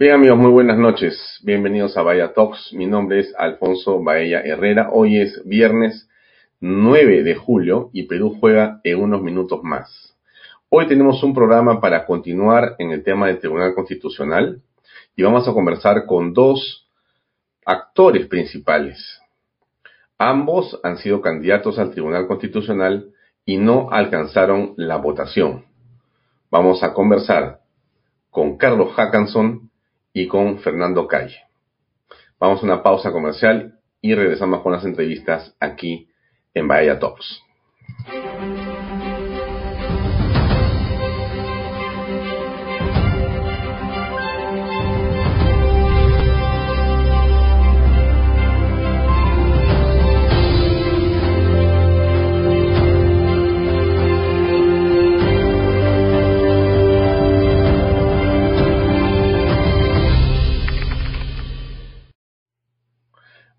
Bien 0.00 0.14
amigos, 0.14 0.38
muy 0.38 0.50
buenas 0.50 0.78
noches. 0.78 1.38
Bienvenidos 1.42 1.94
a 1.98 2.02
Bahía 2.02 2.32
Talks. 2.32 2.72
Mi 2.72 2.86
nombre 2.86 3.20
es 3.20 3.34
Alfonso 3.36 4.02
Baella 4.02 4.40
Herrera. 4.40 4.88
Hoy 4.90 5.20
es 5.20 5.42
viernes 5.44 6.08
9 6.58 7.22
de 7.22 7.34
julio 7.34 7.90
y 7.92 8.04
Perú 8.04 8.34
juega 8.40 8.80
en 8.82 8.98
unos 8.98 9.20
minutos 9.20 9.62
más. 9.62 10.16
Hoy 10.70 10.86
tenemos 10.86 11.22
un 11.22 11.34
programa 11.34 11.82
para 11.82 12.06
continuar 12.06 12.76
en 12.78 12.92
el 12.92 13.04
tema 13.04 13.26
del 13.26 13.40
Tribunal 13.40 13.74
Constitucional 13.74 14.62
y 15.16 15.22
vamos 15.22 15.46
a 15.46 15.52
conversar 15.52 16.06
con 16.06 16.32
dos 16.32 16.88
actores 17.66 18.26
principales. 18.26 19.20
Ambos 20.16 20.80
han 20.82 20.96
sido 20.96 21.20
candidatos 21.20 21.78
al 21.78 21.90
Tribunal 21.90 22.26
Constitucional 22.26 23.10
y 23.44 23.58
no 23.58 23.90
alcanzaron 23.90 24.72
la 24.78 24.96
votación. 24.96 25.66
Vamos 26.50 26.82
a 26.82 26.94
conversar 26.94 27.60
con 28.30 28.56
Carlos 28.56 28.94
Hackanson 28.94 29.69
y 30.12 30.26
con 30.26 30.58
Fernando 30.60 31.06
Calle. 31.06 31.40
Vamos 32.38 32.62
a 32.62 32.66
una 32.66 32.82
pausa 32.82 33.12
comercial 33.12 33.80
y 34.00 34.14
regresamos 34.14 34.62
con 34.62 34.72
las 34.72 34.84
entrevistas 34.84 35.54
aquí 35.60 36.08
en 36.54 36.68
Bahía 36.68 36.98
Talks. 36.98 37.42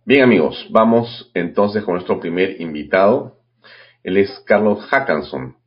Bien 0.03 0.23
amigos, 0.23 0.67
vamos 0.71 1.29
entonces 1.35 1.83
con 1.83 1.93
nuestro 1.93 2.19
primer 2.19 2.59
invitado. 2.59 3.37
Él 4.01 4.17
es 4.17 4.31
Carlos 4.47 4.83
Hackanson, 4.87 5.57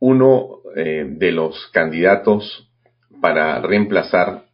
uno 0.00 0.56
eh, 0.74 1.06
de 1.08 1.30
los 1.30 1.68
candidatos 1.68 2.68
para 3.20 3.60
reemplazar 3.60 4.46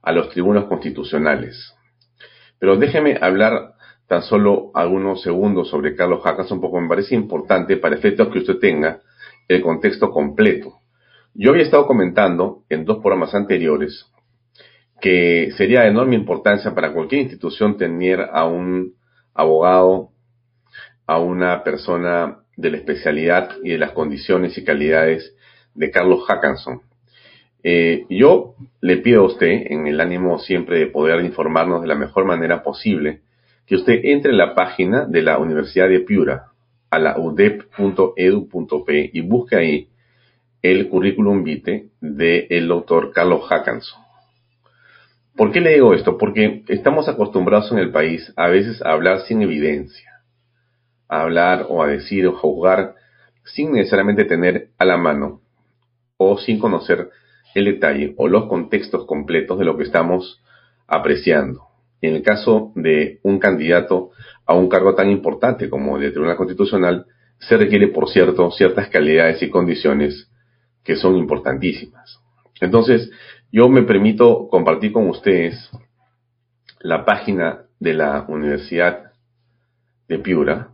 a 0.00 0.12
los 0.12 0.30
tribunos 0.30 0.64
constitucionales. 0.64 1.74
Pero 2.58 2.78
déjeme 2.78 3.18
hablar 3.20 3.74
tan 4.08 4.22
solo 4.22 4.70
algunos 4.72 5.20
segundos 5.20 5.68
sobre 5.68 5.94
Carlos 5.94 6.22
Hackanson, 6.24 6.58
porque 6.58 6.80
me 6.80 6.88
parece 6.88 7.14
importante 7.14 7.76
para 7.76 7.96
efectos 7.96 8.28
que 8.28 8.38
usted 8.38 8.58
tenga 8.58 9.02
el 9.46 9.60
contexto 9.60 10.10
completo. 10.10 10.80
Yo 11.34 11.50
había 11.50 11.64
estado 11.64 11.86
comentando 11.86 12.62
en 12.70 12.86
dos 12.86 12.96
programas 13.02 13.34
anteriores 13.34 14.10
que 15.02 15.50
sería 15.56 15.82
de 15.82 15.88
enorme 15.88 16.14
importancia 16.14 16.74
para 16.76 16.92
cualquier 16.92 17.22
institución 17.22 17.76
tener 17.76 18.20
a 18.32 18.46
un 18.46 18.94
abogado, 19.34 20.10
a 21.08 21.18
una 21.18 21.64
persona 21.64 22.38
de 22.56 22.70
la 22.70 22.76
especialidad 22.76 23.50
y 23.64 23.70
de 23.70 23.78
las 23.78 23.90
condiciones 23.90 24.56
y 24.56 24.64
calidades 24.64 25.34
de 25.74 25.90
Carlos 25.90 26.24
Hackanson. 26.28 26.82
Eh, 27.64 28.06
yo 28.10 28.54
le 28.80 28.98
pido 28.98 29.22
a 29.22 29.26
usted, 29.26 29.66
en 29.72 29.88
el 29.88 30.00
ánimo 30.00 30.38
siempre 30.38 30.78
de 30.78 30.86
poder 30.86 31.24
informarnos 31.24 31.82
de 31.82 31.88
la 31.88 31.96
mejor 31.96 32.24
manera 32.24 32.62
posible, 32.62 33.22
que 33.66 33.74
usted 33.74 34.00
entre 34.04 34.30
en 34.30 34.38
la 34.38 34.54
página 34.54 35.04
de 35.04 35.22
la 35.22 35.38
Universidad 35.38 35.88
de 35.88 35.98
Piura, 35.98 36.52
a 36.90 36.98
la 37.00 37.18
udep.edu.p 37.18 39.10
y 39.12 39.20
busque 39.22 39.56
ahí 39.56 39.88
el 40.62 40.88
currículum 40.88 41.42
vitae 41.42 41.88
del 42.00 42.68
doctor 42.68 43.10
Carlos 43.12 43.48
Hackanson. 43.48 44.01
¿Por 45.36 45.50
qué 45.50 45.60
le 45.60 45.74
digo 45.74 45.94
esto? 45.94 46.18
Porque 46.18 46.62
estamos 46.68 47.08
acostumbrados 47.08 47.72
en 47.72 47.78
el 47.78 47.90
país 47.90 48.32
a 48.36 48.48
veces 48.48 48.82
a 48.82 48.92
hablar 48.92 49.22
sin 49.22 49.40
evidencia, 49.42 50.22
a 51.08 51.22
hablar 51.22 51.66
o 51.68 51.82
a 51.82 51.86
decir 51.86 52.26
o 52.26 52.36
a 52.36 52.38
jugar 52.38 52.94
sin 53.44 53.72
necesariamente 53.72 54.24
tener 54.24 54.68
a 54.78 54.84
la 54.84 54.96
mano 54.96 55.40
o 56.16 56.38
sin 56.38 56.58
conocer 56.58 57.08
el 57.54 57.64
detalle 57.64 58.14
o 58.16 58.28
los 58.28 58.46
contextos 58.46 59.06
completos 59.06 59.58
de 59.58 59.64
lo 59.64 59.76
que 59.76 59.84
estamos 59.84 60.42
apreciando. 60.86 61.62
En 62.00 62.14
el 62.14 62.22
caso 62.22 62.72
de 62.74 63.20
un 63.22 63.38
candidato 63.38 64.10
a 64.44 64.54
un 64.54 64.68
cargo 64.68 64.94
tan 64.94 65.10
importante 65.10 65.70
como 65.70 65.96
el 65.96 66.02
de 66.02 66.10
Tribunal 66.10 66.36
Constitucional, 66.36 67.06
se 67.38 67.56
requiere, 67.56 67.88
por 67.88 68.08
cierto, 68.08 68.50
ciertas 68.50 68.88
calidades 68.88 69.42
y 69.42 69.50
condiciones 69.50 70.28
que 70.84 70.96
son 70.96 71.16
importantísimas. 71.16 72.20
Entonces, 72.60 73.10
yo 73.52 73.68
me 73.68 73.82
permito 73.82 74.48
compartir 74.48 74.92
con 74.92 75.10
ustedes 75.10 75.70
la 76.80 77.04
página 77.04 77.66
de 77.78 77.92
la 77.92 78.24
Universidad 78.26 79.12
de 80.08 80.18
Piura, 80.18 80.70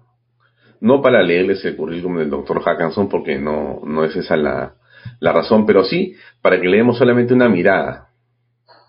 no 0.81 1.03
para 1.03 1.22
leerles 1.22 1.65
el 1.65 1.75
currículum 1.75 2.19
del 2.19 2.31
doctor 2.31 2.62
Hackanson, 2.62 3.09
porque 3.09 3.37
no, 3.37 3.81
no 3.84 4.05
es 4.05 4.15
esa 4.15 4.37
la, 4.37 4.77
la, 5.19 5.33
razón, 5.33 5.66
pero 5.66 5.84
sí 5.84 6.15
para 6.41 6.61
que 6.61 6.69
le 6.69 6.77
demos 6.77 6.99
solamente 6.99 7.34
una 7.34 7.49
mirada. 7.49 8.11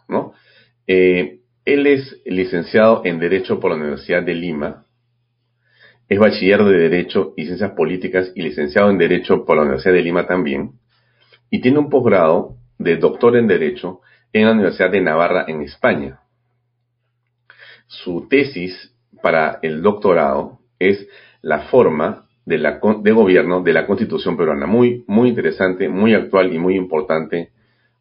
¿no? 0.07 0.33
Eh, 0.85 1.39
él 1.65 1.87
es 1.87 2.21
licenciado 2.25 3.01
en 3.05 3.19
Derecho 3.19 3.59
por 3.59 3.71
la 3.71 3.77
Universidad 3.77 4.21
de 4.21 4.35
Lima, 4.35 4.85
es 6.07 6.19
bachiller 6.19 6.63
de 6.63 6.77
Derecho 6.77 7.33
y 7.35 7.45
Ciencias 7.45 7.71
Políticas 7.71 8.31
y 8.35 8.43
licenciado 8.43 8.91
en 8.91 8.99
Derecho 8.99 9.45
por 9.45 9.55
la 9.55 9.63
Universidad 9.63 9.93
de 9.93 10.03
Lima 10.03 10.27
también, 10.27 10.73
y 11.49 11.61
tiene 11.61 11.79
un 11.79 11.89
posgrado 11.89 12.58
de 12.79 12.97
doctor 12.97 13.37
en 13.37 13.47
Derecho 13.47 14.01
en 14.33 14.45
la 14.45 14.53
Universidad 14.53 14.89
de 14.89 15.01
Navarra 15.01 15.45
en 15.47 15.61
España. 15.61 16.21
Su 17.85 18.27
tesis 18.27 18.95
para 19.21 19.59
el 19.61 19.81
doctorado 19.81 20.59
es 20.79 21.07
la 21.41 21.67
forma 21.67 22.27
de, 22.45 22.57
la, 22.57 22.79
de 23.01 23.11
gobierno 23.11 23.61
de 23.61 23.73
la 23.73 23.85
Constitución 23.85 24.37
peruana. 24.37 24.65
Muy, 24.65 25.03
muy 25.07 25.29
interesante, 25.29 25.89
muy 25.89 26.13
actual 26.13 26.53
y 26.53 26.59
muy 26.59 26.75
importante 26.75 27.51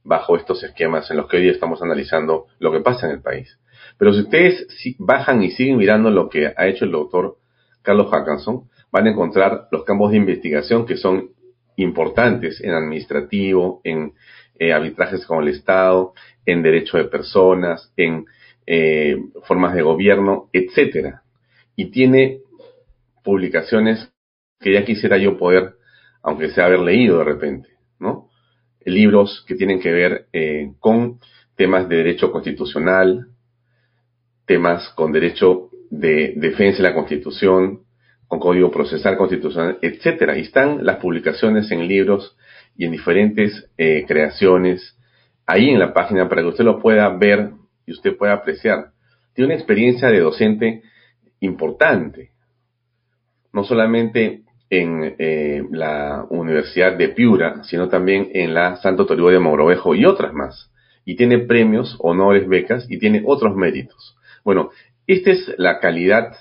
bajo 0.04 0.36
estos 0.36 0.62
esquemas 0.62 1.10
en 1.10 1.18
los 1.18 1.28
que 1.28 1.38
hoy 1.38 1.48
estamos 1.48 1.82
analizando 1.82 2.46
lo 2.58 2.72
que 2.72 2.80
pasa 2.80 3.06
en 3.06 3.12
el 3.12 3.20
país. 3.20 3.58
Pero 3.98 4.12
si 4.12 4.20
ustedes 4.20 4.66
bajan 4.98 5.42
y 5.42 5.50
siguen 5.50 5.76
mirando 5.76 6.10
lo 6.10 6.28
que 6.28 6.52
ha 6.56 6.66
hecho 6.66 6.84
el 6.84 6.92
doctor 6.92 7.36
Carlos 7.82 8.10
Hackanson, 8.10 8.68
van 8.90 9.06
a 9.06 9.10
encontrar 9.10 9.68
los 9.70 9.84
campos 9.84 10.12
de 10.12 10.18
investigación 10.18 10.86
que 10.86 10.96
son 10.96 11.30
importantes 11.76 12.60
en 12.62 12.72
administrativo, 12.72 13.80
en 13.84 14.12
eh, 14.58 14.72
arbitrajes 14.72 15.24
con 15.26 15.42
el 15.42 15.54
Estado, 15.54 16.12
en 16.44 16.62
derecho 16.62 16.98
de 16.98 17.04
personas, 17.04 17.92
en 17.96 18.26
eh, 18.66 19.16
formas 19.44 19.74
de 19.74 19.82
gobierno, 19.82 20.48
etcétera. 20.52 21.22
Y 21.76 21.90
tiene 21.90 22.40
publicaciones 23.22 24.12
que 24.60 24.72
ya 24.72 24.84
quisiera 24.84 25.18
yo 25.18 25.38
poder, 25.38 25.74
aunque 26.22 26.50
sea 26.50 26.66
haber 26.66 26.80
leído 26.80 27.18
de 27.18 27.24
repente, 27.24 27.68
¿no? 27.98 28.28
Libros 28.84 29.44
que 29.46 29.54
tienen 29.54 29.80
que 29.80 29.92
ver 29.92 30.26
eh, 30.32 30.72
con 30.80 31.20
temas 31.56 31.88
de 31.88 31.96
derecho 31.96 32.32
constitucional, 32.32 33.28
temas 34.46 34.88
con 34.90 35.12
derecho 35.12 35.68
de 35.90 36.34
defensa 36.36 36.78
de 36.78 36.88
la 36.88 36.94
Constitución, 36.94 37.82
con 38.26 38.40
código 38.40 38.70
procesal 38.70 39.16
constitucional, 39.16 39.78
etcétera. 39.82 40.36
Y 40.38 40.42
están 40.42 40.84
las 40.84 40.96
publicaciones 40.96 41.70
en 41.70 41.86
libros 41.86 42.36
y 42.78 42.86
en 42.86 42.92
diferentes 42.92 43.68
eh, 43.76 44.04
creaciones 44.06 44.96
ahí 45.46 45.68
en 45.68 45.80
la 45.80 45.92
página 45.92 46.28
para 46.28 46.42
que 46.42 46.48
usted 46.48 46.64
lo 46.64 46.80
pueda 46.80 47.08
ver 47.10 47.50
y 47.84 47.92
usted 47.92 48.16
pueda 48.16 48.34
apreciar. 48.34 48.92
Tiene 49.34 49.48
una 49.48 49.56
experiencia 49.56 50.08
de 50.08 50.20
docente 50.20 50.82
importante, 51.40 52.30
no 53.52 53.64
solamente 53.64 54.44
en 54.70 55.16
eh, 55.18 55.64
la 55.70 56.24
Universidad 56.30 56.96
de 56.96 57.08
Piura, 57.08 57.64
sino 57.64 57.88
también 57.88 58.30
en 58.32 58.54
la 58.54 58.76
Santo 58.76 59.06
Toribio 59.06 59.30
de 59.30 59.38
Mogrovejo 59.40 59.94
y 59.94 60.04
otras 60.04 60.32
más. 60.32 60.70
Y 61.04 61.16
tiene 61.16 61.38
premios, 61.38 61.96
honores, 62.00 62.46
becas 62.46 62.86
y 62.88 62.98
tiene 62.98 63.22
otros 63.26 63.56
méritos. 63.56 64.16
Bueno, 64.44 64.70
esta 65.06 65.30
es 65.30 65.52
la 65.56 65.80
calidad 65.80 66.36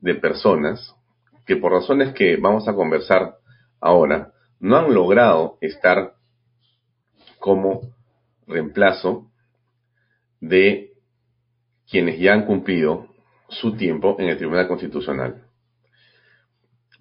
de 0.00 0.14
personas 0.14 0.94
que 1.46 1.56
por 1.56 1.72
razones 1.72 2.12
que 2.12 2.36
vamos 2.36 2.68
a 2.68 2.74
conversar 2.74 3.36
ahora, 3.80 4.31
no 4.62 4.76
han 4.76 4.94
logrado 4.94 5.58
estar 5.60 6.14
como 7.40 7.80
reemplazo 8.46 9.28
de 10.40 10.92
quienes 11.90 12.20
ya 12.20 12.32
han 12.32 12.46
cumplido 12.46 13.08
su 13.48 13.76
tiempo 13.76 14.14
en 14.20 14.28
el 14.28 14.38
Tribunal 14.38 14.68
Constitucional. 14.68 15.42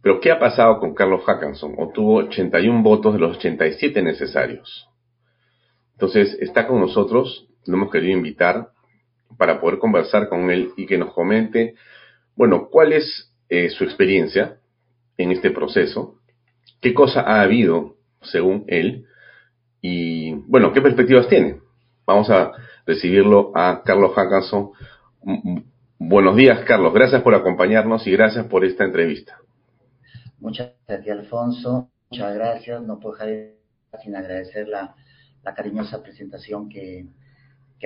Pero 0.02 0.20
¿qué 0.20 0.32
ha 0.32 0.40
pasado 0.40 0.80
con 0.80 0.96
Carlos 0.96 1.22
Hackanson? 1.24 1.76
Obtuvo 1.78 2.16
81 2.16 2.82
votos 2.82 3.14
de 3.14 3.20
los 3.20 3.38
87 3.38 4.02
necesarios. 4.02 4.90
Entonces 5.94 6.36
está 6.42 6.66
con 6.66 6.82
nosotros, 6.82 7.48
lo 7.68 7.78
hemos 7.78 7.92
querido 7.92 8.18
invitar 8.18 8.70
para 9.38 9.62
poder 9.62 9.78
conversar 9.78 10.30
con 10.30 10.50
él 10.50 10.72
y 10.78 10.88
que 10.88 10.98
nos 10.98 11.14
comente, 11.14 11.76
bueno, 12.36 12.70
cuál 12.72 12.94
es 12.94 13.32
eh, 13.50 13.70
su 13.70 13.84
experiencia 13.84 14.58
en 15.18 15.32
este 15.32 15.52
proceso, 15.52 16.21
qué 16.80 16.94
cosa 16.94 17.22
ha 17.22 17.42
habido 17.42 17.96
según 18.22 18.66
él 18.68 19.06
y, 19.82 20.34
bueno, 20.34 20.74
qué 20.74 20.82
perspectivas 20.82 21.28
tiene. 21.28 21.60
Vamos 22.06 22.30
a, 22.30 22.52
recibirlo 22.86 23.52
a 23.56 23.84
Carlos 23.84 24.14
Hackanson. 24.16 24.72
Buenos 26.00 26.36
días, 26.36 26.64
Carlos. 26.66 26.94
Gracias 26.94 27.22
por 27.22 27.36
acompañarnos 27.36 28.06
y 28.08 28.12
gracias 28.12 28.46
por 28.48 28.66
esta 28.66 28.84
entrevista. 28.84 29.38
Muchas 30.40 30.72
gracias, 30.88 31.20
Alfonso. 31.20 31.90
Muchas 32.10 32.34
gracias. 32.34 32.82
No 32.82 33.00
puedo 33.00 33.16
dejar 33.16 34.02
sin 34.04 34.16
agradecer 34.16 34.68
la, 34.68 34.96
cariñosa 35.56 36.02
presentación 36.02 36.70
que, 36.70 37.06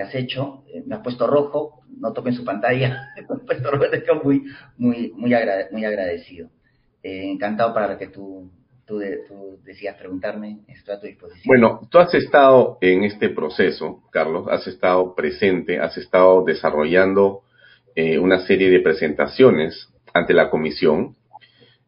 has 0.02 0.14
hecho. 0.14 0.64
Eh, 0.68 0.84
me 0.86 0.96
has 0.96 1.02
puesto 1.02 1.26
rojo, 1.26 1.81
no 1.98 2.12
toquen 2.12 2.34
su 2.34 2.44
pantalla, 2.44 3.12
me 3.16 3.22
has 3.22 3.42
puesto 3.42 3.72
rojo, 3.72 3.86
estoy 3.86 4.20
muy, 4.24 4.44
muy, 4.78 5.12
muy, 5.16 5.36
muy 5.72 5.86
agradecido. 5.86 6.50
Eh, 7.02 7.31
encantado 7.31 7.74
para 7.74 7.98
que 7.98 8.08
tú, 8.08 8.52
tú, 8.86 9.02
decías 9.64 9.98
preguntarme, 9.98 10.60
estoy 10.68 10.96
a 10.96 11.00
tu 11.00 11.08
disposición. 11.08 11.44
Bueno, 11.46 11.82
tú 11.90 11.98
has 11.98 12.14
estado 12.14 12.78
en 12.82 13.04
este 13.04 13.30
proceso, 13.30 14.04
Carlos, 14.12 14.48
has 14.50 14.68
estado 14.68 15.16
presente, 15.16 15.80
has 15.80 15.98
estado 15.98 16.44
desarrollando 16.44 17.42
eh, 17.96 18.20
una 18.20 18.46
serie 18.46 18.70
de 18.70 18.80
presentaciones 18.80 19.90
ante 20.14 20.34
la 20.34 20.50
comisión 20.50 21.16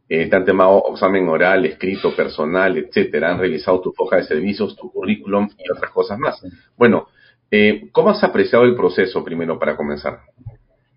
eh, 0.09 0.29
te 0.29 0.35
han 0.37 0.45
tomado 0.45 0.83
examen 0.93 1.27
oral, 1.27 1.65
escrito, 1.65 2.15
personal, 2.15 2.77
etcétera, 2.77 3.31
han 3.31 3.39
revisado 3.39 3.81
tu 3.81 3.93
hoja 3.97 4.17
de 4.17 4.23
servicios, 4.23 4.75
tu 4.77 4.89
currículum 4.89 5.49
y 5.57 5.69
otras 5.69 5.91
cosas 5.91 6.17
más. 6.17 6.41
Bueno, 6.77 7.07
eh, 7.51 7.89
¿cómo 7.91 8.11
has 8.11 8.23
apreciado 8.23 8.63
el 8.63 8.75
proceso 8.75 9.21
primero 9.23 9.59
para 9.59 9.75
comenzar? 9.75 10.19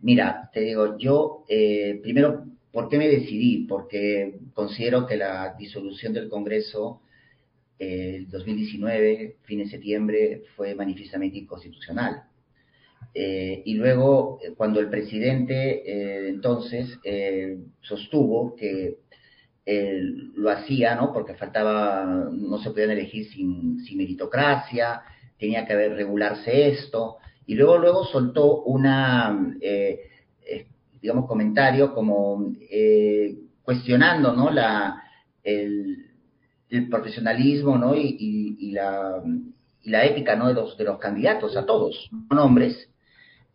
Mira, 0.01 0.49
te 0.53 0.61
digo, 0.61 0.97
yo 0.97 1.45
eh, 1.49 1.99
primero, 2.03 2.45
¿por 2.73 2.89
qué 2.89 2.99
me 2.99 3.09
decidí? 3.09 3.67
Porque 3.67 4.39
considero 4.55 5.07
que 5.07 5.17
la 5.17 5.55
disolución 5.59 6.13
del 6.13 6.29
Congreso 6.29 7.03
el 7.79 8.29
2019, 8.29 9.39
fin 9.43 9.59
de 9.61 9.69
septiembre, 9.69 10.43
fue 10.55 10.75
manifiestamente 10.75 11.39
inconstitucional. 11.39 12.25
y 13.15 13.75
luego, 13.75 14.39
cuando 14.57 14.81
el 14.81 14.91
presidente 14.91 16.29
entonces 16.29 16.99
sostuvo 17.81 18.55
que 18.55 18.99
lo 19.67 20.51
hacía, 20.51 20.95
¿no? 20.95 21.13
Porque 21.13 21.35
faltaba, 21.35 22.29
no 22.33 22.59
se 22.59 22.71
podían 22.71 22.91
elegir 22.91 23.27
sin, 23.31 23.79
meritocracia, 23.97 25.03
tenía 25.39 25.67
que 25.67 25.73
haber 25.73 25.93
regularse 25.93 26.69
esto, 26.69 27.19
y 27.47 27.55
luego, 27.55 27.79
luego 27.79 28.05
soltó 28.05 28.63
una, 28.63 29.57
eh, 29.61 30.01
eh, 30.01 30.10
digamos, 31.01 31.27
comentario 31.27 31.95
como 31.95 32.53
eh, 32.71 33.37
cuestionando, 33.63 34.33
¿no? 34.35 34.51
La, 34.51 35.03
el, 35.43 36.07
profesionalismo, 36.89 37.77
¿no? 37.79 37.97
Y, 37.97 38.71
la, 38.73 39.23
y 39.83 39.91
la 39.91 40.05
ética, 40.05 40.37
¿no? 40.37 40.49
De 40.49 40.55
los, 40.55 40.77
de 40.77 40.85
los 40.85 40.99
candidatos, 40.99 41.57
a 41.57 41.67
todos, 41.67 42.09
son 42.29 42.39
hombres. 42.39 42.89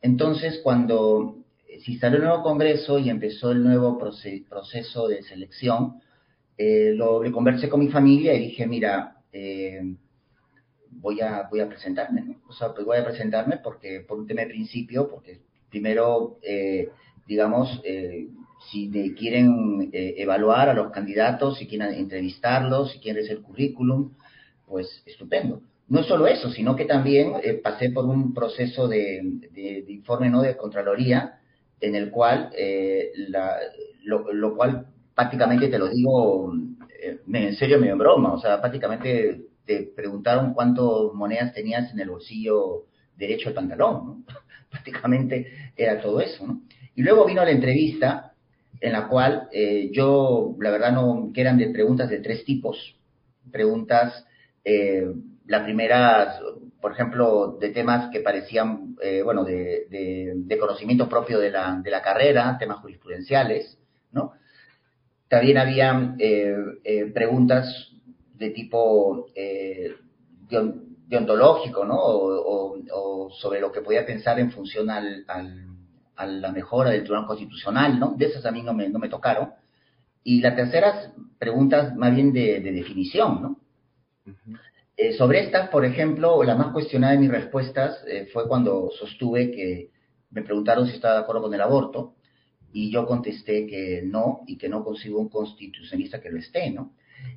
Entonces, 0.02 0.60
cuando 0.64 1.38
se 1.84 1.92
instaló 1.92 2.18
el 2.18 2.24
nuevo 2.24 2.44
Congreso 2.44 3.00
y 3.00 3.10
empezó 3.10 3.52
el 3.52 3.64
nuevo 3.64 3.98
proceso 3.98 5.08
de 5.08 5.24
selección, 5.24 6.02
eh, 6.58 6.94
lo, 6.96 7.22
conversé 7.32 7.68
con 7.68 7.82
mi 7.82 7.90
familia 7.90 8.34
y 8.34 8.48
dije, 8.48 8.66
mira, 8.66 9.18
eh, 9.32 9.82
voy, 10.90 11.22
a, 11.22 11.48
voy 11.50 11.60
a 11.60 11.68
presentarme, 11.68 12.22
¿no? 12.22 12.36
O 12.48 12.54
sea, 12.54 12.74
pues 12.74 12.86
voy 12.86 12.98
a 12.98 13.06
presentarme 13.06 13.58
porque, 13.58 14.02
por 14.02 14.20
un 14.20 14.28
tema 14.28 14.42
de 14.42 14.48
principio, 14.48 15.10
porque 15.10 15.42
primero, 15.70 16.38
eh, 16.42 16.90
digamos, 17.26 17.82
si 18.72 18.88
me 18.88 19.14
quieren 19.14 19.90
evaluar 19.92 20.70
a 20.70 20.74
los 20.74 20.92
candidatos, 20.92 21.58
si 21.58 21.68
quieren 21.68 21.94
entrevistarlos, 21.94 22.92
si 22.92 23.00
quieren 23.00 23.24
hacer 23.24 23.42
currículum, 23.42 24.14
pues 24.68 25.04
estupendo. 25.06 25.62
No 25.88 26.04
solo 26.04 26.28
eso, 26.28 26.50
sino 26.50 26.76
que 26.76 26.86
también 26.86 27.34
pasé 27.64 27.92
por 27.92 28.06
un 28.06 28.34
proceso 28.34 28.88
de, 28.88 29.22
de, 29.52 29.86
informe 29.88 30.30
no 30.30 30.42
de 30.42 30.58
Contraloría, 30.58 31.40
en 31.80 31.96
el 31.96 32.10
cual, 32.10 32.52
la, 33.30 33.58
lo, 34.04 34.56
cual 34.56 34.88
prácticamente 35.16 35.68
te 35.68 35.80
lo 35.80 35.90
digo 35.90 36.54
eh, 37.02 37.20
en 37.32 37.56
serio, 37.56 37.80
medio 37.80 37.94
en 37.94 38.00
broma, 38.00 38.34
o 38.34 38.40
sea, 38.40 38.60
prácticamente 38.60 39.46
te 39.66 39.84
preguntaron 39.96 40.54
cuántas 40.54 40.86
monedas 41.14 41.54
tenías 41.54 41.92
en 41.92 42.00
el 42.00 42.10
bolsillo 42.10 42.86
derecho 43.18 43.46
del 43.46 43.56
pantalón, 43.56 44.06
¿no? 44.06 44.24
prácticamente 44.70 45.72
era 45.76 46.02
todo 46.02 46.20
eso, 46.20 46.46
¿no? 46.46 46.62
Y 46.96 47.04
luego 47.04 47.26
vino 47.26 47.44
la 47.44 47.52
entrevista 47.52 48.34
en 48.80 48.94
la 48.94 49.08
cual 49.08 49.48
eh, 49.52 49.90
yo, 49.92 50.56
la 50.60 50.72
verdad, 50.72 50.92
no, 50.92 51.32
que 51.34 51.42
eran 51.42 51.58
de 51.58 51.70
preguntas 51.70 52.10
de 52.10 52.20
tres 52.20 52.44
tipos. 52.46 52.96
Preguntas, 53.52 54.26
eh, 54.64 55.06
la 55.48 55.64
primera, 55.64 56.40
por 56.82 56.92
ejemplo, 56.92 57.58
de 57.60 57.70
temas 57.70 58.10
que 58.12 58.22
parecían, 58.22 58.96
eh, 59.02 59.22
bueno, 59.22 59.44
de, 59.44 59.88
de, 59.90 60.34
de, 60.36 60.58
conocimiento 60.58 61.08
propio 61.08 61.40
de 61.40 61.52
la, 61.52 61.80
de 61.84 61.92
la 61.92 62.02
carrera, 62.02 62.58
temas 62.58 62.80
jurisprudenciales, 62.80 63.78
¿no? 64.12 64.34
También 65.28 65.58
había 65.58 66.16
eh, 66.20 66.56
eh, 66.84 67.06
preguntas 67.08 67.92
de 68.36 68.52
tipo 68.52 69.28
eh, 69.36 69.96
deontológico, 71.08 71.86
¿no? 71.86 71.98
O, 71.98 73.30
sobre 73.32 73.60
lo 73.60 73.72
que 73.72 73.82
podía 73.82 74.06
pensar 74.06 74.40
en 74.40 74.52
función 74.52 74.90
al, 74.90 75.26
a 76.16 76.26
la 76.26 76.52
mejora 76.52 76.92
del 76.92 77.04
Tribunal 77.04 77.28
Constitucional, 77.28 78.00
¿no? 78.00 78.16
De 78.18 78.26
esas 78.26 78.46
a 78.46 78.52
mí 78.52 78.62
no 78.62 78.74
me, 78.74 78.90
no 78.90 79.00
me 79.00 79.10
tocaron. 79.10 79.52
Y 80.24 80.42
la 80.42 80.56
tercera, 80.56 81.14
preguntas 81.38 81.96
más 81.96 82.16
bien 82.16 82.34
de, 82.34 82.60
definición, 82.60 83.42
¿no? 83.42 83.60
sobre 85.18 85.42
estas, 85.42 85.70
por 85.70 85.84
ejemplo, 85.84 86.42
la 86.44 86.56
más 86.56 86.72
cuestionada 86.72 87.14
de 87.14 87.20
mis 87.20 87.30
respuestas 87.30 88.04
fue 88.32 88.48
cuando 88.48 88.90
sostuve 88.98 89.52
que 89.52 89.92
me 90.32 90.42
preguntaron 90.42 90.88
si 90.88 90.94
estaba 90.94 91.16
de 91.16 91.20
acuerdo 91.22 91.44
con 91.44 91.54
el 91.54 91.62
aborto 91.62 92.16
y 92.76 92.92
yo 92.92 93.06
contesté 93.06 93.66
que 93.68 94.02
no 94.04 94.42
y 94.46 94.58
que 94.58 94.68
no 94.68 94.84
consigo 94.84 95.20
un 95.20 95.30
constitucionalista 95.30 96.20
que 96.20 96.30
lo 96.30 96.40
esté, 96.40 96.72
¿no? 96.72 96.94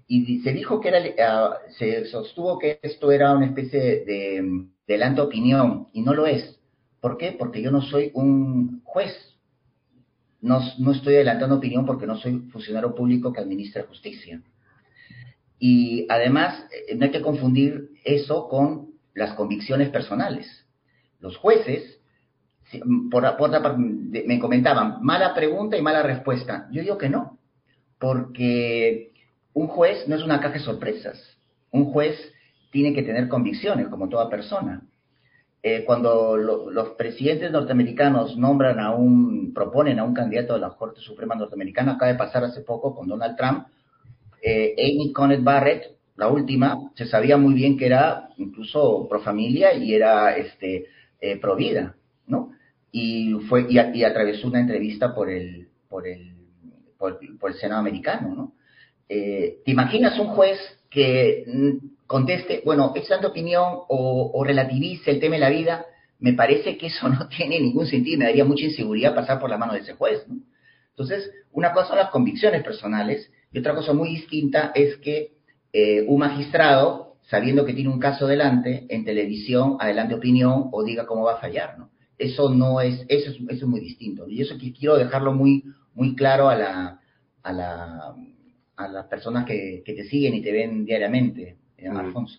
Y 0.09 0.41
se 0.41 0.53
dijo 0.53 0.81
que 0.81 0.89
era, 0.89 0.99
ah, 1.25 1.59
se 1.79 2.07
sostuvo 2.07 2.59
que 2.59 2.81
esto 2.83 3.13
era 3.13 3.33
una 3.33 3.47
especie 3.47 4.05
de, 4.05 4.67
de 4.87 5.21
opinión 5.21 5.89
y 5.93 6.03
no 6.03 6.13
lo 6.13 6.27
es. 6.27 6.58
¿Por 7.01 7.17
qué? 7.17 7.33
Porque 7.33 7.63
yo 7.63 7.71
no 7.71 7.83
soy 7.83 8.11
un 8.15 8.83
juez. 8.85 9.13
No, 10.41 10.61
no 10.79 10.93
estoy 10.93 11.17
adelantando 11.17 11.57
opinión 11.57 11.85
porque 11.85 12.07
no 12.07 12.17
soy 12.17 12.39
funcionario 12.51 12.95
público 12.95 13.33
que 13.33 13.41
administra 13.41 13.85
justicia. 13.89 14.41
Y 15.59 16.07
además, 16.09 16.67
eh, 16.89 16.95
no 16.95 17.07
hay 17.07 17.11
que 17.11 17.23
confundir 17.23 17.91
eso 18.05 18.49
con 18.49 18.91
las 19.15 19.35
convicciones 19.35 19.91
personales. 19.91 20.47
Los 21.19 21.37
jueces 21.37 21.99
por, 23.11 23.23
parte, 23.23 23.79
me 23.79 24.39
comentaban, 24.39 24.99
mala 25.03 25.35
pregunta 25.35 25.77
y 25.77 25.83
mala 25.83 26.03
respuesta. 26.03 26.69
Yo 26.71 26.83
digo 26.83 26.99
que 26.99 27.09
no, 27.09 27.39
porque 27.99 29.13
un 29.55 29.69
juez 29.69 30.07
no 30.07 30.17
es 30.17 30.23
una 30.23 30.41
caja 30.41 30.55
de 30.55 30.61
sorpresas. 30.61 31.19
Un 31.71 31.87
juez 31.93 32.17
tiene 32.71 32.93
que 32.93 33.03
tener 33.03 33.29
convicciones, 33.29 33.89
como 33.89 34.09
toda 34.09 34.29
persona. 34.29 34.83
Eh, 35.71 35.85
cuando 35.85 36.37
los 36.39 36.89
presidentes 36.91 37.53
norteamericanos 37.53 38.39
nombran 38.39 38.81
a 38.81 38.95
un, 38.95 39.53
proponen 39.53 39.99
a 39.99 40.05
un 40.05 40.15
candidato 40.15 40.55
de 40.55 40.61
la 40.61 40.71
Corte 40.71 41.01
Suprema 41.01 41.35
norteamericana, 41.35 41.93
acaba 41.93 42.11
de 42.11 42.19
pasar 42.19 42.43
hace 42.45 42.63
poco 42.63 42.95
con 42.95 43.07
Donald 43.07 43.37
Trump, 43.37 43.67
eh, 44.43 44.75
Amy 44.79 45.13
Coney 45.13 45.43
Barrett, 45.43 45.99
la 46.17 46.29
última, 46.29 46.91
se 46.95 47.05
sabía 47.05 47.37
muy 47.37 47.53
bien 47.53 47.77
que 47.77 47.85
era 47.85 48.31
incluso 48.39 49.07
pro 49.11 49.21
familia 49.21 49.75
y 49.75 49.93
era 49.93 50.37
este, 50.39 50.87
eh, 51.21 51.37
pro 51.37 51.55
vida, 51.55 51.97
¿no? 52.27 52.53
y 52.91 53.35
fue 53.49 53.67
y, 53.69 53.79
atravesó 53.79 54.49
una 54.49 54.61
entrevista 54.61 55.15
por 55.15 55.29
el 55.29 55.69
por 55.91 56.07
el 56.07 56.35
por, 56.97 57.19
el 57.21 57.55
Senado 57.55 57.81
americano, 57.81 58.35
¿no? 58.35 58.53
Eh, 59.09 59.59
¿Te 59.65 59.71
imaginas 59.71 60.19
un 60.19 60.29
juez 60.29 60.59
que 60.89 61.45
conteste, 62.09 62.63
bueno, 62.65 62.93
es 62.97 63.07
tanta 63.07 63.29
opinión 63.29 63.65
o, 63.89 64.33
o, 64.35 64.45
relativice 64.45 65.13
el 65.13 65.21
tema 65.21 65.37
de 65.37 65.41
la 65.41 65.51
vida? 65.51 65.87
Me 66.19 66.33
parece 66.33 66.77
que 66.77 66.89
eso 66.89 67.09
no 67.09 67.29
tiene 67.29 67.61
ningún 67.61 67.87
sentido 67.87 68.17
y 68.17 68.19
me 68.19 68.25
daría 68.25 68.45
mucha 68.45 68.65
inseguridad 68.65 69.15
pasar 69.15 69.39
por 69.39 69.49
la 69.49 69.59
mano 69.59 69.75
de 69.75 69.81
ese 69.81 69.95
juez, 69.95 70.27
¿no? 70.27 70.39
Entonces, 70.91 71.31
una 71.53 71.73
cosa 71.73 71.91
son 71.91 71.99
las 71.99 72.11
convicciones 72.11 72.65
personales 72.65 73.31
y 73.53 73.61
otra 73.61 73.77
cosa 73.77 73.93
muy 73.93 74.09
distinta 74.09 74.73
es 74.75 74.97
que 74.97 75.35
eh, 75.73 76.05
un 76.09 76.19
magistrado, 76.19 77.19
sabiendo 77.23 77.65
que 77.65 77.73
tiene 77.73 77.91
un 77.91 78.01
caso 78.01 78.27
delante, 78.27 78.87
en 78.89 79.05
televisión, 79.05 79.77
adelante 79.79 80.17
opinión 80.17 80.71
o 80.73 80.83
diga 80.83 81.07
cómo 81.07 81.23
va 81.23 81.35
a 81.35 81.41
fallar, 81.41 81.79
¿no? 81.79 81.91
eso 82.19 82.51
no 82.51 82.81
es, 82.81 83.05
eso 83.09 83.31
es, 83.31 83.37
eso 83.37 83.65
es 83.65 83.67
muy 83.67 83.81
distinto. 83.81 84.29
Y 84.29 84.43
eso 84.43 84.57
quiero 84.59 84.97
dejarlo 84.97 85.33
muy, 85.33 85.65
muy 85.95 86.15
claro 86.17 86.49
a 86.49 86.57
la, 86.57 87.01
a 87.43 87.53
la, 87.53 88.15
a 88.77 88.89
las 88.89 89.07
personas 89.07 89.45
que, 89.47 89.83
te 89.85 90.05
siguen 90.05 90.35
y 90.35 90.43
te 90.43 90.53
ven 90.53 90.85
diariamente, 90.85 91.57
eh, 91.79 91.91
mm. 91.91 91.97
Alfonso. 91.97 92.39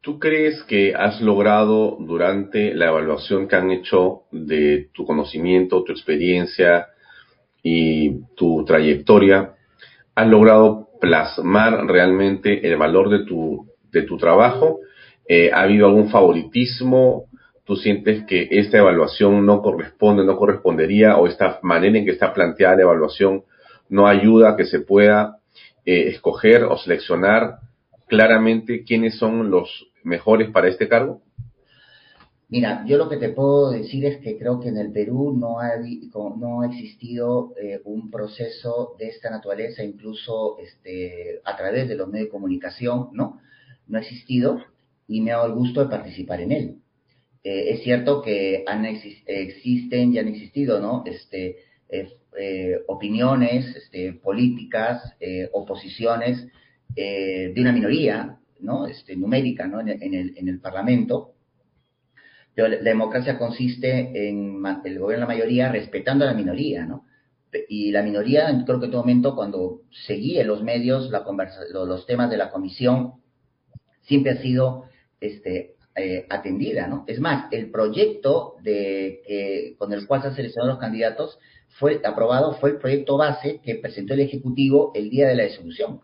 ¿Tú 0.00 0.18
crees 0.18 0.62
que 0.64 0.94
has 0.94 1.20
logrado 1.20 1.96
durante 2.00 2.74
la 2.74 2.86
evaluación 2.86 3.48
que 3.48 3.56
han 3.56 3.70
hecho 3.70 4.22
de 4.30 4.88
tu 4.92 5.04
conocimiento, 5.04 5.82
tu 5.82 5.92
experiencia 5.92 6.86
y 7.62 8.20
tu 8.36 8.64
trayectoria, 8.64 9.54
has 10.14 10.28
logrado 10.28 10.88
plasmar 11.00 11.86
realmente 11.86 12.66
el 12.66 12.76
valor 12.76 13.10
de 13.10 13.24
tu, 13.24 13.66
de 13.90 14.02
tu 14.02 14.16
trabajo 14.16 14.80
Eh, 15.28 15.50
¿Ha 15.52 15.60
habido 15.60 15.86
algún 15.86 16.08
favoritismo? 16.08 17.26
¿Tú 17.64 17.76
sientes 17.76 18.24
que 18.24 18.48
esta 18.50 18.78
evaluación 18.78 19.44
no 19.44 19.60
corresponde, 19.60 20.24
no 20.24 20.38
correspondería 20.38 21.18
o 21.18 21.26
esta 21.26 21.60
manera 21.62 21.98
en 21.98 22.06
que 22.06 22.12
está 22.12 22.32
planteada 22.32 22.76
la 22.76 22.82
evaluación 22.82 23.44
no 23.90 24.06
ayuda 24.06 24.50
a 24.50 24.56
que 24.56 24.64
se 24.64 24.80
pueda 24.80 25.36
eh, 25.84 26.08
escoger 26.08 26.64
o 26.64 26.78
seleccionar 26.78 27.58
claramente 28.08 28.84
quiénes 28.84 29.18
son 29.18 29.50
los 29.50 29.68
mejores 30.02 30.50
para 30.50 30.68
este 30.68 30.88
cargo? 30.88 31.22
Mira, 32.50 32.82
yo 32.86 32.96
lo 32.96 33.10
que 33.10 33.18
te 33.18 33.28
puedo 33.28 33.70
decir 33.70 34.06
es 34.06 34.18
que 34.18 34.38
creo 34.38 34.58
que 34.58 34.70
en 34.70 34.78
el 34.78 34.90
Perú 34.90 35.36
no 35.38 35.60
ha, 35.60 35.72
no 36.38 36.62
ha 36.62 36.66
existido 36.66 37.52
eh, 37.60 37.82
un 37.84 38.10
proceso 38.10 38.96
de 38.98 39.08
esta 39.08 39.28
naturaleza, 39.28 39.84
incluso 39.84 40.58
este, 40.58 41.42
a 41.44 41.56
través 41.58 41.88
de 41.88 41.94
los 41.94 42.08
medios 42.08 42.28
de 42.28 42.32
comunicación, 42.32 43.10
¿no? 43.12 43.38
No 43.86 43.98
ha 43.98 44.00
existido 44.00 44.64
y 45.06 45.20
me 45.20 45.30
ha 45.30 45.36
dado 45.36 45.48
el 45.48 45.54
gusto 45.54 45.84
de 45.84 45.90
participar 45.90 46.40
en 46.40 46.52
él. 46.52 46.76
Eh, 47.44 47.72
es 47.72 47.82
cierto 47.82 48.22
que 48.22 48.64
han 48.66 48.86
existen 48.86 50.14
y 50.14 50.18
han 50.18 50.28
existido, 50.28 50.80
¿no? 50.80 51.04
Este, 51.04 51.58
eh, 51.90 52.78
opiniones 52.86 53.76
este, 53.76 54.14
políticas, 54.14 55.02
oposiciones 55.52 56.46
de 56.94 57.54
una 57.56 57.72
minoría, 57.72 58.38
¿no? 58.60 58.86
Este, 58.86 59.16
numérica, 59.16 59.66
¿no? 59.66 59.80
En 59.80 59.88
el, 59.88 60.36
en 60.36 60.48
el 60.48 60.60
Parlamento 60.60 61.34
la 62.66 62.76
democracia 62.78 63.38
consiste 63.38 64.28
en 64.28 64.60
el 64.84 64.98
gobierno 64.98 65.26
de 65.26 65.32
la 65.32 65.38
mayoría 65.38 65.70
respetando 65.70 66.24
a 66.24 66.28
la 66.28 66.34
minoría, 66.34 66.86
¿no? 66.86 67.04
Y 67.68 67.92
la 67.92 68.02
minoría, 68.02 68.46
creo 68.66 68.78
que 68.78 68.86
en 68.86 68.90
todo 68.90 69.02
momento, 69.02 69.34
cuando 69.34 69.82
seguía 70.06 70.44
los 70.44 70.62
medios, 70.62 71.10
la 71.10 71.24
los 71.72 72.06
temas 72.06 72.30
de 72.30 72.36
la 72.36 72.50
comisión, 72.50 73.14
siempre 74.02 74.32
ha 74.32 74.42
sido 74.42 74.84
este, 75.20 75.76
eh, 75.94 76.26
atendida, 76.28 76.88
¿no? 76.88 77.04
Es 77.06 77.20
más, 77.20 77.50
el 77.52 77.70
proyecto 77.70 78.56
de, 78.62 79.22
que, 79.26 79.76
con 79.78 79.92
el 79.92 80.06
cual 80.06 80.22
se 80.22 80.28
han 80.28 80.36
seleccionado 80.36 80.72
los 80.72 80.80
candidatos 80.80 81.38
fue 81.78 82.00
aprobado, 82.04 82.54
fue 82.54 82.70
el 82.70 82.78
proyecto 82.78 83.16
base 83.16 83.60
que 83.62 83.76
presentó 83.76 84.14
el 84.14 84.20
Ejecutivo 84.20 84.90
el 84.94 85.10
día 85.10 85.28
de 85.28 85.36
la 85.36 85.44
disolución. 85.44 86.00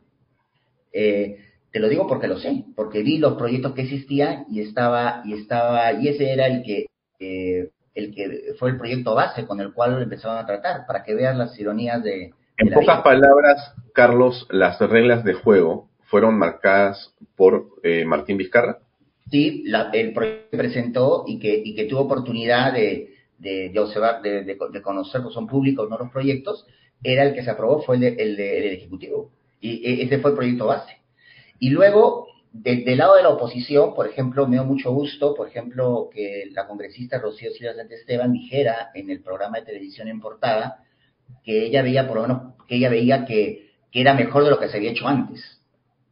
Eh, 0.95 1.39
te 1.73 1.81
lo 1.81 1.89
digo 1.89 2.07
porque 2.07 2.29
lo 2.29 2.39
sé, 2.39 2.65
porque 2.77 3.03
vi 3.03 3.19
los 3.19 3.35
proyectos 3.35 3.75
que 3.75 3.83
existían 3.83 4.47
y 4.49 4.61
estaba, 4.61 5.23
y 5.25 5.35
estaba, 5.35 5.93
y 5.93 6.07
ese 6.07 6.33
era 6.33 6.47
el 6.47 6.63
que, 6.63 6.87
eh, 7.19 7.71
el 7.97 8.15
que 8.15 8.55
fue 8.61 8.71
el 8.71 8.79
proyecto 8.79 9.15
base 9.17 9.45
con 9.45 9.61
el 9.61 9.73
cual 9.73 10.01
empezaron 10.01 10.39
a 10.39 10.47
tratar, 10.47 10.87
para 10.87 11.03
que 11.03 11.15
veas 11.15 11.37
las 11.37 11.59
ironías 11.59 12.03
de. 12.05 12.33
en 12.59 12.71
pocas 12.71 13.03
palabras, 13.03 13.75
Carlos, 13.93 14.47
las 14.51 14.79
reglas 14.79 15.25
de 15.25 15.35
juego 15.35 15.89
fueron 16.05 16.39
marcadas 16.39 17.13
por 17.35 17.67
eh, 17.83 18.05
Martín 18.05 18.37
Vizcarra. 18.37 18.79
Sí, 19.29 19.65
el 19.95 20.13
proyecto 20.13 20.51
que 20.53 20.57
presentó 20.57 21.25
y 21.27 21.41
que, 21.41 21.61
y 21.65 21.75
que 21.75 21.87
tuvo 21.87 22.03
oportunidad 22.03 22.73
de, 22.73 23.15
de, 23.39 23.73
observar, 23.81 24.23
de, 24.23 24.45
de, 24.45 24.83
conocer, 24.83 25.23
pues 25.23 25.35
son 25.35 25.49
públicos, 25.49 25.91
no 25.91 25.99
los 25.99 26.13
proyectos, 26.13 26.67
era 27.03 27.25
el 27.25 27.35
que 27.35 27.43
se 27.43 27.51
aprobó, 27.51 27.83
fue 27.83 27.97
el, 27.97 28.05
el, 28.05 28.39
el 28.39 28.75
Ejecutivo. 28.75 29.33
Y 29.65 30.03
ese 30.03 30.19
fue 30.19 30.33
el 30.33 30.37
proyecto 30.37 30.67
base. 30.67 30.99
Y 31.59 31.71
luego, 31.71 32.27
del 32.53 32.99
lado 32.99 33.17
de 33.17 33.23
la 33.23 33.31
oposición, 33.31 33.95
por 33.95 34.07
ejemplo, 34.07 34.47
me 34.47 34.57
dio 34.57 34.65
mucho 34.65 34.93
gusto, 34.93 35.35
por 35.35 35.49
ejemplo, 35.49 36.11
que 36.13 36.51
la 36.53 36.67
congresista 36.67 37.19
Rocío 37.19 37.51
Silva 37.51 37.73
Sánchez 37.75 38.01
Esteban 38.01 38.35
dijera 38.35 38.91
en 38.95 39.09
el 39.09 39.23
programa 39.23 39.59
de 39.59 39.65
televisión 39.65 40.09
en 40.09 40.21
portada 40.21 40.85
que 41.43 41.65
ella 41.65 41.81
veía, 41.81 42.07
por 42.07 42.17
lo 42.17 42.23
menos, 42.25 42.55
que 42.69 42.77
ella 42.77 42.91
veía 42.91 43.25
que, 43.25 43.71
era 43.91 44.13
mejor 44.13 44.45
de 44.45 44.51
lo 44.51 44.59
que 44.59 44.69
se 44.69 44.77
había 44.77 44.91
hecho 44.91 45.09
antes, 45.09 45.63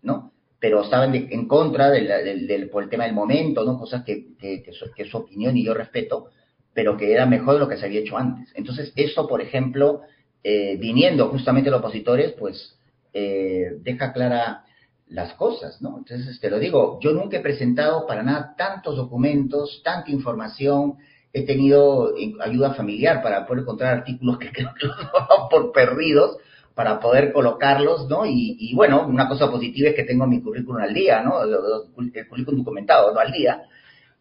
¿no? 0.00 0.32
Pero 0.58 0.82
estaban 0.82 1.14
en 1.14 1.46
contra 1.46 1.90
del, 1.90 2.70
por 2.70 2.84
el 2.84 2.88
tema 2.88 3.04
del 3.04 3.12
momento, 3.12 3.64
¿no? 3.64 3.78
Cosas 3.78 4.02
que, 4.02 4.34
que, 4.38 4.72
su 5.04 5.16
opinión 5.18 5.58
y 5.58 5.64
yo 5.64 5.74
respeto, 5.74 6.30
pero 6.72 6.96
que 6.96 7.12
era 7.12 7.26
mejor 7.26 7.54
de 7.54 7.60
lo 7.60 7.68
que 7.68 7.76
se 7.76 7.84
había 7.84 8.00
hecho 8.00 8.16
antes. 8.16 8.50
Entonces, 8.54 8.94
eso, 8.96 9.28
por 9.28 9.42
ejemplo, 9.42 10.02
eh, 10.42 10.78
viniendo 10.78 11.28
justamente 11.28 11.70
los 11.70 11.80
opositores, 11.80 12.32
pues 12.32 12.78
eh, 13.12 13.76
deja 13.80 14.12
clara 14.12 14.64
las 15.08 15.34
cosas, 15.34 15.80
¿no? 15.82 15.98
Entonces, 15.98 16.40
te 16.40 16.50
lo 16.50 16.58
digo, 16.58 16.98
yo 17.02 17.12
nunca 17.12 17.36
he 17.36 17.40
presentado 17.40 18.06
para 18.06 18.22
nada 18.22 18.54
tantos 18.56 18.96
documentos, 18.96 19.82
tanta 19.84 20.10
información, 20.10 20.96
he 21.32 21.44
tenido 21.44 22.14
ayuda 22.40 22.74
familiar 22.74 23.22
para 23.22 23.46
poder 23.46 23.62
encontrar 23.62 23.98
artículos 23.98 24.38
que 24.38 24.50
creo 24.52 24.70
que 24.74 24.86
los 24.86 25.48
por 25.50 25.72
perdidos, 25.72 26.38
para 26.74 27.00
poder 27.00 27.32
colocarlos, 27.32 28.08
¿no? 28.08 28.24
Y, 28.24 28.72
bueno, 28.74 29.06
una 29.06 29.28
cosa 29.28 29.50
positiva 29.50 29.90
es 29.90 29.94
que 29.94 30.04
tengo 30.04 30.26
mi 30.26 30.40
currículum 30.40 30.80
al 30.80 30.94
día, 30.94 31.20
¿no? 31.22 31.42
El 31.42 32.28
currículum 32.28 32.60
documentado, 32.60 33.12
¿no? 33.12 33.20
Al 33.20 33.30
día. 33.30 33.62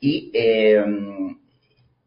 Y, 0.01 0.31
eh, 0.33 0.83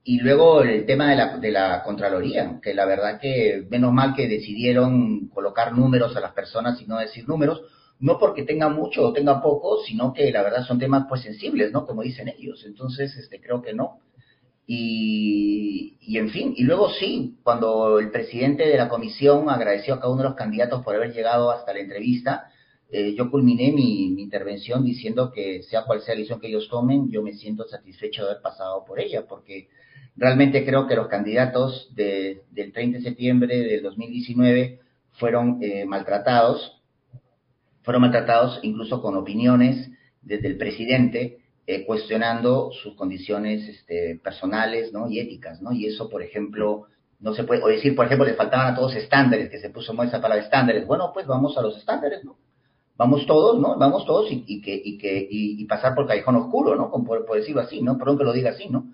y 0.05 0.19
luego 0.19 0.63
el 0.63 0.85
tema 0.85 1.11
de 1.11 1.17
la, 1.17 1.39
de 1.39 1.51
la 1.51 1.83
Contraloría, 1.83 2.61
que 2.63 2.75
la 2.75 2.85
verdad 2.85 3.19
que 3.19 3.67
menos 3.71 3.93
mal 3.93 4.15
que 4.15 4.29
decidieron 4.29 5.29
colocar 5.29 5.73
números 5.73 6.15
a 6.17 6.21
las 6.21 6.33
personas 6.33 6.81
y 6.81 6.87
no 6.87 6.99
decir 6.99 7.27
números, 7.27 7.63
no 8.01 8.19
porque 8.19 8.43
tenga 8.43 8.69
mucho 8.69 9.03
o 9.03 9.13
tenga 9.13 9.43
poco, 9.43 9.83
sino 9.83 10.13
que 10.13 10.31
la 10.31 10.43
verdad 10.43 10.65
son 10.67 10.79
temas 10.79 11.07
pues 11.09 11.23
sensibles, 11.23 11.73
¿no? 11.73 11.87
Como 11.87 12.03
dicen 12.03 12.29
ellos. 12.29 12.65
Entonces, 12.67 13.17
este, 13.17 13.41
creo 13.41 13.63
que 13.63 13.73
no. 13.73 14.01
Y, 14.67 15.97
y, 16.01 16.19
en 16.19 16.31
fin, 16.31 16.55
y 16.57 16.65
luego 16.65 16.91
sí, 16.91 17.39
cuando 17.43 17.99
el 17.99 18.11
presidente 18.11 18.67
de 18.67 18.77
la 18.77 18.89
comisión 18.89 19.49
agradeció 19.49 19.95
a 19.95 20.01
cada 20.01 20.13
uno 20.13 20.23
de 20.23 20.29
los 20.29 20.37
candidatos 20.37 20.83
por 20.83 20.95
haber 20.95 21.13
llegado 21.13 21.51
hasta 21.51 21.73
la 21.73 21.81
entrevista, 21.81 22.51
eh, 22.91 23.15
yo 23.15 23.31
culminé 23.31 23.73
mi, 23.73 24.23
intervención 24.23 24.85
diciendo 24.85 25.33
que 25.33 25.63
sea 25.65 25.85
cual 25.85 26.01
sea 26.01 26.15
la 26.15 26.19
decisión 26.19 26.41
que 26.41 26.49
ellos 26.49 26.69
tomen, 26.69 27.11
yo 27.11 27.23
me 27.23 27.33
siento 27.33 27.67
satisfecho 27.67 28.23
de 28.23 28.31
haber 28.31 28.43
pasado 28.43 28.85
por 28.85 29.01
ella, 29.01 29.27
porque 29.27 29.69
realmente 30.17 30.65
creo 30.65 30.87
que 30.87 30.97
los 30.97 31.09
candidatos 31.09 31.91
del 31.95 32.43
30 32.73 32.99
de 32.99 33.05
septiembre 33.05 33.57
del 33.59 33.83
2019 33.83 34.81
fueron 35.13 35.59
eh, 35.63 35.85
maltratados, 35.85 36.83
fueron 37.83 38.03
maltratados 38.03 38.61
incluso 38.63 39.01
con 39.01 39.17
opiniones 39.17 39.91
desde 40.23 40.49
el 40.49 40.57
presidente 40.57 41.39
eh, 41.67 41.87
cuestionando 41.87 42.73
sus 42.83 42.95
condiciones 42.95 43.67
este, 43.69 44.21
personales 44.23 44.93
¿no? 44.93 45.09
y 45.09 45.19
éticas, 45.19 45.63
¿no? 45.63 45.73
Y 45.73 45.87
eso, 45.87 46.11
por 46.11 46.23
ejemplo, 46.23 46.89
no 47.21 47.33
se 47.33 47.45
puede, 47.45 47.63
o 47.63 47.69
decir, 47.69 47.97
por 47.97 48.05
ejemplo, 48.05 48.27
les 48.27 48.37
faltaban 48.37 48.73
a 48.73 48.77
todos 48.77 48.95
estándares, 48.97 49.49
que 49.49 49.59
se 49.59 49.71
puso 49.71 49.95
esa 50.03 50.21
palabra 50.21 50.45
estándares. 50.45 50.87
Bueno, 50.87 51.11
pues 51.15 51.27
vamos 51.27 51.57
a 51.57 51.63
los 51.63 51.79
estándares, 51.79 52.23
¿no? 52.23 52.37
Vamos 52.99 53.27
todos, 53.27 53.59
¿no? 53.59 53.79
Vamos 53.79 54.05
todos 54.05 54.31
y, 54.31 54.45
y 54.47 54.61
que, 54.61 54.75
y, 54.75 54.99
que 54.99 55.27
y, 55.31 55.65
pasar 55.65 55.95
por 55.95 56.07
callejón 56.07 56.37
oscuro, 56.37 56.77
¿no? 56.77 56.91
Como 56.91 57.05
por, 57.07 57.35
decirlo 57.35 57.63
así, 57.63 57.81
¿no? 57.81 57.97
Perdón 57.97 58.19
que 58.19 58.25
lo 58.25 58.33
diga 58.35 58.51
así, 58.51 58.69
¿no? 58.69 58.93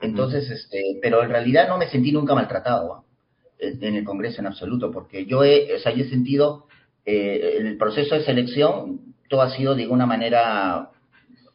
Entonces, 0.00 0.50
este, 0.50 0.98
pero 1.02 1.22
en 1.22 1.30
realidad 1.30 1.68
no 1.68 1.78
me 1.78 1.88
sentí 1.88 2.12
nunca 2.12 2.34
maltratado 2.34 3.04
en 3.58 3.94
el 3.94 4.04
Congreso 4.04 4.40
en 4.40 4.46
absoluto, 4.46 4.90
porque 4.90 5.26
yo 5.26 5.44
he, 5.44 5.74
o 5.74 5.78
sea, 5.78 5.92
yo 5.92 6.04
he 6.04 6.08
sentido 6.08 6.66
eh, 7.04 7.56
el 7.58 7.76
proceso 7.76 8.14
de 8.14 8.24
selección, 8.24 9.14
todo 9.28 9.42
ha 9.42 9.50
sido 9.50 9.74
de 9.74 9.82
alguna 9.82 10.06
manera 10.06 10.90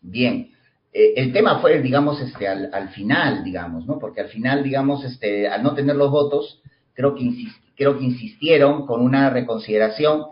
bien. 0.02 0.52
Eh, 0.94 1.14
el 1.18 1.34
tema 1.34 1.60
fue, 1.60 1.82
digamos, 1.82 2.22
este, 2.22 2.48
al, 2.48 2.90
final, 2.90 3.44
digamos, 3.44 3.86
¿no? 3.86 4.00
Porque 4.00 4.22
al 4.22 4.30
final, 4.30 4.64
digamos, 4.64 5.04
este, 5.04 5.48
al 5.48 5.64
no 5.64 5.74
tener 5.74 5.96
los 5.96 6.12
votos, 6.12 6.62
creo 6.94 7.16
que, 7.16 7.30
creo 7.76 7.98
que 7.98 8.06
insistieron 8.06 8.86
con 8.86 9.02
una 9.02 9.30
reconsideración 9.30 10.26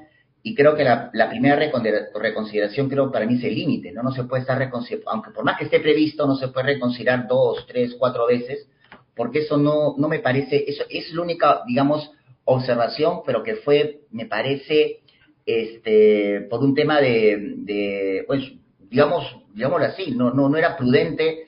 y 0.45 0.53
creo 0.55 0.75
que 0.75 0.83
la, 0.83 1.09
primera 1.29 1.55
reconsideración, 1.55 2.89
creo 2.89 3.09
para 3.09 3.25
mí 3.25 3.35
es 3.35 3.43
el 3.45 3.55
límite, 3.55 3.93
¿no? 3.93 4.03
No 4.03 4.11
se 4.11 4.25
puede 4.25 4.41
estar 4.41 4.57
reconsiderando, 4.57 5.09
aunque 5.11 5.31
por 5.31 5.45
más 5.45 5.57
que 5.57 5.63
esté 5.63 5.79
previsto, 5.79 6.27
no 6.27 6.35
se 6.35 6.49
puede 6.49 6.73
reconsiderar 6.73 7.27
dos, 7.29 7.65
tres, 7.65 7.95
cuatro 7.97 8.27
veces, 8.27 8.67
porque 9.15 9.39
eso 9.39 9.55
no, 9.55 9.95
no 9.97 10.09
me 10.09 10.19
parece, 10.19 10.65
eso 10.67 10.83
es 10.89 11.13
la 11.13 11.21
única, 11.21 11.61
digamos, 11.65 12.11
observación, 12.43 13.21
pero 13.25 13.41
que 13.41 13.55
fue, 13.55 14.01
me 14.11 14.25
parece, 14.25 14.99
este, 15.45 16.41
por 16.49 16.59
un 16.59 16.75
tema 16.75 16.99
de, 16.99 18.25
pues, 18.27 18.43
digamos, 18.89 19.23
digámoslo 19.53 19.85
así, 19.85 20.11
no, 20.11 20.31
no, 20.31 20.49
no 20.49 20.57
era 20.57 20.75
prudente, 20.75 21.47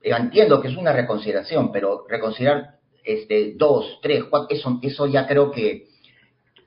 eh, 0.00 0.12
entiendo 0.16 0.60
que 0.60 0.68
es 0.68 0.76
una 0.76 0.92
reconsideración, 0.92 1.72
pero 1.72 2.06
reconsiderar 2.08 2.76
este, 3.02 3.54
dos, 3.56 3.98
tres, 4.00 4.22
cuatro, 4.30 4.56
eso, 4.56 4.78
eso 4.80 5.06
ya 5.08 5.26
creo 5.26 5.50
que, 5.50 5.88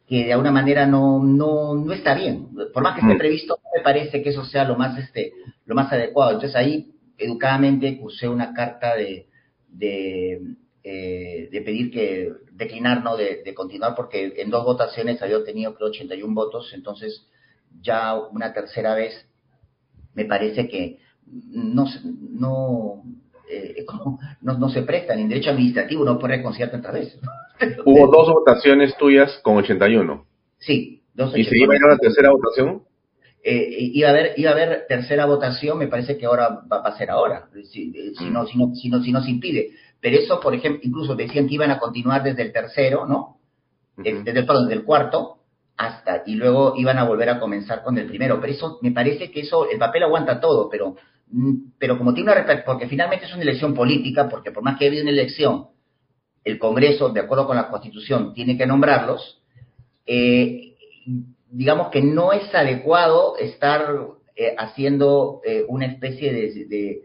que 0.10 0.26
de 0.26 0.34
alguna 0.34 0.52
manera 0.52 0.88
no, 0.88 1.24
no, 1.24 1.76
no 1.76 1.94
está 1.94 2.16
bien. 2.16 2.50
Por 2.74 2.82
más 2.82 2.96
que 2.96 3.02
esté 3.02 3.14
mm. 3.14 3.20
previsto, 3.20 3.60
no 3.64 3.70
me 3.78 3.84
parece 3.84 4.24
que 4.24 4.30
eso 4.30 4.44
sea 4.44 4.64
lo 4.64 4.76
más, 4.76 4.98
este, 4.98 5.34
lo 5.66 5.76
más 5.76 5.94
adecuado. 5.94 6.32
Entonces 6.32 6.56
ahí, 6.56 6.96
educadamente, 7.16 8.00
usé 8.02 8.28
una 8.28 8.52
carta 8.52 8.96
de, 8.96 9.28
de, 9.68 10.42
eh, 10.84 11.50
de 11.52 11.62
pedir 11.62 11.92
que 11.92 12.32
declinar, 12.54 13.04
¿no? 13.04 13.18
De, 13.18 13.54
continuar, 13.54 13.94
porque 13.96 14.34
en 14.38 14.50
dos 14.50 14.66
votaciones 14.66 15.22
había 15.22 15.38
obtenido, 15.38 15.76
creo, 15.76 15.90
81 15.90 16.34
votos, 16.34 16.72
entonces 16.74 17.28
ya 17.80 18.16
una 18.16 18.52
tercera 18.52 18.96
vez 18.96 19.28
me 20.16 20.26
parece 20.26 20.68
que 20.68 20.98
no, 21.28 21.86
no, 22.04 23.04
eh, 23.50 23.86
no, 24.42 24.58
no, 24.58 24.70
se 24.70 24.84
presta, 24.84 25.16
ni 25.16 25.24
en 25.24 25.30
derecho 25.30 25.50
administrativo 25.50 26.06
no 26.06 26.20
puede 26.20 26.38
reconciliar 26.38 26.74
otra 26.76 26.92
vez. 26.92 27.18
Hubo 27.86 28.08
dos 28.08 28.32
votaciones 28.32 28.96
tuyas 28.98 29.40
con 29.44 29.58
81. 29.58 30.26
Sí, 30.60 31.04
dos 31.14 31.36
¿Y 31.38 31.44
se 31.44 31.58
iba 31.58 31.74
a 31.74 31.78
ir 31.78 31.84
a 31.84 31.94
la 31.94 31.98
tercera 31.98 32.32
votación? 32.32 32.84
eh, 33.44 33.78
iba 33.94 34.10
a 34.10 34.12
haber 34.12 34.34
iba 34.38 34.52
a 34.52 34.54
haber 34.54 34.86
tercera 34.88 35.26
votación, 35.26 35.78
me 35.78 35.88
parece 35.88 36.18
que 36.18 36.26
ahora 36.26 36.62
va, 36.72 36.80
a 36.80 36.98
ser 36.98 37.10
ahora, 37.10 37.50
si, 37.72 37.94
si, 38.16 38.30
no, 38.30 38.46
si, 38.46 38.58
no, 38.58 38.76
si, 38.76 38.90
no, 38.90 39.02
si 39.02 39.12
no 39.12 39.24
se 39.24 39.32
impide. 39.32 39.72
Pero 40.02 40.18
eso, 40.18 40.40
por 40.40 40.54
ejemplo, 40.54 40.82
incluso 40.84 41.16
decían 41.16 41.48
que 41.48 41.56
iban 41.56 41.72
a 41.72 41.80
continuar 41.80 42.24
desde 42.24 42.44
el 42.44 42.52
tercero, 42.52 43.06
¿no? 43.06 43.38
Desde, 43.98 44.32
el, 44.32 44.46
desde 44.46 44.74
el 44.74 44.84
cuarto 44.84 45.40
hasta, 45.76 46.24
y 46.26 46.36
luego 46.36 46.74
iban 46.78 46.98
a 46.98 47.06
volver 47.06 47.30
a 47.30 47.40
comenzar 47.40 47.84
con 47.84 47.98
el 47.98 48.08
primero. 48.08 48.40
Pero 48.40 48.54
eso, 48.54 48.80
me 48.82 48.92
parece 48.92 49.32
que 49.32 49.42
eso, 49.42 49.70
el 49.70 49.78
papel 49.78 50.04
aguanta 50.04 50.40
todo, 50.40 50.70
pero, 50.70 50.92
mm, 50.92 50.96
pero 51.78 51.98
como 51.98 52.14
tiene 52.14 52.32
una, 52.32 52.64
porque 52.66 52.88
finalmente 52.88 53.26
es 53.26 53.34
una 53.34 53.44
elección 53.44 53.74
política, 53.74 54.28
porque 54.30 54.52
por 54.52 54.64
más 54.64 54.78
que 54.78 54.88
haya 54.88 55.02
una 55.02 55.12
elección, 55.12 55.68
el 56.44 56.58
Congreso, 56.58 57.10
de 57.10 57.20
acuerdo 57.20 57.46
con 57.46 57.56
la 57.56 57.70
Constitución, 57.70 58.34
tiene 58.34 58.58
que 58.58 58.66
nombrarlos, 58.66 59.42
eh, 60.06 60.76
digamos 61.52 61.90
que 61.90 62.02
no 62.02 62.34
es 62.34 62.54
adecuado 62.54 63.38
estar 63.38 64.08
eh, 64.36 64.56
haciendo 64.58 65.42
eh, 65.46 65.66
una 65.68 65.86
especie 65.86 66.34
de, 66.34 67.02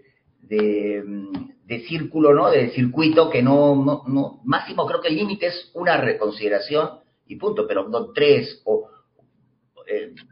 mm, 1.05 1.33
de, 1.67 1.81
círculo, 1.81 2.33
¿no? 2.33 2.51
De 2.51 2.71
circuito 2.71 3.29
que 3.29 3.43
no, 3.43 3.75
no, 3.77 4.05
no 4.07 4.41
máximo 4.45 4.87
creo 4.87 5.01
que 5.01 5.09
el 5.09 5.17
límite 5.17 5.47
es 5.47 5.71
una 5.75 5.97
reconsideración 5.97 7.01
y 7.27 7.37
punto, 7.37 7.67
pero 7.67 7.89
no 7.89 8.13
tres 8.13 8.63
o 8.65 8.89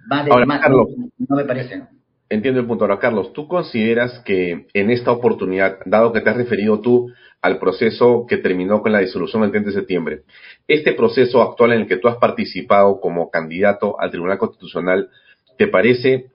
más 0.06 0.24
de 0.24 0.46
más, 0.46 0.62
no, 0.70 1.36
me 1.36 1.44
parece, 1.44 1.76
¿no? 1.76 1.88
Entiendo 2.32 2.60
el 2.60 2.66
punto. 2.66 2.84
Ahora, 2.84 2.98
Carlos, 2.98 3.34
¿tú 3.34 3.46
consideras 3.46 4.20
que 4.20 4.66
en 4.72 4.90
esta 4.90 5.12
oportunidad, 5.12 5.80
dado 5.84 6.14
que 6.14 6.22
te 6.22 6.30
has 6.30 6.36
referido 6.36 6.80
tú 6.80 7.12
al 7.42 7.58
proceso 7.58 8.24
que 8.26 8.38
terminó 8.38 8.80
con 8.80 8.92
la 8.92 9.00
disolución 9.00 9.42
el 9.42 9.50
30 9.50 9.68
de 9.68 9.76
septiembre. 9.76 10.22
Este 10.66 10.94
proceso 10.94 11.42
actual 11.42 11.72
en 11.72 11.80
el 11.82 11.86
que 11.86 11.98
tú 11.98 12.08
has 12.08 12.16
participado 12.16 13.00
como 13.00 13.30
candidato 13.30 14.00
al 14.00 14.10
Tribunal 14.10 14.38
Constitucional, 14.38 15.10
¿te 15.58 15.66
parece 15.66 16.28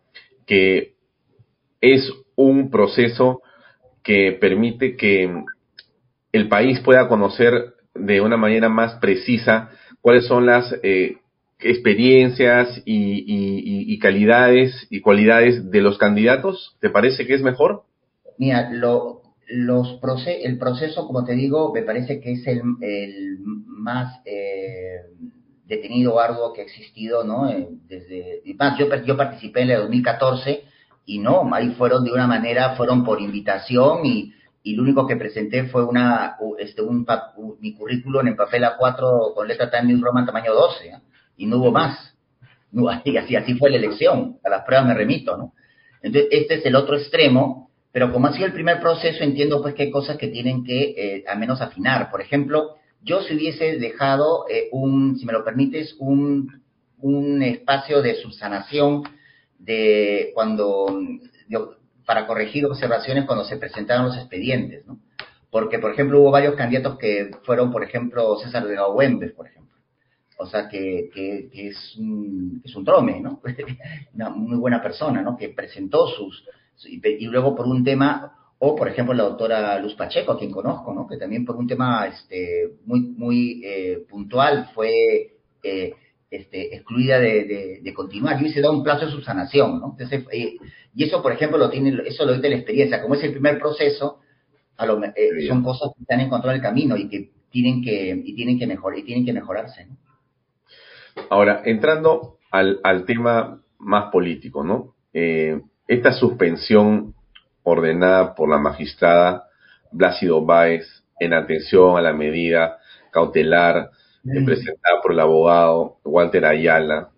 que 0.46 0.94
es 1.82 2.13
un 2.36 2.70
proceso 2.70 3.42
que 4.04 4.38
permite 4.39 4.98
que 4.98 5.34
el 6.32 6.48
país 6.48 6.80
pueda 6.82 7.08
conocer 7.08 7.74
de 7.96 8.22
una 8.22 8.38
manera 8.38 8.70
más 8.70 9.00
precisa 9.00 9.72
cuáles 10.01 10.27
son 10.27 10.46
las 10.46 10.75
eh, 10.84 11.18
experiencias 11.60 12.82
y, 12.86 14.00
calidades 14.00 14.88
y 14.90 15.02
cualidades 15.02 15.72
de 15.72 15.82
los 15.82 15.98
candidatos? 15.98 16.76
¿Te 16.80 16.90
parece 16.90 17.26
que 17.26 17.34
es 17.34 17.42
mejor? 17.42 17.84
Mira, 18.38 18.70
lo, 18.72 19.24
los 19.48 20.00
el 20.28 20.58
proceso, 20.60 21.08
como 21.08 21.24
te 21.24 21.34
digo, 21.34 21.74
me 21.74 21.82
parece 21.82 22.20
que 22.20 22.34
es 22.34 22.48
el, 22.48 22.62
el 22.82 23.40
más 23.66 24.22
eh, 24.26 25.02
detenido, 25.66 26.20
arduo 26.20 26.54
que 26.54 26.62
ha 26.62 26.66
existido, 26.66 27.24
¿no? 27.24 27.50
Eh, 27.50 27.68
desde, 27.88 28.42
más, 28.58 28.78
yo, 28.78 28.88
yo 29.04 29.18
participé 29.18 29.62
en 29.62 29.72
el 29.72 29.82
2014 29.82 30.64
y 31.06 31.20
no, 31.20 31.50
ahí 31.54 31.72
fueron 31.72 32.04
de 32.04 32.12
una 32.12 32.28
manera, 32.28 32.76
fueron 32.76 33.04
por 33.04 33.20
invitación 33.20 34.06
y, 34.06 34.34
y 34.62 34.76
lo 34.76 34.84
único 34.84 35.08
que 35.08 35.16
presenté 35.16 35.64
fue 35.70 35.84
una, 35.84 36.38
este, 36.60 36.84
un, 36.84 37.06
mi 37.60 37.74
currículum 37.74 38.28
en 38.28 38.36
papel 38.36 38.64
A4 38.64 39.34
con 39.34 39.48
letra 39.48 39.72
Times 39.72 40.02
Roman 40.02 40.26
tamaño 40.26 40.54
12 40.54 40.94
y 41.38 41.46
no 41.46 41.58
hubo 41.58 41.72
más. 41.72 42.15
No, 42.72 42.89
así, 42.89 43.53
fue 43.58 43.70
la 43.70 43.77
elección, 43.77 44.39
a 44.44 44.50
las 44.50 44.63
pruebas 44.63 44.88
me 44.88 44.94
remito, 44.94 45.38
¿no? 45.38 45.53
Entonces, 46.01 46.29
este 46.32 46.56
es 46.56 46.65
el 46.65 46.76
otro 46.76 46.97
extremo 46.97 47.67
pero 47.97 48.13
como 48.13 48.28
ha 48.28 48.34
sido 48.34 48.45
el 48.45 48.54
primer 48.54 48.80
proceso, 48.80 49.23
entiendo 49.23 49.60
pues 49.60 49.73
que 49.73 49.82
hay 49.82 49.89
cosas 49.89 50.17
que 50.17 50.28
tienen 50.28 50.63
que 50.63 50.93
eh, 50.95 51.23
al 51.28 51.39
menos 51.39 51.62
afinar. 51.62 52.12
Por 52.12 52.21
ejemplo, 52.21 52.76
yo 53.02 53.23
si 53.23 53.34
hubiese 53.34 53.80
dejado 53.80 54.45
eh, 54.50 54.69
un, 54.71 55.17
si 55.17 55.26
me 55.26 55.34
lo 55.34 55.43
permites, 55.43 55.95
un, 55.97 56.62
un 57.00 57.41
espacio 57.41 58.04
de 58.04 58.13
subsanación 58.15 59.02
de 59.58 60.30
cuando 60.36 60.86
para 62.06 62.28
corregir 62.28 62.67
observaciones 62.67 63.26
cuando 63.26 63.45
se 63.45 63.58
presentaron 63.58 64.06
los 64.06 64.17
expedientes, 64.17 64.86
¿no? 64.86 65.00
Porque, 65.50 65.80
por 65.80 65.91
ejemplo, 65.91 66.21
hubo 66.21 66.30
varios 66.30 66.54
candidatos 66.54 67.00
que 67.00 67.32
fueron, 67.45 67.71
por 67.71 67.84
ejemplo, 67.84 68.38
César 68.38 68.67
de 68.67 68.76
Gauwembes, 68.76 69.32
por 69.32 69.47
ejemplo. 69.47 69.76
O 70.39 70.45
sea, 70.45 70.67
que, 70.67 71.10
que, 71.13 71.50
es, 71.67 71.95
un, 71.97 72.62
es 72.63 72.76
un 72.76 72.86
trome, 72.86 73.19
¿no? 73.19 73.41
Una 74.13 74.30
muy 74.30 74.58
buena 74.58 74.82
persona, 74.82 75.21
¿no? 75.21 75.36
Que 75.36 75.50
presentó 75.50 76.08
sus, 76.08 76.43
y, 76.86 77.26
luego 77.26 77.56
por 77.56 77.65
un 77.67 77.84
tema, 77.84 78.34
o 78.60 78.76
por 78.76 78.88
ejemplo 78.88 79.13
la 79.13 79.23
doctora 79.23 79.80
Luz 79.80 79.95
Pacheco, 79.95 80.32
a 80.32 80.38
quien 80.38 80.52
conozco, 80.52 80.93
¿no? 80.93 81.08
que 81.08 81.17
también 81.17 81.45
por 81.45 81.56
un 81.56 81.67
tema 81.67 82.08
este, 82.08 82.73
muy, 82.86 83.02
muy 83.02 83.62
eh, 83.63 84.06
puntual 84.10 84.69
fue 84.73 85.38
eh, 85.63 85.93
este, 86.30 86.76
excluida 86.76 87.19
de, 87.19 87.80
de, 87.82 87.93
continuar. 87.93 88.41
Y 88.43 88.50
se 88.50 88.62
da 88.62 88.69
un 88.69 88.84
plazo 88.84 89.06
de 89.06 89.12
subsanación, 89.12 89.80
¿no? 89.80 89.95
Entonces, 89.97 90.26
eh, 90.32 90.58
y 90.93 91.04
eso, 91.04 91.21
por 91.21 91.32
ejemplo, 91.32 91.58
lo 91.58 91.69
tiene, 91.69 91.97
eso 92.06 92.26
lo 92.26 92.34
dice 92.34 92.50
la 92.50 92.58
experiencia. 92.58 93.02
Como 93.02 93.15
es 93.15 93.23
el 93.23 93.32
primer 93.32 93.58
proceso, 93.60 94.19
a 94.76 94.86
lo, 94.86 95.00
son 95.47 95.63
cosas 95.63 95.91
que 95.95 96.02
están 96.02 96.19
en 96.19 96.30
el 96.32 96.62
camino 96.62 96.97
y 96.97 97.08
que 97.08 97.32
tienen 97.50 97.82
que, 97.82 98.21
y 98.23 98.36
tienen 98.36 98.60
que 98.60 98.67
mejorar, 98.67 99.00
y 99.00 99.04
tienen 99.04 99.26
que 99.26 99.34
mejorarse, 99.34 99.86
¿no? 99.86 99.97
Ahora, 101.30 101.62
entrando 101.65 102.38
al, 102.51 102.80
al 102.84 103.06
tema 103.06 103.62
más 103.80 104.12
político, 104.12 104.63
¿no? 104.63 104.95
Eh, 105.13 105.62
esta 105.88 106.12
suspensión 106.13 107.13
ordenada 107.63 108.36
por 108.36 108.49
la 108.49 108.58
magistrada 108.58 109.45
Blásido 109.91 110.45
Báez 110.45 110.86
en 111.19 111.34
atención 111.34 111.97
a 111.97 112.01
la 112.01 112.13
medida 112.13 112.77
cautelar 113.12 113.91
mm. 114.23 114.45
presentada 114.45 115.01
por 115.01 115.13
el 115.13 115.19
abogado 115.19 115.97
Walter 116.03 116.45
Ayala, 116.45 117.10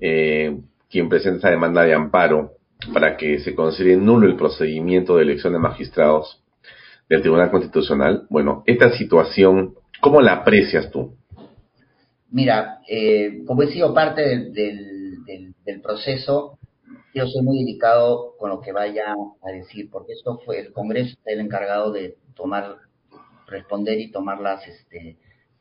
eh, 0.00 0.58
quien 0.90 1.08
presenta 1.08 1.36
esta 1.36 1.50
demanda 1.50 1.82
de 1.82 1.94
amparo 1.94 2.52
para 2.92 3.16
que 3.16 3.38
se 3.40 3.54
considere 3.54 3.96
nulo 3.96 4.26
el 4.26 4.36
procedimiento 4.36 5.16
de 5.16 5.22
elección 5.22 5.52
de 5.52 5.58
magistrados 5.60 6.42
del 7.08 7.22
Tribunal 7.22 7.50
Constitucional. 7.50 8.26
Bueno, 8.28 8.62
esta 8.66 8.90
situación, 8.92 9.74
¿cómo 10.00 10.20
la 10.20 10.32
aprecias 10.32 10.90
tú? 10.90 11.16
Mira, 12.32 12.80
eh, 12.88 13.44
como 13.46 13.62
he 13.62 13.70
sido 13.70 13.92
parte 13.92 14.22
del, 14.22 15.54
proceso, 15.82 16.58
yo 17.14 17.26
soy 17.26 17.42
muy 17.42 17.58
delicado 17.58 18.36
con 18.38 18.48
lo 18.48 18.60
que 18.60 18.72
vaya 18.72 19.14
a 19.42 19.50
decir, 19.50 19.90
porque 19.90 20.14
esto 20.14 20.40
fue 20.44 20.60
el 20.60 20.72
Congreso 20.72 21.16
el 21.26 21.40
encargado 21.40 21.92
de 21.92 22.16
tomar, 22.34 22.78
responder 23.46 24.00
y 24.00 24.10
tomar 24.10 24.40
las, 24.40 24.66
este, 24.66 25.18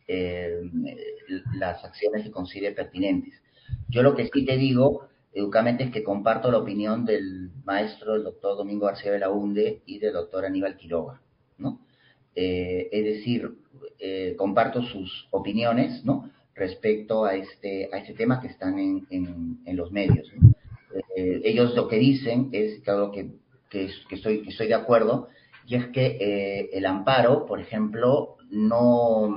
eh, 0.08 0.62
las 1.56 1.84
acciones 1.84 2.24
que 2.24 2.32
considere 2.32 2.74
pertinentes. 2.74 3.34
Yo 3.90 4.02
lo 4.02 4.16
que 4.16 4.30
sí 4.34 4.46
te 4.46 4.56
digo, 4.56 5.10
educadamente, 5.34 5.84
es 5.84 5.92
que 5.92 6.04
comparto 6.04 6.52
la 6.52 6.60
opinión 6.60 7.04
del 7.04 7.52
maestro, 7.66 8.16
el 8.16 8.24
doctor 8.24 8.56
Domingo 8.56 8.86
García 8.86 9.12
Belaunde 9.12 9.82
y 9.86 10.00
del 10.00 10.14
doctor 10.14 10.46
Aníbal 10.46 10.78
Quiroga, 10.78 11.22
¿no? 11.58 11.82
Eh, 12.34 12.88
es 12.94 13.04
decir, 13.04 13.58
eh, 14.00 14.36
comparto 14.38 14.82
sus 14.84 15.28
opiniones, 15.32 16.06
¿no? 16.06 16.32
Respecto 16.56 17.26
a 17.26 17.36
este, 17.36 17.90
a 17.94 17.98
este 17.98 18.14
tema 18.14 18.42
que 18.42 18.48
están 18.48 18.78
en, 18.78 19.08
en, 19.10 19.78
los 19.78 19.92
medios. 19.92 20.28
¿no? 20.36 20.52
Eh, 21.16 21.42
ellos 21.44 21.76
lo 21.76 21.88
que 21.88 21.98
dicen 21.98 22.50
es, 22.52 22.82
claro 22.82 23.12
que, 23.12 23.32
que, 23.70 23.90
estoy, 24.12 24.42
que 24.44 24.50
estoy 24.50 24.68
de 24.68 24.74
acuerdo, 24.74 25.30
y 25.66 25.76
es 25.76 25.88
que 25.88 26.18
eh, 26.20 26.70
el 26.74 26.86
amparo, 26.86 27.46
por 27.46 27.60
ejemplo, 27.60 28.38
no, 28.50 29.34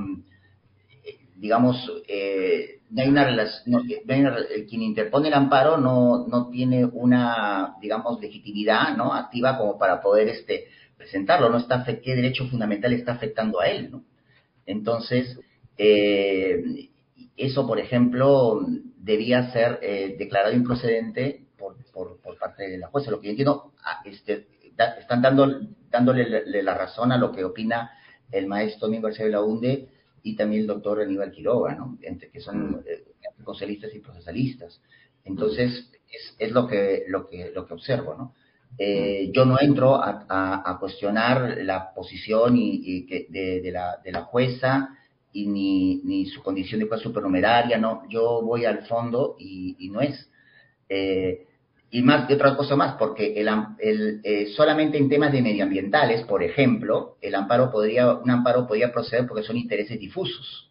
digamos, 1.36 1.76
eh, 2.08 2.80
no 2.90 3.02
hay 3.02 3.08
una 3.08 3.24
relación, 3.24 3.86
quien 4.68 4.82
interpone 4.82 5.28
el 5.28 5.34
amparo 5.34 5.76
no, 5.76 6.26
no 6.26 6.48
tiene 6.48 6.84
una, 6.84 7.76
digamos, 7.80 8.20
legitimidad, 8.20 8.96
¿no? 8.96 9.14
Activa 9.14 9.58
como 9.58 9.78
para 9.78 10.00
poder, 10.00 10.28
este, 10.28 10.66
presentarlo, 10.96 11.50
no 11.50 11.58
está, 11.58 11.84
qué 11.84 12.14
derecho 12.14 12.46
fundamental 12.48 12.92
está 12.92 13.12
afectando 13.12 13.60
a 13.60 13.68
él, 13.68 13.90
¿no? 13.90 14.04
Entonces, 14.66 15.38
eso, 17.36 17.66
por 17.66 17.78
ejemplo, 17.78 18.60
debía 18.96 19.52
ser 19.52 19.80
declarado 20.18 20.54
improcedente 20.54 21.44
por, 21.58 21.76
por, 22.20 22.38
parte 22.38 22.68
de 22.68 22.78
la 22.78 22.88
jueza. 22.88 23.10
Lo 23.10 23.20
que 23.20 23.28
yo 23.28 23.30
entiendo, 23.30 23.72
ah, 23.84 24.02
este, 24.04 24.46
están 24.98 25.22
dando, 25.22 25.60
dándole 25.90 26.62
la, 26.62 26.74
razón 26.74 27.12
a 27.12 27.18
lo 27.18 27.32
que 27.32 27.44
opina 27.44 27.90
el 28.30 28.46
maestro 28.46 28.86
Domingo 28.86 29.06
García 29.06 29.26
de 29.26 29.32
la 29.32 29.42
UNDE 29.42 29.88
y 30.22 30.36
también 30.36 30.62
el 30.62 30.66
doctor 30.66 31.00
Aníbal 31.00 31.30
Quiroga, 31.30 31.74
¿no? 31.74 31.98
Entre, 32.02 32.30
que 32.30 32.40
son 32.40 32.70
mm. 32.70 32.84
eh, 32.86 33.04
y 33.94 33.98
procesalistas. 34.00 34.80
Entonces, 35.24 35.90
es, 36.10 36.34
es, 36.38 36.52
lo, 36.52 36.66
que, 36.66 37.04
lo, 37.08 37.28
que, 37.28 37.50
lo 37.54 37.66
que 37.66 37.74
observo, 37.74 38.14
¿no? 38.14 38.34
Eh, 38.76 39.30
yo 39.32 39.44
no 39.44 39.60
entro 39.60 39.94
a, 39.94 40.26
a, 40.28 40.78
cuestionar 40.80 41.58
la 41.58 41.94
posición 41.94 42.56
y, 42.56 43.06
que 43.06 43.26
de, 43.28 43.60
de, 43.60 43.70
la, 43.70 43.98
de 44.02 44.10
la 44.10 44.22
jueza 44.22 44.98
y 45.34 45.46
ni, 45.48 45.96
ni 46.04 46.26
su 46.26 46.42
condición 46.42 46.80
de 46.80 46.86
juez 46.88 47.02
supernumeraria, 47.02 47.76
no, 47.76 48.04
yo 48.08 48.40
voy 48.42 48.64
al 48.64 48.86
fondo 48.86 49.36
y, 49.38 49.76
y 49.78 49.90
no 49.90 50.00
es. 50.00 50.30
Eh, 50.88 51.46
y 51.90 52.02
más 52.02 52.26
de 52.28 52.34
otra 52.34 52.56
cosa 52.56 52.76
más, 52.76 52.94
porque 52.96 53.34
el, 53.40 53.48
el, 53.78 54.20
eh, 54.24 54.46
solamente 54.56 54.96
en 54.98 55.08
temas 55.08 55.32
de 55.32 55.42
medioambientales, 55.42 56.22
por 56.22 56.42
ejemplo, 56.42 57.16
el 57.20 57.34
amparo 57.34 57.70
podría, 57.70 58.14
un 58.14 58.30
amparo 58.30 58.66
podría 58.66 58.92
proceder 58.92 59.26
porque 59.26 59.44
son 59.44 59.56
intereses 59.56 59.98
difusos. 60.00 60.70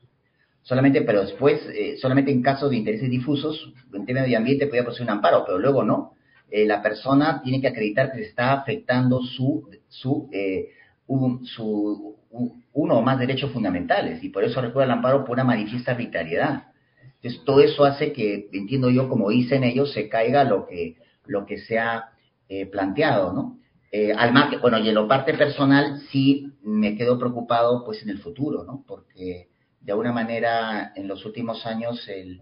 solamente, 0.62 1.02
pero 1.02 1.21
después, 1.21 1.62
eh, 1.76 1.97
solamente 1.97 2.32
en 2.32 2.41
casos 2.41 2.69
de 2.69 2.78
intereses 2.78 3.10
difusos, 3.10 3.73
en 3.93 4.06
tema 4.06 4.21
de 4.21 4.36
ambiente 4.36 4.67
podía 4.67 4.84
proceder 4.84 5.08
un 5.08 5.17
amparo, 5.17 5.43
pero 5.45 5.60
luego 5.60 5.84
no. 5.84 6.13
La 6.52 6.84
persona 6.84 7.41
tiene 7.43 7.60
que 7.62 7.67
acreditar 7.67 8.12
que 8.12 8.19
se 8.19 8.30
está 8.30 8.54
afectando 8.54 9.21
su, 9.23 9.67
su, 9.89 10.30
su 11.45 12.15
uno 12.74 12.98
o 12.98 13.02
más 13.02 13.19
derechos 13.19 13.52
fundamentales 13.52 14.24
y 14.24 14.30
por 14.30 14.43
eso 14.43 14.62
recuerda 14.62 14.86
el 14.86 14.98
amparo 14.98 15.24
por 15.24 15.34
una 15.34 15.43
manifiesta 15.43 15.91
arbitrariedad. 15.91 16.67
Entonces, 17.15 17.43
todo 17.46 17.62
eso 17.62 17.86
hace 17.86 18.12
que, 18.12 18.50
entiendo 18.52 18.89
yo, 18.89 19.08
como 19.08 19.30
dicen 19.30 19.63
ellos, 19.63 19.93
se 19.93 20.10
caiga 20.10 20.43
lo 20.43 20.65
que, 20.65 20.98
lo 21.26 21.46
que 21.46 21.58
se 21.60 21.80
ha 21.80 22.10
planteado, 22.72 23.34
¿no? 23.34 23.60
al 24.17 24.60
bueno, 24.60 24.80
y 24.80 24.89
en 24.89 24.96
lo 24.96 25.08
parte 25.08 25.34
personal 25.36 26.02
sí 26.12 26.52
me 26.63 26.96
quedo 26.96 27.17
preocupado 27.19 27.84
pues 27.86 28.02
en 28.04 28.10
el 28.10 28.19
futuro, 28.19 28.63
¿no? 28.63 28.84
Porque 28.88 29.50
de 29.82 29.91
alguna 29.91 30.12
manera 30.12 30.93
en 30.96 31.08
los 31.08 31.26
últimos 31.26 31.65
años 31.65 32.08
el, 32.08 32.41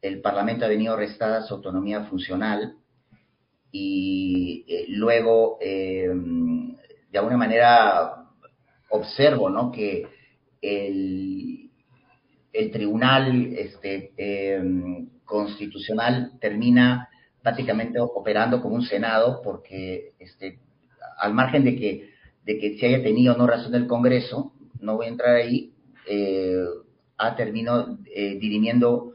el 0.00 0.20
Parlamento 0.20 0.64
ha 0.64 0.68
venido 0.68 0.96
restada 0.96 1.42
su 1.42 1.54
autonomía 1.54 2.04
funcional 2.04 2.76
y 3.70 4.64
eh, 4.68 4.86
luego 4.88 5.58
eh, 5.60 6.08
de 7.10 7.18
alguna 7.18 7.36
manera 7.36 8.17
observo 8.90 9.50
¿no? 9.50 9.70
que 9.70 10.06
el, 10.60 11.70
el 12.52 12.70
tribunal 12.70 13.52
este, 13.54 14.12
eh, 14.16 14.62
constitucional 15.24 16.32
termina 16.40 17.08
prácticamente 17.42 18.00
operando 18.00 18.60
como 18.60 18.74
un 18.74 18.82
senado 18.82 19.40
porque 19.42 20.12
este, 20.18 20.58
al 21.18 21.34
margen 21.34 21.64
de 21.64 21.76
que, 21.76 22.10
de 22.44 22.58
que 22.58 22.78
se 22.78 22.86
haya 22.86 23.02
tenido 23.02 23.36
no 23.36 23.46
razón 23.46 23.72
del 23.72 23.86
Congreso, 23.86 24.52
no 24.80 24.96
voy 24.96 25.06
a 25.06 25.10
entrar 25.10 25.36
ahí, 25.36 25.72
eh, 26.08 26.64
ha 27.16 27.36
terminado 27.36 27.98
eh, 28.14 28.38
dirimiendo 28.38 29.14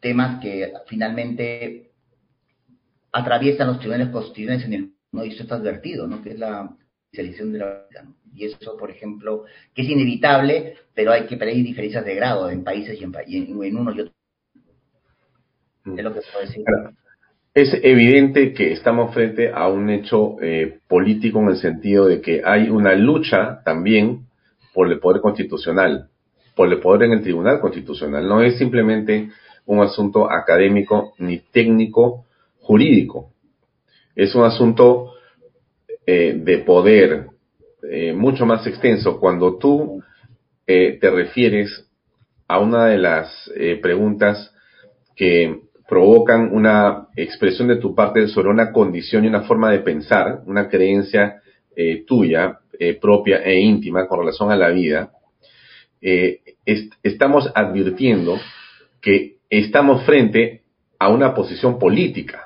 temas 0.00 0.40
que 0.40 0.72
finalmente 0.86 1.92
atraviesan 3.12 3.68
los 3.68 3.78
tribunales 3.78 4.10
constitucionales 4.10 4.66
en 4.66 4.72
el 4.74 4.94
no 5.12 5.22
esto 5.22 5.44
está 5.44 5.54
advertido, 5.54 6.08
¿no? 6.08 6.22
que 6.22 6.30
es 6.30 6.38
la 6.38 6.76
selección 7.14 7.52
de 7.52 7.58
la 7.60 7.86
y 8.34 8.46
eso, 8.46 8.76
por 8.76 8.90
ejemplo, 8.90 9.44
que 9.74 9.82
es 9.82 9.88
inevitable, 9.88 10.74
pero 10.92 11.12
hay 11.12 11.26
que 11.26 11.36
pedir 11.36 11.64
diferencias 11.64 12.04
de 12.04 12.14
grado 12.14 12.50
en 12.50 12.64
países 12.64 13.00
y 13.00 13.04
en, 13.04 13.14
en, 13.62 13.76
uno 13.76 13.92
y 13.94 14.00
otro. 14.00 14.12
Mm. 15.84 15.98
Es 15.98 16.04
lo 16.04 16.14
que 16.14 16.20
puedo 16.32 16.46
decir. 16.46 16.64
Es 17.54 17.72
evidente 17.84 18.52
que 18.52 18.72
estamos 18.72 19.14
frente 19.14 19.52
a 19.52 19.68
un 19.68 19.88
hecho 19.88 20.36
eh, 20.42 20.80
político 20.88 21.40
en 21.40 21.50
el 21.50 21.56
sentido 21.56 22.06
de 22.06 22.20
que 22.20 22.42
hay 22.44 22.68
una 22.68 22.94
lucha 22.94 23.62
también 23.64 24.26
por 24.72 24.90
el 24.90 24.98
poder 24.98 25.22
constitucional, 25.22 26.08
por 26.56 26.72
el 26.72 26.80
poder 26.80 27.04
en 27.04 27.12
el 27.12 27.22
Tribunal 27.22 27.60
Constitucional. 27.60 28.26
No 28.26 28.42
es 28.42 28.58
simplemente 28.58 29.28
un 29.66 29.80
asunto 29.80 30.28
académico 30.28 31.14
ni 31.18 31.38
técnico 31.38 32.24
jurídico. 32.60 33.30
Es 34.16 34.34
un 34.34 34.42
asunto 34.42 35.13
eh, 36.06 36.34
de 36.36 36.58
poder 36.58 37.26
eh, 37.90 38.12
mucho 38.12 38.46
más 38.46 38.66
extenso. 38.66 39.18
Cuando 39.20 39.58
tú 39.58 40.02
eh, 40.66 40.98
te 41.00 41.10
refieres 41.10 41.90
a 42.46 42.58
una 42.58 42.86
de 42.86 42.98
las 42.98 43.50
preguntas 43.80 44.54
que 45.16 45.60
provocan 45.88 46.50
una 46.52 47.08
expresión 47.16 47.68
de 47.68 47.76
tu 47.76 47.94
parte 47.94 48.28
sobre 48.28 48.50
una 48.50 48.70
condición 48.70 49.24
y 49.24 49.28
una 49.28 49.42
forma 49.42 49.70
de 49.70 49.78
pensar, 49.78 50.42
una 50.44 50.68
creencia 50.68 51.40
tuya, 52.06 52.60
eh, 52.76 52.94
propia 52.94 53.38
e 53.44 53.60
íntima 53.60 54.08
con 54.08 54.18
relación 54.20 54.50
a 54.50 54.56
la 54.56 54.70
vida, 54.70 55.12
eh, 56.00 56.40
estamos 57.02 57.48
advirtiendo 57.54 58.36
que 59.00 59.36
estamos 59.48 60.04
frente 60.04 60.62
a 60.98 61.08
una 61.08 61.34
posición 61.34 61.78
política. 61.78 62.43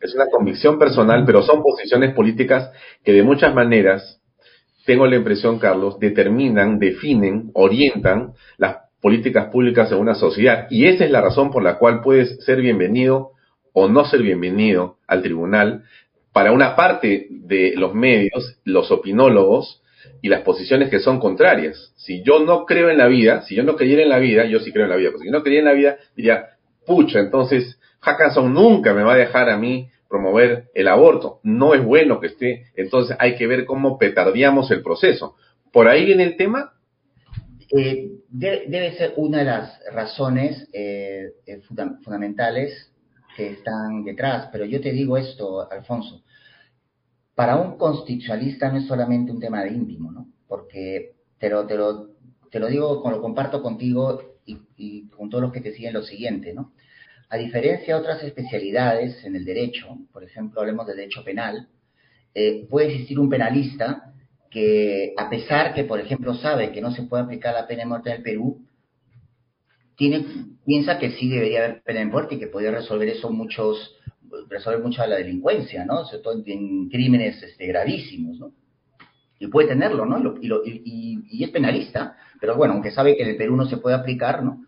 Es 0.00 0.14
una 0.14 0.26
convicción 0.26 0.78
personal, 0.78 1.24
pero 1.24 1.42
son 1.42 1.62
posiciones 1.62 2.14
políticas 2.14 2.70
que 3.04 3.12
de 3.12 3.22
muchas 3.22 3.54
maneras, 3.54 4.20
tengo 4.86 5.06
la 5.06 5.16
impresión, 5.16 5.58
Carlos, 5.58 5.98
determinan, 5.98 6.78
definen, 6.78 7.50
orientan 7.54 8.32
las 8.56 8.76
políticas 9.00 9.46
públicas 9.46 9.92
en 9.92 9.98
una 9.98 10.14
sociedad. 10.14 10.66
Y 10.70 10.86
esa 10.86 11.04
es 11.04 11.10
la 11.10 11.20
razón 11.20 11.50
por 11.50 11.62
la 11.62 11.78
cual 11.78 12.00
puedes 12.00 12.44
ser 12.44 12.60
bienvenido 12.60 13.32
o 13.72 13.88
no 13.88 14.04
ser 14.06 14.22
bienvenido 14.22 14.96
al 15.06 15.22
tribunal, 15.22 15.84
para 16.32 16.52
una 16.52 16.76
parte 16.76 17.26
de 17.30 17.74
los 17.76 17.94
medios, 17.94 18.60
los 18.64 18.90
opinólogos 18.90 19.82
y 20.22 20.28
las 20.28 20.42
posiciones 20.42 20.88
que 20.88 21.00
son 21.00 21.18
contrarias. 21.20 21.92
Si 21.96 22.22
yo 22.22 22.40
no 22.40 22.64
creo 22.64 22.90
en 22.90 22.98
la 22.98 23.08
vida, 23.08 23.42
si 23.42 23.54
yo 23.54 23.62
no 23.62 23.76
creyera 23.76 24.02
en 24.02 24.08
la 24.08 24.18
vida, 24.18 24.44
yo 24.46 24.60
sí 24.60 24.72
creo 24.72 24.84
en 24.84 24.90
la 24.90 24.96
vida, 24.96 25.10
si 25.20 25.30
no 25.30 25.42
creyera 25.42 25.70
en 25.70 25.76
la 25.76 25.78
vida, 25.78 25.96
diría, 26.16 26.46
pucha, 26.86 27.20
entonces 27.20 27.78
Hackanson 28.08 28.52
nunca 28.52 28.94
me 28.94 29.02
va 29.02 29.14
a 29.14 29.18
dejar 29.18 29.48
a 29.50 29.58
mí 29.58 29.90
promover 30.08 30.70
el 30.74 30.88
aborto. 30.88 31.40
No 31.42 31.74
es 31.74 31.84
bueno 31.84 32.20
que 32.20 32.28
esté, 32.28 32.66
entonces 32.74 33.16
hay 33.20 33.36
que 33.36 33.46
ver 33.46 33.66
cómo 33.66 33.98
petardeamos 33.98 34.70
el 34.70 34.82
proceso. 34.82 35.36
¿Por 35.72 35.88
ahí 35.88 36.04
viene 36.04 36.24
el 36.24 36.36
tema? 36.36 36.72
Eh, 37.70 38.10
debe 38.30 38.96
ser 38.96 39.12
una 39.16 39.38
de 39.38 39.44
las 39.44 39.80
razones 39.92 40.68
eh, 40.72 41.32
eh, 41.46 41.60
fundamentales 42.02 42.90
que 43.36 43.52
están 43.52 44.04
detrás, 44.04 44.48
pero 44.50 44.64
yo 44.64 44.80
te 44.80 44.90
digo 44.90 45.18
esto, 45.18 45.70
Alfonso, 45.70 46.22
para 47.34 47.56
un 47.56 47.76
constitucionalista 47.76 48.70
no 48.70 48.78
es 48.78 48.86
solamente 48.86 49.30
un 49.30 49.38
tema 49.38 49.62
de 49.62 49.72
íntimo, 49.72 50.10
¿no? 50.10 50.28
Porque 50.48 51.14
te 51.38 51.50
lo, 51.50 51.66
te 51.66 51.76
lo, 51.76 52.08
te 52.50 52.58
lo 52.58 52.66
digo, 52.66 53.02
lo 53.08 53.20
comparto 53.20 53.62
contigo 53.62 54.38
y, 54.44 55.08
con 55.10 55.28
todos 55.28 55.42
los 55.42 55.52
que 55.52 55.60
te 55.60 55.72
siguen 55.72 55.92
lo 55.92 56.02
siguiente, 56.02 56.54
¿no? 56.54 56.72
A 57.30 57.36
diferencia 57.36 57.94
de 57.94 58.00
otras 58.00 58.22
especialidades 58.22 59.22
en 59.24 59.36
el 59.36 59.44
derecho, 59.44 59.98
por 60.12 60.24
ejemplo, 60.24 60.60
hablemos 60.60 60.86
del 60.86 60.96
derecho 60.96 61.22
penal, 61.22 61.68
eh, 62.34 62.66
puede 62.70 62.88
existir 62.88 63.18
un 63.18 63.28
penalista 63.28 64.14
que, 64.50 65.12
a 65.16 65.28
pesar 65.28 65.74
que, 65.74 65.84
por 65.84 66.00
ejemplo, 66.00 66.34
sabe 66.34 66.72
que 66.72 66.80
no 66.80 66.90
se 66.90 67.02
puede 67.02 67.24
aplicar 67.24 67.54
la 67.54 67.66
pena 67.66 67.82
de 67.82 67.88
muerte 67.88 68.10
en 68.10 68.16
el 68.16 68.22
Perú, 68.22 68.64
tiene, 69.96 70.24
piensa 70.64 70.98
que 70.98 71.10
sí 71.12 71.28
debería 71.28 71.64
haber 71.64 71.82
pena 71.82 72.00
de 72.00 72.06
muerte 72.06 72.36
y 72.36 72.38
que 72.38 72.46
podría 72.46 72.70
resolver 72.70 73.08
eso 73.08 73.30
muchos, 73.30 73.96
resolver 74.48 74.80
mucho 74.80 75.04
la 75.06 75.16
delincuencia, 75.16 75.84
¿no? 75.84 76.04
Sobre 76.04 76.22
todo 76.22 76.42
en 76.46 76.88
crímenes 76.88 77.42
este, 77.42 77.66
gravísimos, 77.66 78.38
¿no? 78.38 78.52
Y 79.38 79.48
puede 79.48 79.68
tenerlo, 79.68 80.06
¿no? 80.06 80.34
Y, 80.40 81.20
y, 81.30 81.44
es 81.44 81.50
penalista, 81.50 82.16
pero 82.40 82.56
bueno, 82.56 82.74
aunque 82.74 82.90
sabe 82.90 83.16
que 83.16 83.22
en 83.22 83.30
el 83.30 83.36
Perú 83.36 83.56
no 83.56 83.66
se 83.66 83.76
puede 83.76 83.96
aplicar, 83.96 84.42
¿no? 84.42 84.64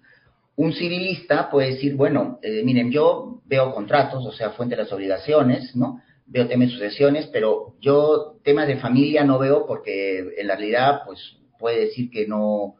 Un 0.60 0.74
civilista 0.74 1.48
puede 1.48 1.70
decir, 1.70 1.96
bueno, 1.96 2.38
eh, 2.42 2.62
miren, 2.62 2.90
yo 2.92 3.40
veo 3.46 3.72
contratos, 3.72 4.26
o 4.26 4.30
sea, 4.30 4.50
fuente 4.50 4.76
de 4.76 4.82
las 4.82 4.92
obligaciones, 4.92 5.74
¿no? 5.74 6.02
Veo 6.26 6.46
temas 6.48 6.68
de 6.68 6.74
sucesiones, 6.74 7.28
pero 7.28 7.76
yo 7.80 8.36
temas 8.44 8.68
de 8.68 8.76
familia 8.76 9.24
no 9.24 9.38
veo 9.38 9.64
porque 9.66 10.18
en 10.36 10.46
la 10.46 10.56
realidad, 10.56 11.00
pues, 11.06 11.18
puede 11.58 11.86
decir 11.86 12.10
que 12.10 12.26
no, 12.26 12.74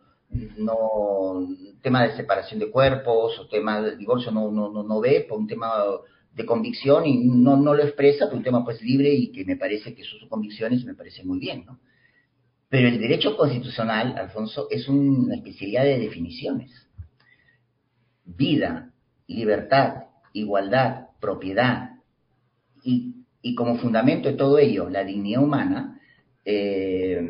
no, 0.59 1.49
tema 1.81 2.07
de 2.07 2.16
separación 2.16 2.61
de 2.61 2.71
cuerpos 2.71 3.38
o 3.38 3.49
tema 3.49 3.81
de 3.81 3.97
divorcio 3.97 4.31
no, 4.31 4.51
no, 4.51 4.83
no, 4.83 5.01
ve 5.01 5.25
por 5.27 5.38
un 5.38 5.47
tema 5.47 5.73
de 6.35 6.45
convicción 6.45 7.07
y 7.07 7.16
no, 7.16 7.57
no 7.57 7.73
lo 7.73 7.83
expresa 7.83 8.27
por 8.29 8.37
un 8.37 8.45
tema 8.45 8.62
pues 8.62 8.83
libre 8.83 9.09
y 9.09 9.33
que 9.33 9.47
me 9.47 9.57
parece 9.57 9.95
que 9.95 10.05
sus 10.05 10.29
convicciones 10.29 10.85
me 10.85 10.95
parece 10.95 11.25
muy 11.25 11.38
bien, 11.38 11.64
¿no? 11.64 11.81
Pero 12.69 12.88
el 12.88 13.01
derecho 13.01 13.38
constitucional, 13.38 14.19
Alfonso, 14.19 14.69
es 14.71 14.87
una 14.87 15.35
especialidad 15.37 15.85
de 15.85 15.99
definiciones. 15.99 16.89
Vida, 18.37 18.93
libertad, 19.27 20.05
igualdad, 20.33 21.09
propiedad 21.21 21.90
y, 22.83 23.55
como 23.55 23.79
fundamento 23.79 24.29
de 24.29 24.37
todo 24.37 24.59
ello, 24.59 24.88
la 24.88 25.05
dignidad 25.05 25.43
humana, 25.43 26.01
eh, 26.45 27.21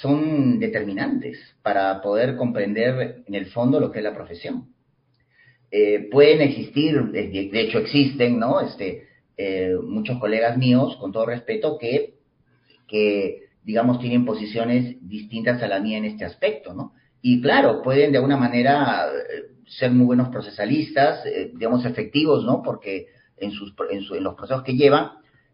son 0.00 0.58
determinantes 0.58 1.38
para 1.62 2.00
poder 2.00 2.36
comprender 2.36 3.22
en 3.26 3.34
el 3.34 3.46
fondo 3.46 3.80
lo 3.80 3.90
que 3.90 3.98
es 3.98 4.04
la 4.04 4.14
profesión. 4.14 4.68
Eh, 5.70 6.08
pueden 6.10 6.40
existir, 6.40 7.02
de, 7.10 7.60
hecho 7.60 7.78
existen, 7.78 8.38
¿no? 8.38 8.60
Este, 8.60 9.06
eh, 9.36 9.74
muchos 9.82 10.18
colegas 10.18 10.56
míos, 10.56 10.96
con 10.96 11.12
todo 11.12 11.26
respeto, 11.26 11.78
que, 11.78 12.14
que, 12.86 13.48
digamos, 13.64 13.98
tienen 13.98 14.24
posiciones 14.24 14.96
distintas 15.00 15.62
a 15.62 15.68
la 15.68 15.80
mía 15.80 15.98
en 15.98 16.04
este 16.04 16.24
aspecto, 16.24 16.74
¿no? 16.74 16.92
Y 17.26 17.40
claro, 17.40 17.80
pueden 17.80 18.12
de 18.12 18.18
alguna 18.18 18.36
manera 18.36 19.06
eh, 19.08 19.54
ser 19.66 19.90
muy 19.90 20.04
buenos 20.04 20.28
procesalistas, 20.28 21.24
digamos, 21.54 21.86
efectivos, 21.86 22.44
¿no? 22.44 22.60
Porque 22.62 23.06
en, 23.38 23.50
sus, 23.50 23.72
en, 23.90 24.22
los 24.22 24.34
procesos 24.34 24.62
que 24.62 24.74
llevan, 24.74 25.12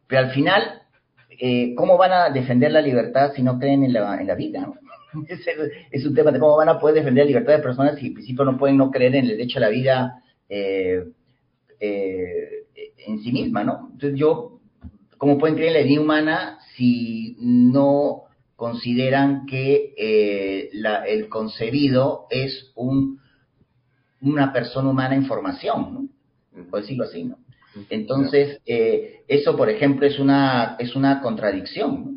pero 0.09 0.23
al 0.23 0.33
final, 0.33 0.83
¿cómo 1.77 1.97
van 1.97 2.13
a 2.13 2.31
defender 2.31 2.73
la 2.73 2.81
libertad 2.81 3.33
si 3.37 3.43
no 3.43 3.61
creen 3.61 3.85
en 3.85 3.93
la, 3.93 4.21
en 4.21 4.27
la 4.27 4.35
vida? 4.35 4.69
es, 5.91 6.07
un 6.07 6.15
tema 6.15 6.31
de 6.31 6.39
cómo 6.39 6.57
van 6.57 6.69
a 6.69 6.79
poder 6.79 6.97
defender 6.97 7.25
la 7.25 7.29
libertad 7.29 7.55
de 7.55 7.63
personas 7.63 7.99
si 7.99 8.09
en 8.09 8.15
principio 8.15 8.45
no 8.45 8.59
pueden 8.59 8.77
no 8.77 8.91
creer 8.91 9.15
en 9.15 9.25
el 9.25 9.31
derecho 9.31 9.59
a 9.59 9.63
la 9.63 9.69
vida 9.69 10.23
eh, 10.49 11.05
eh, 11.79 12.67
en 13.07 13.21
sí 13.21 13.33
misma, 13.33 13.65
¿no? 13.65 13.91
Entonces 13.93 14.19
yo, 14.19 14.61
¿cómo 15.19 15.39
pueden 15.39 15.57
creer 15.57 15.77
en 15.77 15.83
la 15.83 15.89
vida 15.89 16.01
humana 16.01 16.59
si 16.77 17.37
no 17.41 18.25
consideran 18.61 19.47
que 19.47 19.95
eh, 19.97 20.69
el 21.09 21.31
concebido 21.31 22.27
es 22.29 22.73
un, 22.75 23.19
una 24.21 24.53
persona 24.53 24.91
humana 24.91 25.15
en 25.15 25.25
formación, 25.25 25.95
¿no? 26.53 26.65
Por 26.69 26.83
decirlo 26.83 27.05
así, 27.05 27.25
¿no? 27.25 27.39
Entonces, 27.89 28.61
eh, 28.67 29.23
eso, 29.29 29.57
por 29.57 29.71
ejemplo, 29.71 30.07
es 30.07 30.19
una, 30.19 30.77
es 30.79 30.95
una 30.95 31.23
contradicción, 31.23 32.05
¿no? 32.05 32.11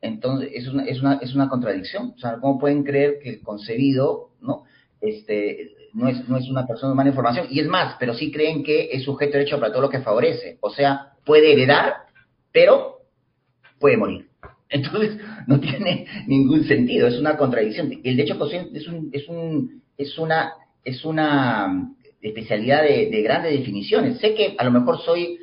Entonces, 0.00 0.50
es 0.52 0.66
una, 0.66 0.84
es, 0.84 1.00
una, 1.00 1.14
es 1.22 1.32
una 1.32 1.48
contradicción. 1.48 2.14
O 2.16 2.18
sea, 2.18 2.38
¿cómo 2.40 2.58
pueden 2.58 2.82
creer 2.82 3.20
que 3.22 3.30
el 3.30 3.40
concebido, 3.40 4.30
¿no? 4.40 4.64
Este, 5.00 5.76
no 5.92 6.08
es, 6.08 6.28
no 6.28 6.38
es 6.38 6.50
una 6.50 6.66
persona 6.66 6.92
humana 6.92 7.10
en 7.10 7.14
formación. 7.14 7.46
Y 7.50 7.60
es 7.60 7.68
más, 7.68 7.94
pero 8.00 8.14
sí 8.14 8.32
creen 8.32 8.64
que 8.64 8.88
es 8.90 9.04
sujeto 9.04 9.34
de 9.34 9.38
derecho 9.38 9.60
para 9.60 9.70
todo 9.70 9.82
lo 9.82 9.90
que 9.90 10.00
favorece. 10.00 10.58
O 10.60 10.70
sea, 10.70 11.12
puede 11.24 11.52
heredar, 11.52 11.94
pero 12.50 13.02
puede 13.78 13.96
morir. 13.96 14.33
Entonces, 14.74 15.18
no 15.46 15.60
tiene 15.60 16.04
ningún 16.26 16.64
sentido, 16.64 17.06
es 17.06 17.18
una 17.20 17.36
contradicción. 17.36 17.92
El 18.02 18.16
derecho 18.16 18.36
consciente 18.36 18.76
es, 18.76 18.88
un, 18.88 19.08
es, 19.12 19.28
un, 19.28 19.82
es, 19.96 20.18
una, 20.18 20.52
es 20.84 21.04
una 21.04 21.92
especialidad 22.20 22.82
de, 22.82 23.08
de, 23.08 23.22
grandes 23.22 23.52
definiciones. 23.52 24.18
Sé 24.18 24.34
que 24.34 24.56
a 24.58 24.64
lo 24.64 24.72
mejor 24.72 25.00
soy, 25.04 25.38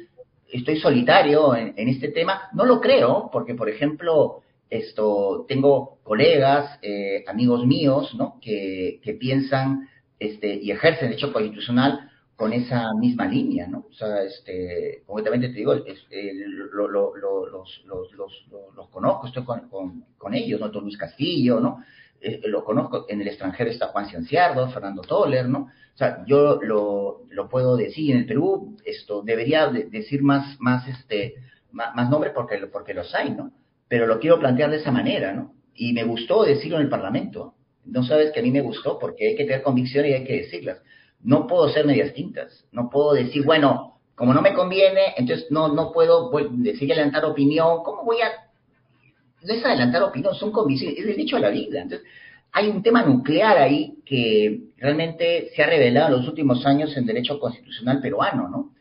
estoy 0.52 0.80
solitario 0.80 1.56
en, 1.56 1.88
este 1.88 2.10
tema, 2.10 2.50
no 2.54 2.66
lo 2.66 2.82
creo, 2.82 3.30
porque, 3.32 3.56
por 3.56 3.70
ejemplo, 3.70 4.42
esto, 4.70 5.46
tengo 5.48 6.00
colegas, 6.04 6.78
eh, 6.82 7.24
amigos 7.26 7.66
míos, 7.66 8.14
¿no? 8.16 8.38
Que, 8.42 9.00
que 9.02 9.14
piensan 9.14 9.88
este, 10.20 10.56
y 10.56 10.72
ejercen 10.72 11.06
el 11.06 11.12
derecho 11.12 11.32
constitucional 11.32 12.11
con 12.42 12.54
esa 12.54 12.92
misma 12.96 13.28
línea, 13.28 13.68
¿no? 13.68 13.86
O 13.88 13.94
sea, 13.94 14.24
este, 14.24 15.04
concretamente 15.06 15.50
te 15.50 15.54
digo, 15.54 15.76
eh, 15.76 16.34
lo, 16.74 16.88
lo, 16.88 17.16
los, 17.16 17.84
los, 17.86 18.12
los, 18.14 18.48
los, 18.76 18.90
conozco, 18.90 19.28
estoy 19.28 19.44
con, 19.44 20.06
con, 20.18 20.34
ellos, 20.34 20.60
¿no? 20.60 20.70
Luis 20.82 20.98
Castillo, 20.98 21.60
¿no? 21.60 21.84
Eh, 22.20 22.42
lo 22.46 22.64
conozco, 22.64 23.06
en 23.08 23.22
el 23.22 23.28
extranjero 23.28 23.70
está 23.70 23.90
Juan 23.90 24.08
Cianciardo, 24.08 24.68
Fernando 24.72 25.04
Toller, 25.04 25.48
¿no? 25.48 25.70
O 25.94 25.98
sea, 25.98 26.26
yo 26.26 26.60
lo, 26.64 27.26
lo 27.30 27.48
puedo 27.48 27.78
decir, 27.78 28.10
en 28.10 28.22
el 28.22 28.26
Perú, 28.26 28.76
esto, 28.86 29.22
debería 29.22 29.68
decir 29.68 30.24
más, 30.24 30.60
más, 30.60 30.88
este, 30.88 31.36
más 31.72 32.10
nombres 32.10 32.34
porque, 32.34 32.58
porque 32.74 32.96
los 32.96 33.14
hay, 33.14 33.36
¿no? 33.36 33.52
Pero 33.88 34.08
lo 34.08 34.20
quiero 34.20 34.40
plantear 34.40 34.72
de 34.72 34.78
esa 34.78 34.90
manera, 34.90 35.32
¿no? 35.32 35.54
Y 35.76 35.94
me 35.94 36.06
gustó 36.06 36.44
decirlo 36.44 36.78
en 36.78 36.86
el 36.86 36.90
Parlamento. 36.90 37.54
No 37.86 38.02
sabes 38.02 38.32
que 38.32 38.40
a 38.40 38.44
mí 38.44 38.50
me 38.50 38.62
gustó 38.62 38.98
porque 38.98 39.28
hay 39.28 39.36
que 39.36 39.46
tener 39.46 39.62
convicción 39.62 40.08
y 40.08 40.14
hay 40.14 40.24
que 40.24 40.38
decirlas 40.38 40.80
no 41.24 41.48
puedo 41.48 41.70
ser 41.70 41.86
medias 41.86 42.14
tintas, 42.14 42.66
no 42.72 42.90
puedo 42.90 43.14
decir, 43.14 43.44
bueno, 43.46 44.00
como 44.16 44.34
no 44.34 44.42
me 44.42 44.54
conviene, 44.54 45.14
entonces 45.18 45.48
no, 45.50 45.70
no 45.70 45.92
puedo 45.92 46.32
decir 46.52 46.92
adelantar 46.92 47.26
opinión, 47.26 47.84
¿cómo 47.84 48.04
voy 48.04 48.18
a...? 48.22 48.30
No 49.44 49.54
es 49.54 49.66
adelantar 49.66 50.04
opinión, 50.04 50.36
son 50.36 50.52
convicciones, 50.52 51.00
es 51.00 51.06
derecho 51.08 51.38
a 51.38 51.40
la 51.40 51.50
vida. 51.50 51.82
Entonces, 51.82 52.08
hay 52.52 52.68
un 52.68 52.84
tema 52.84 53.04
nuclear 53.04 53.58
ahí 53.58 53.96
que 54.06 54.66
realmente 54.78 55.50
se 55.56 55.64
ha 55.64 55.68
revelado 55.68 56.08
en 56.08 56.20
los 56.20 56.28
últimos 56.28 56.66
años 56.66 56.96
en 56.96 57.06
derecho 57.06 57.40
constitucional 57.40 58.00
peruano, 58.02 58.48
¿no? 58.48 58.72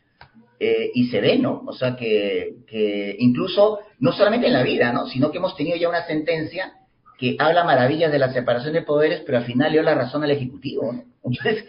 Eh, 0.59 0.91
y 0.93 1.07
se 1.07 1.19
ve, 1.21 1.39
¿no? 1.39 1.63
O 1.65 1.73
sea, 1.73 1.95
que, 1.95 2.57
que 2.67 3.15
incluso, 3.17 3.79
no 3.97 4.11
solamente 4.11 4.45
en 4.45 4.53
la 4.53 4.61
vida, 4.61 4.91
¿no? 4.91 5.07
Sino 5.07 5.31
que 5.31 5.39
hemos 5.39 5.55
tenido 5.55 5.75
ya 5.77 5.89
una 5.89 6.05
sentencia 6.05 6.73
que 7.17 7.35
habla 7.39 7.63
maravillas 7.63 8.11
de 8.11 8.19
la 8.19 8.31
separación 8.31 8.73
de 8.73 8.83
poderes, 8.83 9.21
pero 9.25 9.39
al 9.39 9.45
final 9.45 9.71
dio 9.71 9.81
la 9.81 9.95
razón 9.95 10.23
al 10.23 10.31
Ejecutivo, 10.31 10.93
¿no? 10.93 11.03
Entonces, 11.23 11.65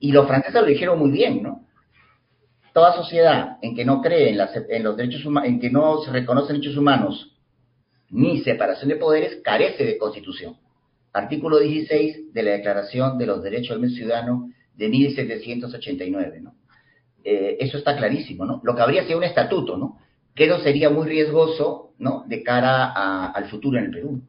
y 0.00 0.12
los 0.12 0.26
franceses 0.26 0.60
lo 0.60 0.66
dijeron 0.66 0.98
muy 0.98 1.10
bien, 1.10 1.42
¿no? 1.42 1.66
Toda 2.72 2.94
sociedad 2.94 3.58
en 3.62 3.74
que 3.74 3.84
no 3.84 4.00
cree 4.00 4.30
en, 4.30 4.84
los 4.84 4.96
derechos 4.96 5.24
humanos, 5.24 5.48
en 5.48 5.60
que 5.60 5.70
no 5.70 6.00
se 6.02 6.12
reconocen 6.12 6.56
derechos 6.56 6.76
humanos 6.76 7.34
ni 8.10 8.40
separación 8.40 8.88
de 8.88 8.96
poderes, 8.96 9.40
carece 9.42 9.84
de 9.84 9.98
constitución. 9.98 10.56
Artículo 11.12 11.58
16 11.58 12.32
de 12.32 12.42
la 12.42 12.52
Declaración 12.52 13.18
de 13.18 13.26
los 13.26 13.42
Derechos 13.42 13.80
del 13.80 13.90
Ciudadano 13.90 14.50
de 14.74 14.88
1789, 14.88 16.40
¿no? 16.40 16.54
Eh, 17.24 17.56
eso 17.60 17.78
está 17.78 17.96
clarísimo, 17.96 18.46
¿no? 18.46 18.60
Lo 18.62 18.74
que 18.74 18.82
habría 18.82 19.04
sido 19.04 19.18
un 19.18 19.24
estatuto, 19.24 19.76
¿no? 19.76 19.98
Que 20.34 20.44
eso 20.44 20.60
sería 20.60 20.88
muy 20.88 21.06
riesgoso, 21.06 21.92
¿no? 21.98 22.24
De 22.26 22.42
cara 22.42 22.92
al 23.28 23.46
futuro 23.50 23.78
en 23.78 23.86
el 23.86 23.90
Perú. 23.90 24.22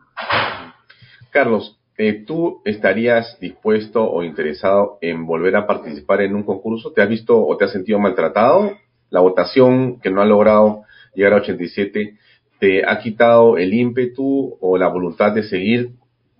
Carlos, 1.29 1.78
eh, 1.99 2.23
¿tú 2.25 2.61
estarías 2.63 3.37
dispuesto 3.41 4.09
o 4.09 4.23
interesado 4.23 4.99
en 5.01 5.25
volver 5.25 5.57
a 5.57 5.67
participar 5.67 6.21
en 6.21 6.33
un 6.33 6.43
concurso? 6.43 6.93
¿Te 6.93 7.01
has 7.01 7.09
visto 7.09 7.45
o 7.45 7.57
te 7.57 7.65
has 7.65 7.73
sentido 7.73 7.99
maltratado? 7.99 8.71
¿La 9.09 9.19
votación 9.19 9.99
que 9.99 10.09
no 10.09 10.21
ha 10.21 10.25
logrado 10.25 10.83
llegar 11.13 11.33
a 11.33 11.41
87 11.41 12.17
te 12.57 12.85
ha 12.87 12.99
quitado 12.99 13.57
el 13.57 13.73
ímpetu 13.73 14.57
o 14.61 14.77
la 14.77 14.87
voluntad 14.87 15.33
de 15.33 15.43
seguir 15.43 15.89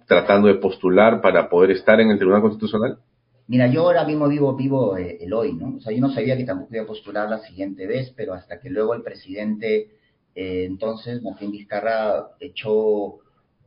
tratando 0.07 0.47
de 0.47 0.55
postular 0.55 1.19
para 1.19 1.49
poder 1.49 1.71
estar 1.71 1.99
en 1.99 2.09
el 2.11 2.17
Tribunal 2.17 2.41
Constitucional? 2.41 2.99
Mira, 3.47 3.67
yo 3.67 3.81
ahora 3.81 4.05
mismo 4.05 4.29
vivo, 4.29 4.55
vivo 4.55 4.95
eh, 4.95 5.17
el 5.19 5.33
hoy, 5.33 5.51
¿no? 5.51 5.75
O 5.75 5.81
sea, 5.81 5.91
yo 5.91 5.99
no 5.99 6.09
sabía 6.09 6.37
que 6.37 6.45
tampoco 6.45 6.73
iba 6.73 6.83
a 6.83 6.87
postular 6.87 7.29
la 7.29 7.39
siguiente 7.39 7.85
vez, 7.85 8.13
pero 8.15 8.33
hasta 8.33 8.61
que 8.61 8.69
luego 8.69 8.93
el 8.93 9.01
presidente, 9.01 9.89
eh, 10.35 10.63
entonces, 10.65 11.21
Martín 11.21 11.51
Vizcarra, 11.51 12.27
echó 12.39 13.17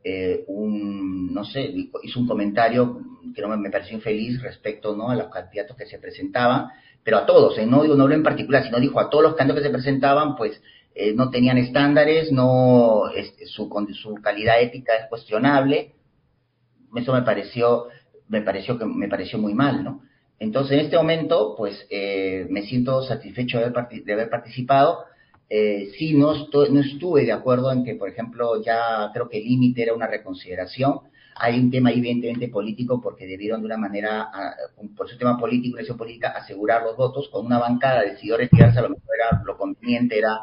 eh, 0.03 0.43
un, 0.47 1.33
no 1.33 1.45
sé, 1.45 1.73
hizo 2.03 2.19
un 2.19 2.27
comentario 2.27 2.99
que 3.33 3.41
no 3.41 3.55
me, 3.55 3.69
pareció 3.69 3.95
infeliz 3.95 4.41
respecto 4.41 4.95
¿no? 4.95 5.09
a 5.09 5.15
los 5.15 5.29
candidatos 5.29 5.77
que 5.77 5.85
se 5.85 5.97
presentaban, 5.97 6.67
pero 7.03 7.17
a 7.17 7.25
todos, 7.25 7.57
¿eh? 7.57 7.65
no 7.65 7.83
digo 7.83 7.95
no 7.95 8.11
en 8.11 8.21
particular, 8.21 8.63
sino 8.63 8.79
dijo 8.79 8.99
a 8.99 9.09
todos 9.09 9.23
los 9.23 9.35
candidatos 9.35 9.63
que 9.63 9.69
se 9.69 9.73
presentaban, 9.73 10.35
pues 10.35 10.61
eh, 10.93 11.13
no 11.13 11.29
tenían 11.29 11.57
estándares, 11.57 12.31
no 12.31 13.09
este, 13.15 13.45
su, 13.45 13.69
su 13.93 14.15
calidad 14.15 14.61
ética 14.61 14.93
es 14.95 15.07
cuestionable. 15.07 15.93
Eso 16.95 17.13
me 17.13 17.21
pareció, 17.21 17.85
me 18.27 18.41
pareció 18.41 18.77
que 18.77 18.85
me 18.85 19.07
pareció 19.07 19.39
muy 19.39 19.53
mal, 19.53 19.83
¿no? 19.83 20.01
Entonces, 20.37 20.73
en 20.73 20.79
este 20.81 20.97
momento, 20.97 21.55
pues 21.57 21.87
me 22.49 22.63
siento 22.63 23.01
satisfecho 23.03 23.59
de 23.59 23.65
haber, 23.65 24.03
de 24.03 24.13
haber 24.13 24.29
participado 24.29 25.05
eh, 25.55 25.91
sí, 25.99 26.15
no, 26.15 26.33
no 26.33 26.81
estuve 26.81 27.25
de 27.25 27.31
acuerdo 27.31 27.71
en 27.71 27.83
que, 27.83 27.93
por 27.93 28.09
ejemplo, 28.09 28.59
ya 28.63 29.11
creo 29.13 29.29
que 29.29 29.37
el 29.37 29.43
límite 29.43 29.83
era 29.83 29.93
una 29.93 30.07
reconsideración. 30.07 31.01
Hay 31.35 31.59
un 31.59 31.69
tema 31.69 31.91
evidentemente 31.91 32.47
político 32.47 32.99
porque 32.99 33.27
debieron 33.27 33.61
de 33.61 33.67
una 33.67 33.77
manera, 33.77 34.31
por 34.97 35.07
su 35.07 35.15
tema 35.15 35.37
político, 35.37 35.77
política, 35.95 36.29
asegurar 36.29 36.81
los 36.81 36.97
votos. 36.97 37.29
Con 37.29 37.45
una 37.45 37.59
bancada 37.59 38.01
decidió 38.01 38.35
retirarse, 38.35 38.79
a 38.79 38.81
lo 38.81 38.89
mejor 38.89 39.15
era, 39.15 39.43
lo 39.45 39.55
conveniente 39.55 40.17
era 40.17 40.39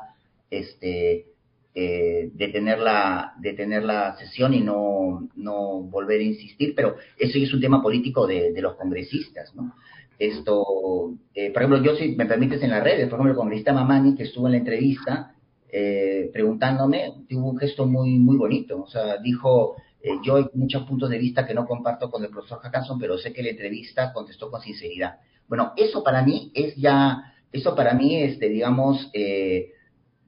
este, 0.49 1.27
eh, 1.75 2.31
detener, 2.33 2.79
la, 2.79 3.35
detener 3.40 3.83
la 3.83 4.16
sesión 4.16 4.55
y 4.55 4.61
no, 4.61 5.29
no 5.35 5.81
volver 5.90 6.20
a 6.20 6.25
insistir, 6.25 6.73
pero 6.77 6.94
eso 7.18 7.37
es 7.37 7.53
un 7.53 7.61
tema 7.61 7.83
político 7.83 8.29
de 8.29 8.62
los 8.62 8.77
congresistas, 8.77 9.57
¿no? 9.57 9.75
Esto, 10.20 11.14
eh, 11.35 11.50
por 11.50 11.62
ejemplo, 11.62 11.83
yo 11.83 11.96
si 11.96 12.14
me 12.14 12.26
permites 12.26 12.62
en 12.62 12.68
las 12.68 12.85
redes, 12.85 13.09
por 13.09 13.14
ejemplo, 13.14 13.33
el 13.33 13.38
congresista 13.38 13.72
Mamani, 13.72 14.14
que 14.14 14.24
estuvo 14.24 14.46
en 14.48 14.52
la 14.52 14.59
entrevista, 14.59 15.35
eh, 15.72 16.28
preguntándome, 16.30 17.24
tuvo 17.26 17.48
un 17.48 17.56
gesto 17.56 17.87
muy, 17.87 18.18
muy 18.18 18.37
bonito. 18.37 18.83
O 18.83 18.87
sea, 18.87 19.16
dijo, 19.16 19.76
eh, 20.02 20.11
yo 20.22 20.37
hay 20.37 20.44
muchos 20.52 20.83
puntos 20.83 21.09
de 21.09 21.16
vista 21.16 21.46
que 21.46 21.54
no 21.54 21.64
comparto 21.66 22.11
con 22.11 22.22
el 22.22 22.28
profesor 22.28 22.61
Hackanson, 22.61 22.98
pero 22.98 23.16
sé 23.16 23.33
que 23.33 23.42
la 23.42 23.48
entrevista 23.48 24.12
contestó 24.12 24.50
con 24.50 24.61
sinceridad. 24.61 25.20
Bueno, 25.48 25.72
eso 25.78 26.04
para 26.04 26.22
mí 26.22 26.52
es 26.54 26.76
ya, 26.76 27.33
eso 27.50 27.74
para 27.74 27.94
mí, 27.94 28.22
este, 28.22 28.50
digamos, 28.50 29.09
eh, 29.14 29.72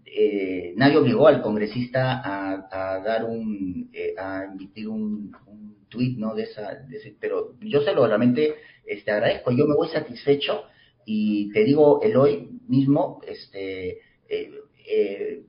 eh, 0.07 0.73
nadie 0.77 0.97
obligó 0.97 1.27
al 1.27 1.43
congresista 1.43 2.23
a, 2.25 2.99
dar 3.01 3.25
un, 3.25 3.91
eh, 3.93 4.15
a 4.19 4.45
emitir 4.45 4.89
un, 4.89 5.37
un 5.47 5.77
tuit, 5.91 6.19
¿no? 6.19 6.35
De 6.35 6.45
esa, 6.45 6.87
pero 7.21 7.55
yo 7.61 7.83
se 7.83 7.93
lo 7.93 8.07
realmente 8.07 8.55
este, 8.87 9.11
agradezco, 9.11 9.51
yo 9.53 9.67
me 9.67 9.75
voy 9.75 9.89
satisfecho 9.89 10.65
y 11.05 11.51
te 11.53 11.65
digo, 11.65 12.01
el 12.03 12.17
hoy 12.17 12.49
mismo, 12.69 13.21
este, 13.27 13.99
eh, 14.29 14.51
eh 14.87 15.43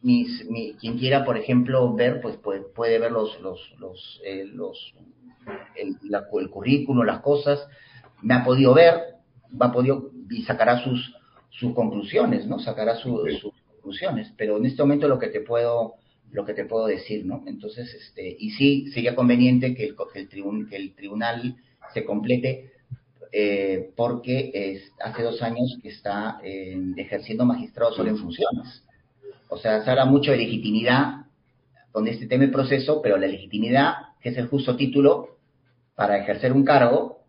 mis, 0.00 0.48
mi, 0.48 0.74
quien 0.74 0.96
quiera, 0.96 1.24
por 1.24 1.36
ejemplo, 1.36 1.92
ver, 1.92 2.20
pues 2.20 2.36
puede, 2.36 2.60
puede 2.60 3.00
ver 3.00 3.10
los, 3.10 3.40
los, 3.40 3.58
los, 3.80 4.20
eh, 4.24 4.44
los 4.44 4.94
el, 5.74 5.96
el 6.04 6.50
currículo, 6.50 7.02
las 7.02 7.20
cosas, 7.20 7.66
me 8.22 8.34
ha 8.34 8.44
podido 8.44 8.74
ver, 8.74 8.94
va 9.60 9.66
a 9.66 9.72
podido 9.72 10.12
y 10.30 10.44
sacará 10.44 10.84
sus 10.84 11.12
sus 11.58 11.74
conclusiones, 11.74 12.46
¿no? 12.46 12.58
Sacará 12.60 12.96
sus 12.96 13.52
conclusiones, 13.70 14.32
pero 14.36 14.58
en 14.58 14.66
este 14.66 14.82
momento 14.82 15.08
lo 15.08 15.18
que 15.18 15.28
te 15.28 15.40
puedo 15.40 15.94
lo 16.30 16.44
que 16.44 16.52
te 16.52 16.66
puedo 16.66 16.86
decir, 16.86 17.24
¿no? 17.24 17.42
Entonces, 17.46 17.92
este, 17.94 18.36
y 18.38 18.50
sí, 18.50 18.88
sería 18.92 19.14
conveniente 19.16 19.74
que 19.74 19.86
el, 19.86 19.96
que 20.12 20.20
el, 20.20 20.68
que 20.68 20.76
el 20.76 20.94
tribunal 20.94 21.56
se 21.92 22.04
complete 22.04 22.72
eh, 23.30 23.90
porque 23.94 24.50
es, 24.54 24.92
hace 25.00 25.22
dos 25.22 25.42
años 25.42 25.78
que 25.82 25.90
está 25.90 26.40
eh, 26.42 26.80
ejerciendo 26.96 27.44
magistrado 27.44 27.92
solo 27.92 28.10
en 28.10 28.16
funciones. 28.16 28.82
O 29.48 29.58
sea, 29.58 29.82
se 29.82 29.90
habla 29.90 30.04
mucho 30.04 30.30
de 30.30 30.38
legitimidad 30.38 31.26
con 31.92 32.06
este 32.06 32.26
tema 32.26 32.44
de 32.44 32.52
proceso, 32.52 33.02
pero 33.02 33.16
la 33.16 33.26
legitimidad, 33.26 33.94
que 34.20 34.30
es 34.30 34.38
el 34.38 34.48
justo 34.48 34.76
título 34.76 35.36
para 35.94 36.18
ejercer 36.18 36.52
un 36.52 36.64
cargo, 36.64 37.24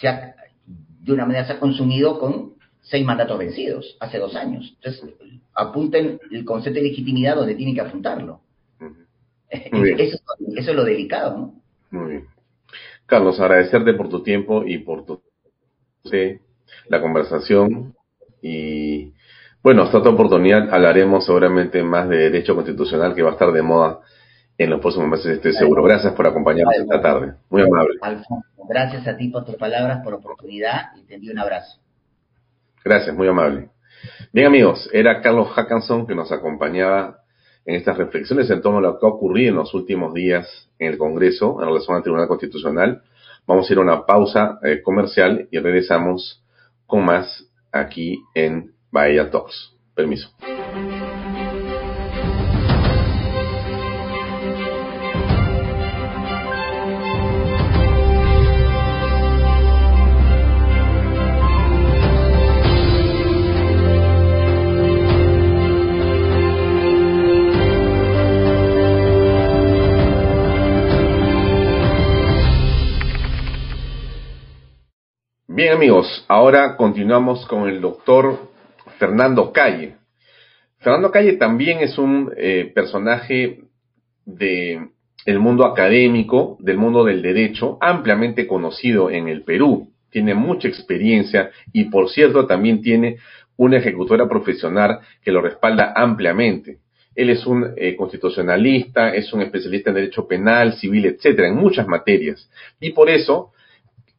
se 0.00 0.08
ha, 0.08 0.34
de 0.66 1.12
una 1.12 1.26
manera 1.26 1.46
se 1.46 1.54
ha 1.54 1.60
consumido 1.60 2.18
con 2.18 2.54
seis 2.82 3.04
mandatos 3.04 3.38
vencidos 3.38 3.96
hace 4.00 4.18
dos 4.18 4.34
años. 4.36 4.74
Entonces, 4.76 5.14
apunten 5.54 6.18
el 6.30 6.44
concepto 6.44 6.78
de 6.78 6.88
legitimidad 6.88 7.36
donde 7.36 7.54
tienen 7.54 7.74
que 7.74 7.80
apuntarlo. 7.80 8.40
Eso, 9.50 10.16
eso, 10.56 10.70
es 10.70 10.76
lo 10.76 10.84
delicado, 10.84 11.36
¿no? 11.36 11.54
Muy 11.90 12.10
bien. 12.12 12.28
Carlos, 13.10 13.40
agradecerte 13.40 13.92
por 13.94 14.08
tu 14.08 14.22
tiempo 14.22 14.62
y 14.64 14.78
por 14.78 15.04
tu 15.04 15.20
la 16.88 17.00
conversación 17.00 17.94
y 18.40 19.12
bueno, 19.62 19.82
hasta 19.82 19.98
otra 19.98 20.12
oportunidad 20.12 20.72
hablaremos 20.72 21.26
seguramente 21.26 21.82
más 21.82 22.08
de 22.08 22.16
derecho 22.16 22.54
constitucional 22.54 23.14
que 23.14 23.22
va 23.22 23.30
a 23.30 23.32
estar 23.32 23.52
de 23.52 23.60
moda 23.60 24.00
en 24.56 24.70
los 24.70 24.80
próximos 24.80 25.08
meses, 25.08 25.26
estoy 25.36 25.52
seguro. 25.52 25.82
Gracias 25.82 26.14
por 26.14 26.26
acompañarnos 26.26 26.74
esta 26.76 27.00
tarde. 27.00 27.34
Muy 27.50 27.62
amable. 27.62 27.98
Alfonso, 28.00 28.44
gracias 28.68 29.06
a 29.06 29.16
ti 29.16 29.28
por 29.28 29.44
tus 29.44 29.56
palabras, 29.56 30.00
por 30.02 30.12
la 30.12 30.18
oportunidad 30.18 30.96
y 30.96 31.04
te 31.04 31.14
envío 31.14 31.32
un 31.32 31.38
abrazo. 31.38 31.80
Gracias, 32.84 33.14
muy 33.14 33.28
amable. 33.28 33.68
Bien 34.32 34.46
amigos, 34.46 34.88
era 34.92 35.20
Carlos 35.20 35.50
Hackanson 35.50 36.06
que 36.06 36.14
nos 36.14 36.32
acompañaba 36.32 37.19
en 37.70 37.76
estas 37.76 37.96
reflexiones 37.96 38.50
en 38.50 38.60
torno 38.62 38.78
a 38.78 38.82
lo 38.82 38.98
que 38.98 39.06
ha 39.06 39.08
ocurrido 39.08 39.50
en 39.50 39.56
los 39.56 39.72
últimos 39.74 40.12
días 40.12 40.68
en 40.80 40.88
el 40.88 40.98
Congreso 40.98 41.56
en 41.60 41.68
relación 41.68 41.96
al 41.96 42.02
Tribunal 42.02 42.26
Constitucional. 42.26 43.02
Vamos 43.46 43.70
a 43.70 43.72
ir 43.72 43.78
a 43.78 43.82
una 43.82 44.06
pausa 44.06 44.58
eh, 44.64 44.82
comercial 44.82 45.46
y 45.52 45.58
regresamos 45.60 46.42
con 46.86 47.04
más 47.04 47.46
aquí 47.70 48.18
en 48.34 48.72
Bahía 48.90 49.30
Talks. 49.30 49.72
Permiso. 49.94 50.30
Bien 75.52 75.72
amigos, 75.72 76.24
ahora 76.28 76.76
continuamos 76.76 77.44
con 77.46 77.68
el 77.68 77.80
doctor 77.80 78.38
Fernando 79.00 79.52
Calle. 79.52 79.96
Fernando 80.78 81.10
Calle 81.10 81.32
también 81.32 81.80
es 81.80 81.98
un 81.98 82.32
eh, 82.36 82.70
personaje 82.72 83.62
del 84.24 84.90
el 85.26 85.38
mundo 85.40 85.66
académico, 85.66 86.56
del 86.60 86.76
mundo 86.76 87.02
del 87.02 87.20
derecho, 87.20 87.78
ampliamente 87.80 88.46
conocido 88.46 89.10
en 89.10 89.26
el 89.26 89.42
Perú. 89.42 89.90
Tiene 90.10 90.34
mucha 90.34 90.68
experiencia 90.68 91.50
y, 91.72 91.86
por 91.86 92.10
cierto, 92.10 92.46
también 92.46 92.80
tiene 92.80 93.16
una 93.56 93.78
ejecutora 93.78 94.28
profesional 94.28 95.00
que 95.20 95.32
lo 95.32 95.42
respalda 95.42 95.92
ampliamente. 95.96 96.78
Él 97.16 97.28
es 97.28 97.44
un 97.44 97.74
eh, 97.76 97.96
constitucionalista, 97.96 99.12
es 99.12 99.32
un 99.32 99.42
especialista 99.42 99.90
en 99.90 99.96
derecho 99.96 100.28
penal, 100.28 100.74
civil, 100.74 101.06
etcétera, 101.06 101.48
en 101.48 101.56
muchas 101.56 101.88
materias. 101.88 102.48
Y 102.78 102.90
por 102.90 103.10
eso 103.10 103.50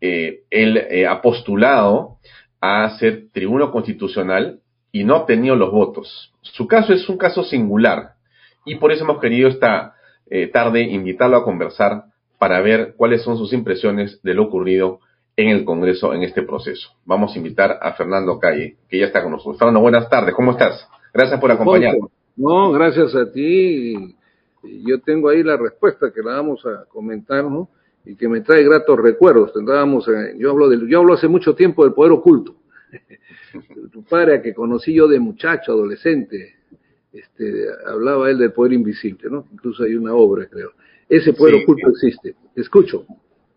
eh, 0.01 0.41
él 0.49 0.77
eh, 0.77 1.05
ha 1.07 1.21
postulado 1.21 2.17
a 2.59 2.97
ser 2.97 3.29
tribuno 3.31 3.71
constitucional 3.71 4.59
y 4.91 5.03
no 5.03 5.15
ha 5.15 5.19
obtenido 5.19 5.55
los 5.55 5.71
votos. 5.71 6.33
Su 6.41 6.67
caso 6.67 6.93
es 6.93 7.07
un 7.07 7.17
caso 7.17 7.43
singular 7.43 8.15
y 8.65 8.75
por 8.75 8.91
eso 8.91 9.03
hemos 9.03 9.21
querido 9.21 9.47
esta 9.47 9.93
eh, 10.29 10.47
tarde 10.47 10.81
invitarlo 10.81 11.37
a 11.37 11.43
conversar 11.43 12.05
para 12.39 12.59
ver 12.61 12.95
cuáles 12.97 13.21
son 13.23 13.37
sus 13.37 13.53
impresiones 13.53 14.21
de 14.23 14.33
lo 14.33 14.43
ocurrido 14.43 14.99
en 15.37 15.49
el 15.49 15.63
Congreso 15.63 16.13
en 16.13 16.23
este 16.23 16.41
proceso. 16.41 16.89
Vamos 17.05 17.33
a 17.33 17.37
invitar 17.37 17.79
a 17.81 17.93
Fernando 17.93 18.39
Calle, 18.39 18.77
que 18.89 18.99
ya 18.99 19.05
está 19.05 19.21
con 19.21 19.31
nosotros. 19.31 19.57
Fernando, 19.57 19.79
buenas 19.79 20.09
tardes, 20.09 20.35
¿cómo 20.35 20.51
estás? 20.51 20.87
Gracias 21.13 21.39
por 21.39 21.51
acompañarnos. 21.51 22.09
No, 22.35 22.71
gracias 22.71 23.15
a 23.15 23.31
ti. 23.31 24.15
Yo 24.63 24.99
tengo 25.01 25.29
ahí 25.29 25.43
la 25.43 25.57
respuesta 25.57 26.11
que 26.13 26.21
la 26.21 26.33
vamos 26.33 26.65
a 26.65 26.85
comentar, 26.85 27.43
¿no? 27.43 27.69
Y 28.05 28.15
que 28.15 28.27
me 28.27 28.41
trae 28.41 28.63
gratos 28.63 28.99
recuerdos. 28.99 29.53
Tendrábamos, 29.53 30.09
yo 30.37 30.51
hablo 30.51 30.69
del, 30.69 30.87
yo 30.87 30.99
hablo 30.99 31.13
hace 31.13 31.27
mucho 31.27 31.55
tiempo 31.55 31.83
del 31.83 31.93
poder 31.93 32.11
oculto. 32.11 32.55
tu 33.91 34.03
padre, 34.03 34.41
que 34.41 34.53
conocí 34.53 34.93
yo 34.93 35.07
de 35.07 35.19
muchacho, 35.19 35.71
adolescente, 35.71 36.55
este, 37.11 37.65
hablaba 37.85 38.29
él 38.29 38.37
del 38.37 38.53
poder 38.53 38.73
invisible, 38.73 39.29
¿no? 39.29 39.45
Incluso 39.51 39.83
hay 39.83 39.95
una 39.95 40.13
obra, 40.13 40.47
creo. 40.47 40.71
Ese 41.07 41.33
poder 41.33 41.55
oculto 41.55 41.89
existe. 41.89 42.35
Escucho, 42.55 43.05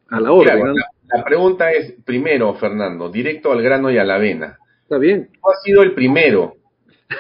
a 0.09 0.20
la 0.20 0.33
hora. 0.33 0.57
la, 0.57 1.24
pregunta 1.24 1.70
es, 1.70 1.94
primero, 2.04 2.54
Fernando, 2.54 3.09
directo 3.09 3.52
al 3.52 3.62
grano 3.62 3.90
y 3.90 3.98
a 3.98 4.04
la 4.04 4.18
vena. 4.18 4.59
Está 4.83 4.98
bien. 4.98 5.30
¿Cuál 5.40 5.54
ha 5.57 5.61
sido 5.64 5.83
el 5.83 5.94
primero 5.94 6.57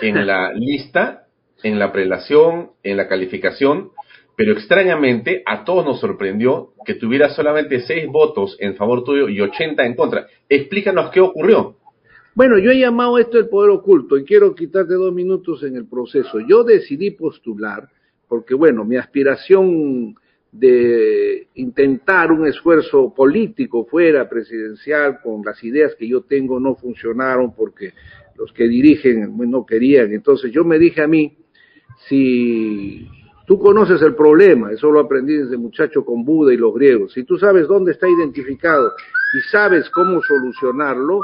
en 0.02 0.26
la 0.26 0.52
lista, 0.52 1.26
en 1.62 1.78
la 1.78 1.92
prelación, 1.92 2.72
en 2.82 2.96
la 2.96 3.08
calificación 3.08 3.92
pero 4.36 4.52
extrañamente 4.52 5.42
a 5.46 5.64
todos 5.64 5.84
nos 5.84 6.00
sorprendió 6.00 6.72
que 6.84 6.94
tuviera 6.94 7.30
solamente 7.30 7.80
seis 7.80 8.06
votos 8.08 8.56
en 8.60 8.74
favor 8.76 9.04
tuyo 9.04 9.28
y 9.28 9.40
80 9.40 9.84
en 9.84 9.94
contra. 9.94 10.26
Explícanos 10.48 11.10
qué 11.10 11.20
ocurrió. 11.20 11.76
Bueno, 12.34 12.58
yo 12.58 12.72
he 12.72 12.80
llamado 12.80 13.18
esto 13.18 13.38
el 13.38 13.48
poder 13.48 13.70
oculto 13.70 14.18
y 14.18 14.24
quiero 14.24 14.54
quitarte 14.54 14.94
dos 14.94 15.14
minutos 15.14 15.62
en 15.62 15.76
el 15.76 15.86
proceso. 15.86 16.40
Yo 16.40 16.64
decidí 16.64 17.12
postular 17.12 17.88
porque, 18.28 18.54
bueno, 18.54 18.84
mi 18.84 18.96
aspiración 18.96 20.16
de 20.50 21.48
intentar 21.54 22.32
un 22.32 22.46
esfuerzo 22.46 23.12
político 23.14 23.86
fuera 23.86 24.28
presidencial 24.28 25.20
con 25.20 25.42
las 25.44 25.62
ideas 25.62 25.94
que 25.96 26.08
yo 26.08 26.22
tengo 26.22 26.58
no 26.58 26.74
funcionaron 26.74 27.54
porque 27.54 27.92
los 28.36 28.52
que 28.52 28.66
dirigen 28.66 29.36
no 29.36 29.64
querían. 29.64 30.12
Entonces 30.12 30.50
yo 30.50 30.64
me 30.64 30.78
dije 30.78 31.02
a 31.02 31.06
mí, 31.06 31.36
si 32.08 33.08
Tú 33.46 33.58
conoces 33.58 34.00
el 34.00 34.14
problema, 34.14 34.72
eso 34.72 34.90
lo 34.90 35.00
aprendí 35.00 35.36
desde 35.36 35.58
muchacho 35.58 36.04
con 36.04 36.24
Buda 36.24 36.54
y 36.54 36.56
los 36.56 36.74
griegos. 36.74 37.12
Si 37.12 37.24
tú 37.24 37.38
sabes 37.38 37.68
dónde 37.68 37.92
está 37.92 38.08
identificado 38.08 38.92
y 39.36 39.40
sabes 39.50 39.90
cómo 39.90 40.22
solucionarlo, 40.22 41.20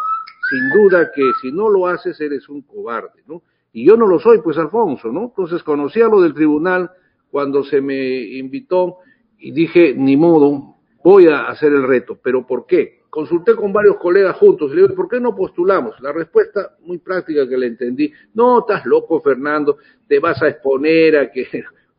sin 0.51 0.83
duda 0.83 1.11
que 1.15 1.23
si 1.41 1.51
no 1.51 1.71
lo 1.71 1.87
haces 1.87 2.21
eres 2.21 2.49
un 2.51 2.61
cobarde, 2.63 3.23
¿no? 3.27 3.43
Y 3.73 3.87
yo 3.87 3.97
no 3.97 4.07
lo 4.07 4.19
soy, 4.19 4.41
pues 4.43 4.59
Alfonso, 4.59 5.11
¿no? 5.11 5.25
Entonces 5.25 5.63
conocí 5.63 6.03
a 6.03 6.09
lo 6.09 6.21
del 6.21 6.35
tribunal 6.35 6.91
cuando 7.31 7.63
se 7.63 7.81
me 7.81 8.21
invitó 8.37 8.99
y 9.39 9.53
dije, 9.53 9.95
ni 9.97 10.17
modo, 10.17 10.77
voy 11.03 11.29
a 11.29 11.47
hacer 11.47 11.73
el 11.73 11.85
reto. 11.85 12.19
¿Pero 12.23 12.47
por 12.47 12.67
qué? 12.67 13.01
Consulté 13.09 13.55
con 13.55 13.73
varios 13.73 13.97
colegas 13.97 14.37
juntos 14.37 14.71
y 14.71 14.75
le 14.75 14.83
digo, 14.83 14.95
¿por 14.95 15.09
qué 15.09 15.21
no 15.21 15.35
postulamos? 15.35 15.99
La 16.01 16.13
respuesta 16.13 16.77
muy 16.81 16.99
práctica 16.99 17.49
que 17.49 17.57
le 17.57 17.67
entendí, 17.67 18.13
no, 18.35 18.61
estás 18.61 18.85
loco, 18.85 19.21
Fernando, 19.21 19.79
te 20.07 20.19
vas 20.19 20.43
a 20.43 20.49
exponer 20.49 21.17
a 21.17 21.31
que 21.31 21.47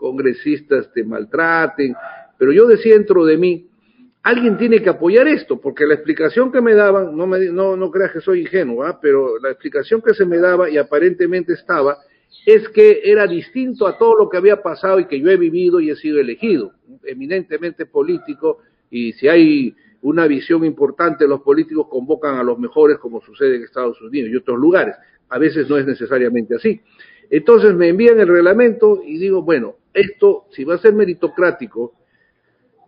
congresistas 0.01 0.91
te 0.91 1.03
maltraten, 1.03 1.93
pero 2.37 2.51
yo 2.51 2.65
decía 2.65 2.95
dentro 2.95 3.23
de 3.23 3.37
mí, 3.37 3.69
alguien 4.23 4.57
tiene 4.57 4.81
que 4.81 4.89
apoyar 4.89 5.27
esto, 5.27 5.61
porque 5.61 5.85
la 5.85 5.93
explicación 5.93 6.51
que 6.51 6.59
me 6.59 6.73
daban, 6.73 7.15
no, 7.15 7.27
me, 7.27 7.39
no, 7.51 7.77
no 7.77 7.91
creas 7.91 8.11
que 8.11 8.19
soy 8.19 8.41
ingenuo, 8.41 8.83
pero 8.99 9.39
la 9.39 9.51
explicación 9.51 10.01
que 10.01 10.15
se 10.15 10.25
me 10.25 10.39
daba 10.39 10.69
y 10.69 10.77
aparentemente 10.77 11.53
estaba, 11.53 11.99
es 12.45 12.67
que 12.69 13.01
era 13.03 13.27
distinto 13.27 13.85
a 13.85 13.97
todo 13.97 14.17
lo 14.17 14.29
que 14.29 14.37
había 14.37 14.63
pasado 14.63 14.99
y 14.99 15.05
que 15.05 15.19
yo 15.19 15.29
he 15.29 15.37
vivido 15.37 15.79
y 15.79 15.91
he 15.91 15.95
sido 15.95 16.19
elegido, 16.19 16.73
eminentemente 17.03 17.85
político, 17.85 18.59
y 18.89 19.13
si 19.13 19.27
hay 19.27 19.75
una 20.01 20.25
visión 20.25 20.65
importante, 20.65 21.27
los 21.27 21.41
políticos 21.41 21.87
convocan 21.89 22.37
a 22.37 22.43
los 22.43 22.57
mejores, 22.57 22.97
como 22.97 23.21
sucede 23.21 23.57
en 23.57 23.63
Estados 23.63 24.01
Unidos 24.01 24.31
y 24.31 24.35
otros 24.35 24.57
lugares. 24.57 24.95
A 25.29 25.37
veces 25.37 25.69
no 25.69 25.77
es 25.77 25.85
necesariamente 25.85 26.55
así. 26.55 26.81
Entonces 27.29 27.73
me 27.75 27.87
envían 27.87 28.19
el 28.19 28.27
reglamento 28.27 29.01
y 29.05 29.17
digo, 29.17 29.43
bueno, 29.43 29.75
esto, 29.93 30.45
si 30.51 30.63
va 30.63 30.75
a 30.75 30.79
ser 30.79 30.93
meritocrático, 30.93 31.93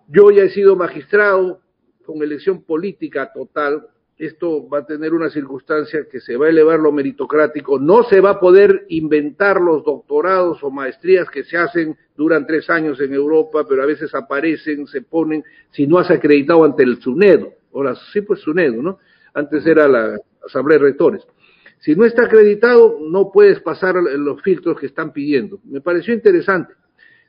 yo 0.07 0.31
ya 0.31 0.43
he 0.43 0.49
sido 0.49 0.75
magistrado 0.75 1.61
con 2.05 2.21
elección 2.21 2.63
política 2.63 3.31
total, 3.33 3.87
esto 4.17 4.67
va 4.69 4.79
a 4.79 4.85
tener 4.85 5.13
una 5.13 5.29
circunstancia 5.29 6.07
que 6.09 6.19
se 6.19 6.37
va 6.37 6.45
a 6.45 6.49
elevar 6.49 6.79
lo 6.79 6.91
meritocrático, 6.91 7.79
no 7.79 8.03
se 8.03 8.21
va 8.21 8.31
a 8.31 8.39
poder 8.39 8.85
inventar 8.89 9.59
los 9.59 9.83
doctorados 9.83 10.63
o 10.63 10.69
maestrías 10.69 11.29
que 11.29 11.43
se 11.43 11.57
hacen, 11.57 11.97
duran 12.15 12.45
tres 12.45 12.69
años 12.69 12.99
en 13.01 13.13
Europa, 13.13 13.65
pero 13.67 13.81
a 13.83 13.87
veces 13.87 14.13
aparecen, 14.13 14.85
se 14.87 15.01
ponen, 15.01 15.43
si 15.71 15.87
no 15.87 15.97
has 15.97 16.11
acreditado 16.11 16.63
ante 16.63 16.83
el 16.83 17.01
SUNEDO, 17.01 17.53
ahora 17.73 17.95
sí 18.11 18.21
pues 18.21 18.39
SUNEDO, 18.41 18.81
¿no? 18.81 18.99
Antes 19.33 19.65
era 19.65 19.87
la 19.87 20.19
Asamblea 20.45 20.77
de 20.77 20.85
Rectores. 20.85 21.23
Si 21.79 21.95
no 21.95 22.05
está 22.05 22.25
acreditado, 22.25 22.97
no 23.01 23.31
puedes 23.31 23.59
pasar 23.59 23.95
los 23.95 24.41
filtros 24.41 24.79
que 24.79 24.85
están 24.85 25.11
pidiendo. 25.11 25.59
Me 25.65 25.81
pareció 25.81 26.13
interesante. 26.13 26.73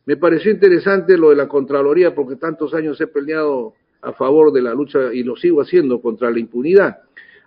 Me 0.07 0.17
pareció 0.17 0.51
interesante 0.51 1.17
lo 1.17 1.31
de 1.31 1.37
la 1.37 1.49
Contraloría 1.49 2.15
porque 2.15 2.37
tantos 2.37 2.75
años 2.75 3.01
he 3.01 3.07
peleado 3.07 3.75
a 4.03 4.13
favor 4.13 4.53
de 4.53 4.61
la 4.61 4.75
lucha 4.75 5.13
y 5.13 5.23
lo 5.23 5.35
sigo 5.37 5.63
haciendo 5.63 6.01
contra 6.01 6.31
la 6.31 6.39
impunidad. 6.39 6.99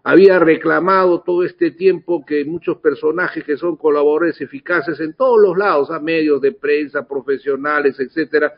Había 0.04 0.40
reclamado 0.40 1.22
todo 1.22 1.44
este 1.44 1.72
tiempo 1.72 2.26
que 2.26 2.46
muchos 2.46 2.78
personajes 2.78 3.44
que 3.44 3.58
son 3.58 3.76
colaboradores 3.76 4.40
eficaces 4.42 5.00
en 5.00 5.14
todos 5.14 5.40
los 5.40 5.58
lados, 5.58 5.92
a 5.92 6.00
medios 6.00 6.42
de 6.42 6.54
prensa, 6.54 7.08
profesionales, 7.08 8.00
etcétera. 8.00 8.54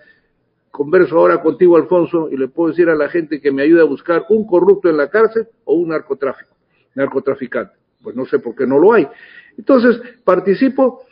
Converso 0.71 1.17
ahora 1.17 1.41
contigo, 1.41 1.75
Alfonso, 1.75 2.29
y 2.31 2.37
le 2.37 2.47
puedo 2.47 2.69
decir 2.69 2.87
a 2.87 2.95
la 2.95 3.09
gente 3.09 3.41
que 3.41 3.51
me 3.51 3.63
ayude 3.63 3.81
a 3.81 3.85
buscar 3.85 4.25
un 4.29 4.45
corrupto 4.45 4.89
en 4.89 4.97
la 4.97 5.09
cárcel 5.09 5.47
o 5.65 5.73
un 5.73 5.89
narcotráfico, 5.89 6.55
narcotraficante 6.93 7.79
pues 8.01 8.15
no 8.15 8.25
sé 8.25 8.39
por 8.39 8.55
qué 8.55 8.65
no 8.65 8.79
lo 8.79 8.93
hay. 8.93 9.07
Entonces, 9.57 10.01
participo 10.23 11.03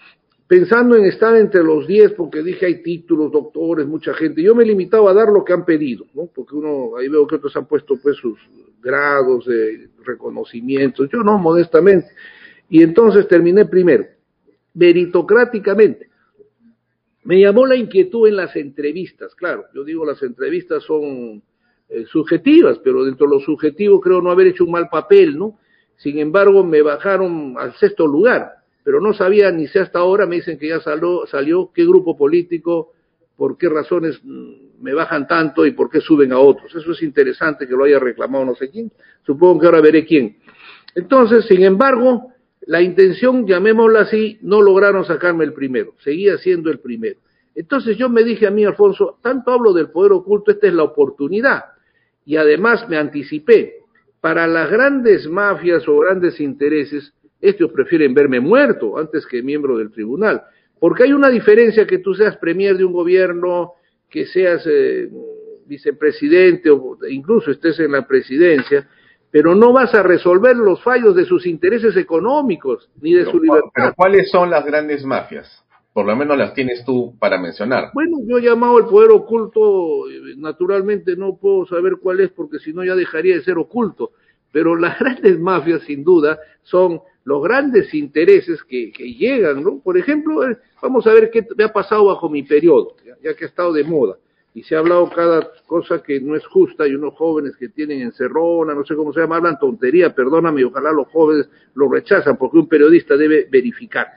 pensando 0.48 0.96
en 0.96 1.06
estar 1.06 1.36
entre 1.36 1.64
los 1.64 1.86
10, 1.86 2.14
porque 2.14 2.42
dije 2.42 2.66
hay 2.66 2.82
títulos, 2.82 3.32
doctores, 3.32 3.86
mucha 3.86 4.14
gente. 4.14 4.42
Yo 4.42 4.56
me 4.56 4.64
he 4.64 4.68
limitado 4.68 5.08
a 5.10 5.14
dar 5.14 5.28
lo 5.28 5.44
que 5.44 5.54
han 5.54 5.66
pedido, 5.66 6.06
¿no? 6.14 6.28
Porque 6.34 6.56
uno, 6.56 6.96
ahí 6.98 7.10
veo 7.10 7.28
que 7.28 7.36
otros 7.36 7.56
han 7.58 7.68
puesto 7.68 7.98
pues 8.02 8.16
sus 8.18 8.40
grados 8.82 9.46
de 9.46 9.90
reconocimientos, 10.04 11.10
yo 11.12 11.20
no, 11.20 11.38
modestamente. 11.38 12.08
Y 12.70 12.82
entonces 12.82 13.28
terminé 13.28 13.66
primero, 13.66 14.06
meritocráticamente. 14.74 16.08
Me 17.24 17.42
llamó 17.42 17.66
la 17.66 17.76
inquietud 17.76 18.28
en 18.28 18.38
las 18.38 18.56
entrevistas, 18.56 19.36
claro, 19.36 19.66
yo 19.74 19.84
digo 19.84 20.06
las 20.06 20.24
entrevistas 20.24 20.82
son 20.84 21.44
eh, 21.90 22.06
subjetivas, 22.06 22.80
pero 22.80 23.04
dentro 23.04 23.28
de 23.28 23.36
lo 23.36 23.42
subjetivo 23.42 24.00
creo 24.00 24.22
no 24.22 24.32
haber 24.32 24.48
hecho 24.48 24.64
un 24.64 24.72
mal 24.72 24.88
papel, 24.88 25.38
¿no? 25.38 25.60
Sin 25.98 26.20
embargo, 26.20 26.64
me 26.64 26.82
bajaron 26.82 27.56
al 27.58 27.74
sexto 27.76 28.08
lugar 28.08 28.57
pero 28.88 29.02
no 29.02 29.14
sabía 29.14 29.52
ni 29.52 29.68
sé 29.68 29.82
hasta 29.82 30.00
ahora, 30.00 30.26
me 30.26 30.38
dicen 30.38 30.58
que 30.58 30.70
ya 30.70 30.80
salió, 30.80 31.28
salió 31.28 31.72
qué 31.74 31.84
grupo 31.84 32.16
político, 32.16 32.94
por 33.36 33.58
qué 33.58 33.68
razones 33.68 34.18
mm, 34.24 34.82
me 34.82 34.94
bajan 34.94 35.28
tanto 35.28 35.66
y 35.66 35.72
por 35.72 35.90
qué 35.90 36.00
suben 36.00 36.32
a 36.32 36.40
otros. 36.40 36.74
Eso 36.74 36.94
es 36.94 37.04
interesante 37.04 37.68
que 37.68 37.74
lo 37.74 37.84
haya 37.84 38.00
reclamado 38.00 38.46
no 38.46 38.56
sé 38.56 38.70
quién, 38.70 38.90
supongo 39.26 39.60
que 39.60 39.66
ahora 39.66 39.82
veré 39.82 40.06
quién. 40.06 40.38
Entonces, 40.96 41.44
sin 41.48 41.64
embargo, 41.64 42.32
la 42.62 42.82
intención, 42.82 43.46
llamémosla 43.46 44.04
así, 44.04 44.38
no 44.42 44.62
lograron 44.62 45.04
sacarme 45.04 45.44
el 45.44 45.52
primero, 45.52 45.96
seguía 46.02 46.38
siendo 46.38 46.72
el 46.72 46.80
primero. 46.80 47.20
Entonces 47.56 47.98
yo 47.98 48.08
me 48.08 48.24
dije 48.24 48.48
a 48.48 48.52
mí, 48.52 48.64
Alfonso, 48.64 49.20
tanto 49.22 49.52
hablo 49.52 49.74
del 49.74 49.90
poder 49.90 50.14
oculto, 50.14 50.50
esta 50.50 50.68
es 50.68 50.74
la 50.74 50.84
oportunidad. 50.84 51.66
Y 52.24 52.38
además 52.38 52.88
me 52.88 52.96
anticipé, 52.96 53.82
para 54.22 54.48
las 54.48 54.72
grandes 54.72 55.28
mafias 55.28 55.86
o 55.90 56.00
grandes 56.00 56.40
intereses, 56.40 57.14
estos 57.42 57.72
prefieren 57.72 58.14
verme 58.14 58.40
muerto 58.40 58.98
antes 58.98 59.26
que 59.26 59.44
miembro 59.44 59.78
del 59.78 59.92
tribunal. 59.92 60.44
Porque 60.80 61.04
hay 61.04 61.14
una 61.14 61.30
diferencia 61.30 61.88
que 61.88 62.00
tú 62.00 62.14
seas 62.14 62.38
premier 62.38 62.78
de 62.78 62.86
un 62.86 62.94
gobierno, 62.94 63.74
que 64.10 64.26
seas 64.26 64.64
eh, 64.68 65.10
vicepresidente 65.66 66.70
o 66.70 66.98
incluso 67.10 67.52
estés 67.52 67.80
en 67.80 67.92
la 67.92 68.08
presidencia, 68.08 68.88
pero 69.32 69.56
no 69.56 69.74
vas 69.74 69.94
a 69.94 70.04
resolver 70.04 70.56
los 70.56 70.82
fallos 70.84 71.16
de 71.16 71.26
sus 71.26 71.46
intereses 71.46 71.96
económicos 71.98 72.90
ni 73.02 73.14
de 73.14 73.26
su 73.26 73.40
libertad. 73.40 73.70
Pero 73.74 73.94
¿cuáles 73.96 74.30
son 74.32 74.50
las 74.50 74.66
grandes 74.66 75.04
mafias? 75.04 75.64
Por 75.94 76.06
lo 76.06 76.16
menos 76.16 76.38
las 76.38 76.54
tienes 76.54 76.86
tú 76.86 77.16
para 77.20 77.40
mencionar. 77.40 77.90
Bueno, 77.94 78.18
yo 78.28 78.38
he 78.38 78.42
llamado 78.42 78.78
el 78.78 78.86
poder 78.86 79.12
oculto, 79.12 80.08
eh, 80.10 80.36
naturalmente 80.38 81.16
no 81.16 81.38
puedo 81.38 81.66
saber 81.66 81.94
cuál 82.00 82.20
es 82.20 82.30
porque 82.30 82.60
si 82.60 82.72
no 82.72 82.86
ya 82.86 82.96
dejaría 82.96 83.36
de 83.36 83.44
ser 83.44 83.58
oculto, 83.58 84.12
pero 84.52 84.76
las 84.76 85.00
grandes 85.00 85.40
mafias 85.40 85.82
sin 85.84 86.04
duda 86.04 86.40
son 86.64 87.02
los 87.24 87.44
grandes 87.44 87.94
intereses 87.94 88.64
que, 88.64 88.92
llegan, 88.92 89.62
¿no? 89.62 89.80
Por 89.80 89.98
ejemplo, 89.98 90.50
eh, 90.50 90.58
vamos 90.82 91.06
a 91.08 91.14
ver 91.14 91.30
qué 91.30 91.46
me 91.58 91.66
ha 91.66 91.74
pasado 91.74 92.06
bajo 92.06 92.30
mi 92.30 92.44
periodo, 92.44 92.96
ya, 93.22 93.34
que 93.34 93.44
ha 93.44 93.48
estado 93.48 93.74
de 93.74 93.84
moda. 93.84 94.18
Y 94.54 94.64
se 94.64 94.76
ha 94.76 94.80
hablado 94.80 95.10
cada 95.10 95.52
cosa 95.68 96.02
que 96.02 96.20
no 96.20 96.36
es 96.36 96.46
justa 96.48 96.88
y 96.88 96.96
unos 96.96 97.14
jóvenes 97.16 97.56
que 97.58 97.70
tienen 97.70 98.02
encerrona, 98.02 98.74
no 98.74 98.86
sé 98.86 98.96
cómo 98.96 99.14
se 99.14 99.20
llama, 99.20 99.36
hablan 99.36 99.60
tontería, 99.60 100.16
perdóname, 100.16 100.64
ojalá 100.64 100.92
los 100.92 101.08
jóvenes 101.10 101.50
lo 101.76 101.90
rechazan 101.90 102.38
porque 102.38 102.58
un 102.58 102.68
periodista 102.68 103.18
debe 103.18 103.48
verificar. 103.52 104.08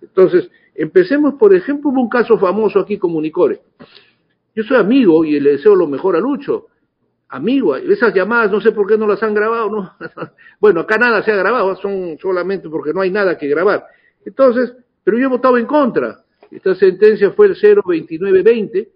Entonces, 0.00 0.48
empecemos, 0.74 1.34
por 1.34 1.54
ejemplo, 1.54 1.90
un 1.90 2.08
caso 2.08 2.38
famoso 2.38 2.78
aquí 2.78 2.98
Comunicore. 2.98 3.60
Yo 4.54 4.62
soy 4.62 4.76
amigo 4.76 5.24
y 5.24 5.38
le 5.40 5.52
deseo 5.52 5.74
lo 5.74 5.86
mejor 5.86 6.16
a 6.16 6.20
Lucho, 6.20 6.68
amigo, 7.30 7.76
esas 7.76 8.12
llamadas 8.12 8.50
no 8.50 8.60
sé 8.60 8.72
por 8.72 8.86
qué 8.86 8.98
no 8.98 9.06
las 9.06 9.22
han 9.22 9.34
grabado, 9.34 9.70
¿no? 9.70 9.94
bueno, 10.60 10.80
acá 10.80 10.98
nada 10.98 11.22
se 11.22 11.30
ha 11.30 11.36
grabado, 11.36 11.74
son 11.76 12.18
solamente 12.18 12.68
porque 12.68 12.92
no 12.92 13.00
hay 13.00 13.10
nada 13.10 13.38
que 13.38 13.48
grabar. 13.48 13.84
Entonces, 14.24 14.74
pero 15.02 15.18
yo 15.18 15.26
he 15.26 15.30
votado 15.30 15.56
en 15.56 15.66
contra. 15.66 16.24
Esta 16.50 16.74
sentencia 16.74 17.30
fue 17.30 17.46
el 17.46 17.54
02920 17.54 18.88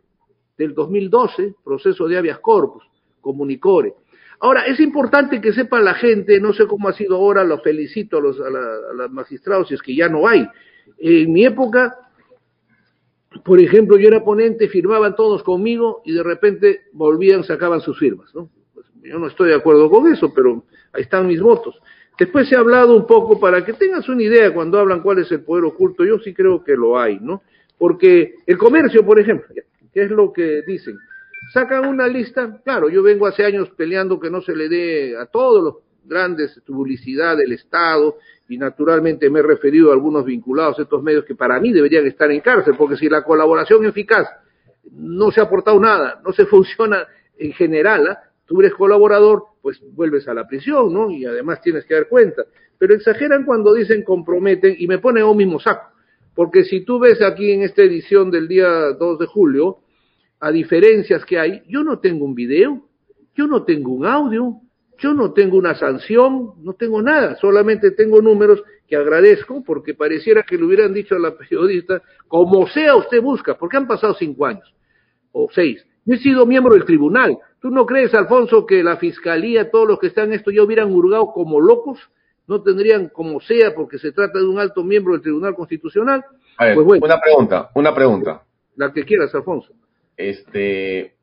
del 0.58 0.74
2012, 0.74 1.54
proceso 1.64 2.08
de 2.08 2.18
habeas 2.18 2.40
corpus, 2.40 2.84
comunicore. 3.20 3.94
Ahora, 4.40 4.66
es 4.66 4.80
importante 4.80 5.40
que 5.40 5.52
sepa 5.52 5.80
la 5.80 5.94
gente, 5.94 6.40
no 6.40 6.52
sé 6.52 6.66
cómo 6.66 6.88
ha 6.88 6.92
sido 6.92 7.16
ahora, 7.16 7.44
lo 7.44 7.60
felicito 7.60 8.18
a 8.18 8.20
los, 8.20 8.40
a, 8.40 8.46
a 8.46 8.94
los 8.94 9.10
magistrados, 9.12 9.68
si 9.68 9.74
es 9.74 9.82
que 9.82 9.94
ya 9.94 10.08
no 10.08 10.26
hay. 10.26 10.46
En 10.98 11.32
mi 11.32 11.46
época, 11.46 11.96
por 13.42 13.60
ejemplo, 13.60 13.98
yo 13.98 14.08
era 14.08 14.22
ponente, 14.22 14.68
firmaban 14.68 15.16
todos 15.16 15.42
conmigo 15.42 16.02
y 16.04 16.12
de 16.12 16.22
repente 16.22 16.82
volvían, 16.92 17.44
sacaban 17.44 17.80
sus 17.80 17.98
firmas, 17.98 18.34
¿no? 18.34 18.48
Pues 18.72 18.86
yo 19.02 19.18
no 19.18 19.26
estoy 19.26 19.48
de 19.48 19.56
acuerdo 19.56 19.90
con 19.90 20.12
eso, 20.12 20.32
pero 20.32 20.64
ahí 20.92 21.02
están 21.02 21.26
mis 21.26 21.40
votos. 21.40 21.80
Después 22.18 22.52
ha 22.52 22.60
hablado 22.60 22.94
un 22.94 23.06
poco 23.06 23.40
para 23.40 23.64
que 23.64 23.72
tengas 23.72 24.08
una 24.08 24.22
idea 24.22 24.54
cuando 24.54 24.78
hablan 24.78 25.02
cuál 25.02 25.18
es 25.18 25.32
el 25.32 25.42
poder 25.42 25.64
oculto, 25.64 26.04
yo 26.04 26.18
sí 26.20 26.32
creo 26.32 26.62
que 26.62 26.76
lo 26.76 26.98
hay, 26.98 27.18
¿no? 27.20 27.42
Porque 27.76 28.36
el 28.46 28.56
comercio, 28.56 29.04
por 29.04 29.18
ejemplo, 29.18 29.48
¿qué 29.92 30.02
es 30.02 30.10
lo 30.10 30.32
que 30.32 30.62
dicen? 30.66 30.96
Sacan 31.52 31.86
una 31.86 32.06
lista, 32.06 32.60
claro, 32.64 32.88
yo 32.88 33.02
vengo 33.02 33.26
hace 33.26 33.44
años 33.44 33.68
peleando 33.76 34.20
que 34.20 34.30
no 34.30 34.40
se 34.40 34.54
le 34.54 34.68
dé 34.68 35.16
a 35.16 35.26
todos 35.26 35.62
los 35.62 35.74
grandes 36.04 36.60
publicidad 36.66 37.36
del 37.36 37.52
Estado 37.52 38.18
y 38.48 38.58
naturalmente 38.58 39.30
me 39.30 39.40
he 39.40 39.42
referido 39.42 39.90
a 39.90 39.94
algunos 39.94 40.24
vinculados 40.24 40.78
a 40.78 40.82
estos 40.82 41.02
medios 41.02 41.24
que 41.24 41.34
para 41.34 41.58
mí 41.60 41.72
deberían 41.72 42.06
estar 42.06 42.30
en 42.30 42.40
cárcel, 42.40 42.74
porque 42.76 42.96
si 42.96 43.08
la 43.08 43.24
colaboración 43.24 43.84
eficaz 43.86 44.28
no 44.92 45.30
se 45.30 45.40
ha 45.40 45.44
aportado 45.44 45.80
nada, 45.80 46.20
no 46.24 46.32
se 46.32 46.46
funciona 46.46 47.06
en 47.38 47.52
general, 47.52 48.06
¿ah? 48.08 48.18
tú 48.46 48.60
eres 48.60 48.74
colaborador, 48.74 49.44
pues 49.62 49.80
vuelves 49.94 50.28
a 50.28 50.34
la 50.34 50.46
prisión, 50.46 50.92
¿no? 50.92 51.10
Y 51.10 51.24
además 51.24 51.60
tienes 51.62 51.84
que 51.86 51.94
dar 51.94 52.08
cuenta. 52.08 52.44
Pero 52.78 52.94
exageran 52.94 53.44
cuando 53.44 53.72
dicen 53.72 54.02
comprometen 54.02 54.76
y 54.78 54.86
me 54.86 54.98
pone 54.98 55.22
a 55.22 55.26
un 55.26 55.36
mismo 55.36 55.58
saco. 55.58 55.90
Porque 56.34 56.64
si 56.64 56.84
tú 56.84 56.98
ves 56.98 57.22
aquí 57.22 57.52
en 57.52 57.62
esta 57.62 57.82
edición 57.82 58.30
del 58.30 58.48
día 58.48 58.68
2 58.68 59.18
de 59.18 59.26
julio, 59.26 59.78
a 60.40 60.50
diferencias 60.50 61.24
que 61.24 61.38
hay, 61.38 61.62
yo 61.68 61.82
no 61.82 62.00
tengo 62.00 62.24
un 62.24 62.34
video, 62.34 62.86
yo 63.34 63.46
no 63.46 63.64
tengo 63.64 63.92
un 63.92 64.04
audio, 64.04 64.60
yo 64.98 65.14
no 65.14 65.32
tengo 65.32 65.56
una 65.56 65.74
sanción, 65.74 66.54
no 66.62 66.74
tengo 66.74 67.02
nada, 67.02 67.36
solamente 67.36 67.90
tengo 67.90 68.20
números 68.22 68.62
que 68.86 68.96
agradezco 68.96 69.62
porque 69.64 69.94
pareciera 69.94 70.42
que 70.42 70.56
le 70.56 70.64
hubieran 70.64 70.92
dicho 70.92 71.14
a 71.14 71.18
la 71.18 71.36
periodista, 71.36 72.02
como 72.28 72.66
sea 72.68 72.96
usted 72.96 73.20
busca, 73.20 73.56
porque 73.56 73.76
han 73.76 73.86
pasado 73.86 74.14
cinco 74.14 74.46
años 74.46 74.74
o 75.32 75.48
seis. 75.52 75.84
Yo 76.04 76.14
he 76.14 76.18
sido 76.18 76.46
miembro 76.46 76.74
del 76.74 76.84
tribunal. 76.84 77.38
¿Tú 77.60 77.70
no 77.70 77.86
crees, 77.86 78.12
Alfonso, 78.14 78.66
que 78.66 78.82
la 78.82 78.98
fiscalía, 78.98 79.70
todos 79.70 79.88
los 79.88 79.98
que 79.98 80.08
están 80.08 80.26
en 80.26 80.34
esto 80.34 80.50
ya 80.50 80.62
hubieran 80.62 80.92
hurgado 80.92 81.32
como 81.32 81.60
locos? 81.60 81.98
No 82.46 82.62
tendrían 82.62 83.08
como 83.08 83.40
sea 83.40 83.74
porque 83.74 83.98
se 83.98 84.12
trata 84.12 84.38
de 84.38 84.44
un 84.44 84.58
alto 84.58 84.84
miembro 84.84 85.14
del 85.14 85.22
Tribunal 85.22 85.54
Constitucional. 85.54 86.22
A 86.58 86.66
ver, 86.66 86.74
pues 86.74 87.00
una 87.02 87.18
pregunta, 87.18 87.70
una 87.74 87.94
pregunta. 87.94 88.42
La 88.76 88.92
que 88.92 89.04
quieras, 89.04 89.34
Alfonso. 89.34 89.72
Este, 90.16 91.13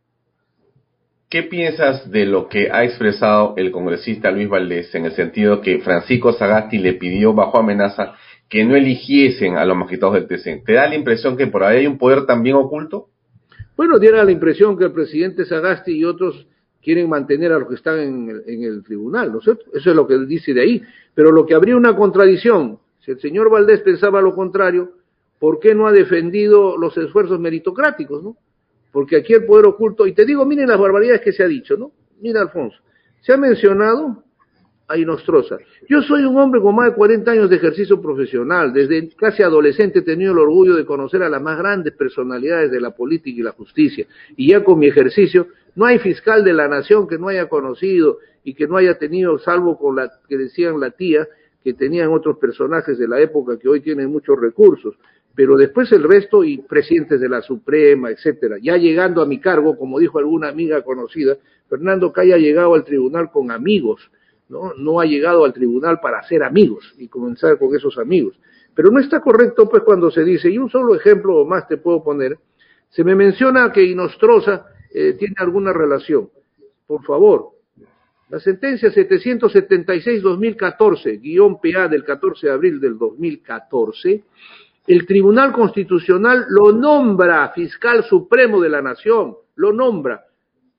¿Qué 1.32 1.44
piensas 1.44 2.12
de 2.12 2.26
lo 2.26 2.50
que 2.50 2.70
ha 2.70 2.84
expresado 2.84 3.54
el 3.56 3.72
congresista 3.72 4.32
Luis 4.32 4.50
Valdés 4.50 4.94
en 4.96 5.06
el 5.06 5.14
sentido 5.14 5.62
que 5.62 5.80
Francisco 5.80 6.34
Sagasti 6.34 6.78
le 6.78 6.96
pidió 6.96 7.34
bajo 7.34 7.58
amenaza 7.58 8.16
que 8.50 8.66
no 8.66 8.76
eligiesen 8.76 9.56
a 9.56 9.64
los 9.64 9.78
magistrados 9.78 10.16
del 10.16 10.28
TC? 10.28 10.66
¿Te 10.66 10.74
da 10.74 10.90
la 10.90 10.96
impresión 10.96 11.38
que 11.38 11.48
por 11.48 11.64
ahí 11.64 11.78
hay 11.78 11.88
un 11.88 11.98
poder 11.98 12.26
también 12.26 12.58
oculto? 12.58 13.08
Bueno, 13.78 13.98
diera 13.98 14.26
la 14.26 14.32
impresión 14.32 14.78
que 14.78 14.84
el 14.84 14.92
presidente 14.92 15.46
Sagasti 15.46 15.94
y 15.94 16.04
otros 16.04 16.50
quieren 16.84 17.08
mantener 17.08 17.54
a 17.54 17.60
los 17.60 17.70
que 17.70 17.76
están 17.76 18.00
en 18.00 18.30
el, 18.30 18.44
en 18.46 18.64
el 18.66 18.84
tribunal, 18.84 19.32
¿no 19.32 19.38
es 19.38 19.46
cierto? 19.46 19.64
Eso 19.74 19.90
es 19.92 19.96
lo 19.96 20.06
que 20.06 20.18
dice 20.26 20.54
de 20.54 20.62
ahí. 20.64 20.84
Pero 21.16 21.32
lo 21.32 21.46
que 21.46 21.56
habría 21.56 21.78
una 21.78 21.96
contradicción, 21.96 22.80
si 23.06 23.12
el 23.12 23.22
señor 23.22 23.50
Valdés 23.50 23.80
pensaba 23.80 24.20
lo 24.20 24.36
contrario, 24.36 24.96
¿por 25.40 25.62
qué 25.62 25.76
no 25.76 25.88
ha 25.88 25.94
defendido 25.94 26.76
los 26.78 26.98
esfuerzos 26.98 27.40
meritocráticos, 27.40 28.22
no? 28.22 28.36
Porque 28.92 29.18
aquí 29.18 29.34
el 29.34 29.46
poder 29.46 29.66
oculto, 29.66 30.06
y 30.06 30.14
te 30.14 30.26
digo, 30.26 30.46
miren 30.46 30.68
las 30.68 30.80
barbaridades 30.80 31.22
que 31.22 31.32
se 31.32 31.44
ha 31.44 31.48
dicho, 31.48 31.78
¿no? 31.78 31.92
Mira, 32.20 32.42
Alfonso, 32.42 32.78
se 33.22 33.34
ha 33.34 33.38
mencionado 33.38 34.24
a 34.88 34.98
Inostroza. 34.98 35.58
Yo 35.88 36.02
soy 36.02 36.26
un 36.26 36.38
hombre 36.38 36.60
con 36.60 36.76
más 36.76 36.90
de 36.90 36.96
40 36.96 37.32
años 37.32 37.50
de 37.50 37.56
ejercicio 37.56 38.02
profesional, 38.02 38.74
desde 38.74 39.10
casi 39.16 39.42
adolescente 39.42 40.00
he 40.00 40.02
tenido 40.02 40.34
el 40.34 40.40
orgullo 40.40 40.76
de 40.76 40.86
conocer 40.86 41.24
a 41.24 41.30
las 41.30 41.42
más 41.42 41.58
grandes 41.58 41.94
personalidades 41.94 42.72
de 42.72 42.82
la 42.82 42.92
política 42.92 43.40
y 43.40 43.44
la 43.44 43.52
justicia, 43.52 44.06
y 44.36 44.50
ya 44.50 44.64
con 44.64 44.80
mi 44.80 44.88
ejercicio, 44.88 45.48
no 45.76 45.86
hay 45.86 46.00
fiscal 46.00 46.44
de 46.44 46.54
la 46.54 46.68
nación 46.68 47.08
que 47.08 47.18
no 47.18 47.30
haya 47.30 47.48
conocido 47.48 48.20
y 48.44 48.54
que 48.54 48.68
no 48.68 48.76
haya 48.76 48.98
tenido, 48.98 49.40
salvo 49.40 49.78
con 49.78 49.96
la 49.96 50.12
que 50.28 50.38
decían 50.38 50.80
la 50.80 50.92
tía, 50.92 51.28
que 51.64 51.74
tenían 51.74 52.10
otros 52.10 52.38
personajes 52.38 52.98
de 52.98 53.08
la 53.08 53.22
época 53.22 53.58
que 53.58 53.70
hoy 53.70 53.82
tienen 53.82 54.12
muchos 54.12 54.40
recursos 54.40 54.96
pero 55.36 55.56
después 55.56 55.92
el 55.92 56.04
resto 56.04 56.44
y 56.44 56.58
presidentes 56.58 57.20
de 57.20 57.30
la 57.30 57.42
Suprema, 57.42 58.10
etcétera. 58.10 58.58
Ya 58.62 58.78
llegando 58.78 59.22
a 59.22 59.26
mi 59.26 59.40
cargo, 59.40 59.78
como 59.78 60.00
dijo 60.00 60.20
alguna 60.20 60.50
amiga 60.50 60.82
conocida, 60.84 61.38
Fernando 61.70 62.12
Calle 62.12 62.34
ha 62.34 62.38
llegado 62.38 62.74
al 62.74 62.84
tribunal 62.84 63.32
con 63.32 63.52
amigos, 63.52 64.12
¿no? 64.50 64.74
No 64.76 65.00
ha 65.00 65.06
llegado 65.06 65.46
al 65.46 65.54
tribunal 65.54 66.00
para 66.02 66.22
ser 66.24 66.44
amigos 66.44 66.94
y 66.98 67.08
comenzar 67.08 67.58
con 67.58 67.74
esos 67.76 67.98
amigos. 67.98 68.38
Pero 68.74 68.92
no 68.92 69.00
está 69.00 69.22
correcto 69.22 69.70
pues 69.70 69.84
cuando 69.84 70.12
se 70.12 70.24
dice, 70.24 70.50
y 70.50 70.58
un 70.58 70.70
solo 70.70 70.96
ejemplo 70.96 71.46
más 71.46 71.68
te 71.68 71.78
puedo 71.78 72.04
poner, 72.04 72.38
se 72.90 73.04
me 73.04 73.16
menciona 73.16 73.72
que 73.72 73.84
Inostroza 73.84 74.66
eh, 74.94 75.14
tiene 75.14 75.36
alguna 75.38 75.72
relación. 75.72 76.30
Por 76.86 77.04
favor, 77.06 77.52
la 78.30 78.40
sentencia 78.40 78.90
776-2014, 78.90 81.22
guion 81.22 81.60
PA 81.62 81.88
del 81.88 82.04
14 82.04 82.48
de 82.48 82.54
abril 82.54 82.80
del 82.80 82.98
2014, 82.98 84.24
El 84.88 85.06
Tribunal 85.06 85.52
Constitucional 85.52 86.46
lo 86.50 86.72
nombra 86.72 87.50
fiscal 87.50 88.04
supremo 88.04 88.60
de 88.60 88.70
la 88.70 88.82
nación, 88.82 89.36
lo 89.56 89.72
nombra. 89.72 90.26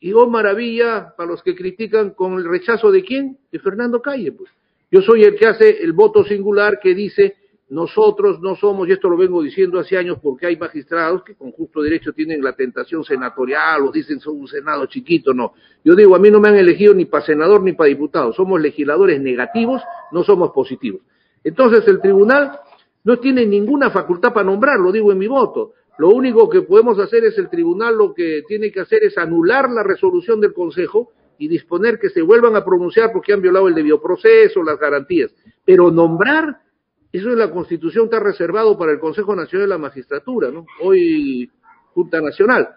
Y 0.01 0.13
oh 0.13 0.29
maravilla 0.29 1.15
para 1.17 1.31
los 1.31 1.43
que 1.43 1.55
critican 1.55 2.11
con 2.11 2.35
el 2.35 2.45
rechazo 2.45 2.91
de 2.91 3.05
quién? 3.05 3.39
De 3.51 3.61
Fernando 3.61 4.03
Calle, 4.03 4.33
pues. 4.33 4.51
Yo 4.91 5.01
soy 5.01 5.25
el 5.25 5.37
que 5.37 5.47
hace 5.47 5.83
el 5.83 5.93
voto 5.93 6.25
singular 6.25 6.81
que 6.81 6.95
dice 6.95 7.37
nosotros 7.73 8.39
no 8.43 8.55
somos, 8.55 8.87
y 8.87 8.93
esto 8.93 9.09
lo 9.09 9.17
vengo 9.17 9.43
diciendo 9.43 9.81
hace 9.81 9.97
años 9.97 10.19
porque 10.23 10.45
hay 10.45 10.59
magistrados 10.59 11.25
que 11.25 11.35
con 11.35 11.53
justo 11.53 11.81
derecho 11.81 12.13
tienen 12.13 12.45
la 12.45 12.53
tentación 12.53 13.03
senatorial 13.03 13.87
o 13.87 13.91
dicen 13.91 14.21
son 14.21 14.41
un 14.41 14.47
senado 14.47 14.85
chiquito, 14.85 15.33
no. 15.33 15.55
Yo 15.83 15.95
digo, 15.95 16.15
a 16.15 16.19
mí 16.19 16.31
no 16.31 16.39
me 16.39 16.51
han 16.51 16.57
elegido 16.57 16.93
ni 16.93 17.07
para 17.07 17.25
senador 17.25 17.63
ni 17.63 17.73
para 17.73 17.89
diputado, 17.89 18.31
somos 18.35 18.61
legisladores 18.61 19.23
negativos, 19.23 19.81
no 20.11 20.23
somos 20.23 20.51
positivos. 20.51 21.01
Entonces 21.43 21.89
el 21.89 22.03
tribunal 22.03 22.61
no 23.05 23.19
tiene 23.19 23.47
ninguna 23.47 23.91
facultad 23.91 24.33
para 24.33 24.47
nombrar, 24.47 24.79
lo 24.79 24.93
digo 24.93 25.13
en 25.13 25.19
mi 25.19 25.27
voto. 25.27 25.73
Lo 25.99 26.09
único 26.09 26.49
que 26.49 26.63
podemos 26.63 26.99
hacer 26.99 27.25
es 27.25 27.37
el 27.39 27.49
tribunal 27.49 27.97
lo 27.97 28.15
que 28.15 28.43
tiene 28.47 28.71
que 28.71 28.81
hacer 28.81 29.05
es 29.05 29.19
anular 29.19 29.71
la 29.71 29.83
resolución 29.83 30.41
del 30.41 30.55
Consejo 30.55 31.11
y 31.39 31.49
disponer 31.49 31.99
que 31.99 32.09
se 32.09 32.23
vuelvan 32.23 32.57
a 32.57 32.65
pronunciar 32.65 33.13
porque 33.13 33.33
han 33.33 33.43
violado 33.43 33.69
el 33.69 33.75
debido 33.75 34.01
proceso, 34.01 34.63
las 34.63 34.79
garantías. 34.79 35.31
Pero 35.65 35.91
nombrar 35.91 36.61
eso 37.13 37.31
en 37.31 37.39
la 37.39 37.51
Constitución 37.51 38.05
está 38.05 38.21
reservado 38.21 38.79
para 38.79 38.93
el 38.93 38.99
Consejo 38.99 39.37
Nacional 39.37 39.69
de 39.69 39.75
la 39.75 39.79
Magistratura, 39.79 40.51
¿no? 40.51 40.65
Hoy 40.81 41.51
Junta 41.93 42.21
Nacional. 42.21 42.69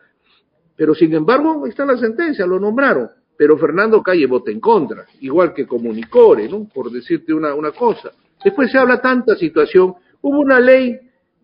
Pero 0.75 0.93
sin 0.93 1.13
embargo, 1.13 1.63
ahí 1.63 1.69
está 1.69 1.85
la 1.85 1.97
sentencia, 1.97 2.45
lo 2.45 2.59
nombraron. 2.59 3.09
Pero 3.37 3.57
Fernando 3.57 4.01
Calle 4.01 4.27
vota 4.27 4.51
en 4.51 4.59
contra, 4.59 5.05
igual 5.21 5.53
que 5.53 5.65
Comunicore, 5.65 6.49
¿no? 6.49 6.67
Por 6.73 6.91
decirte 6.91 7.33
una, 7.33 7.53
una 7.53 7.71
cosa. 7.71 8.11
Después 8.43 8.71
se 8.71 8.77
habla 8.77 9.01
tanta 9.01 9.35
situación. 9.35 9.95
Hubo 10.27 10.39
una 10.39 10.59
ley, 10.59 10.99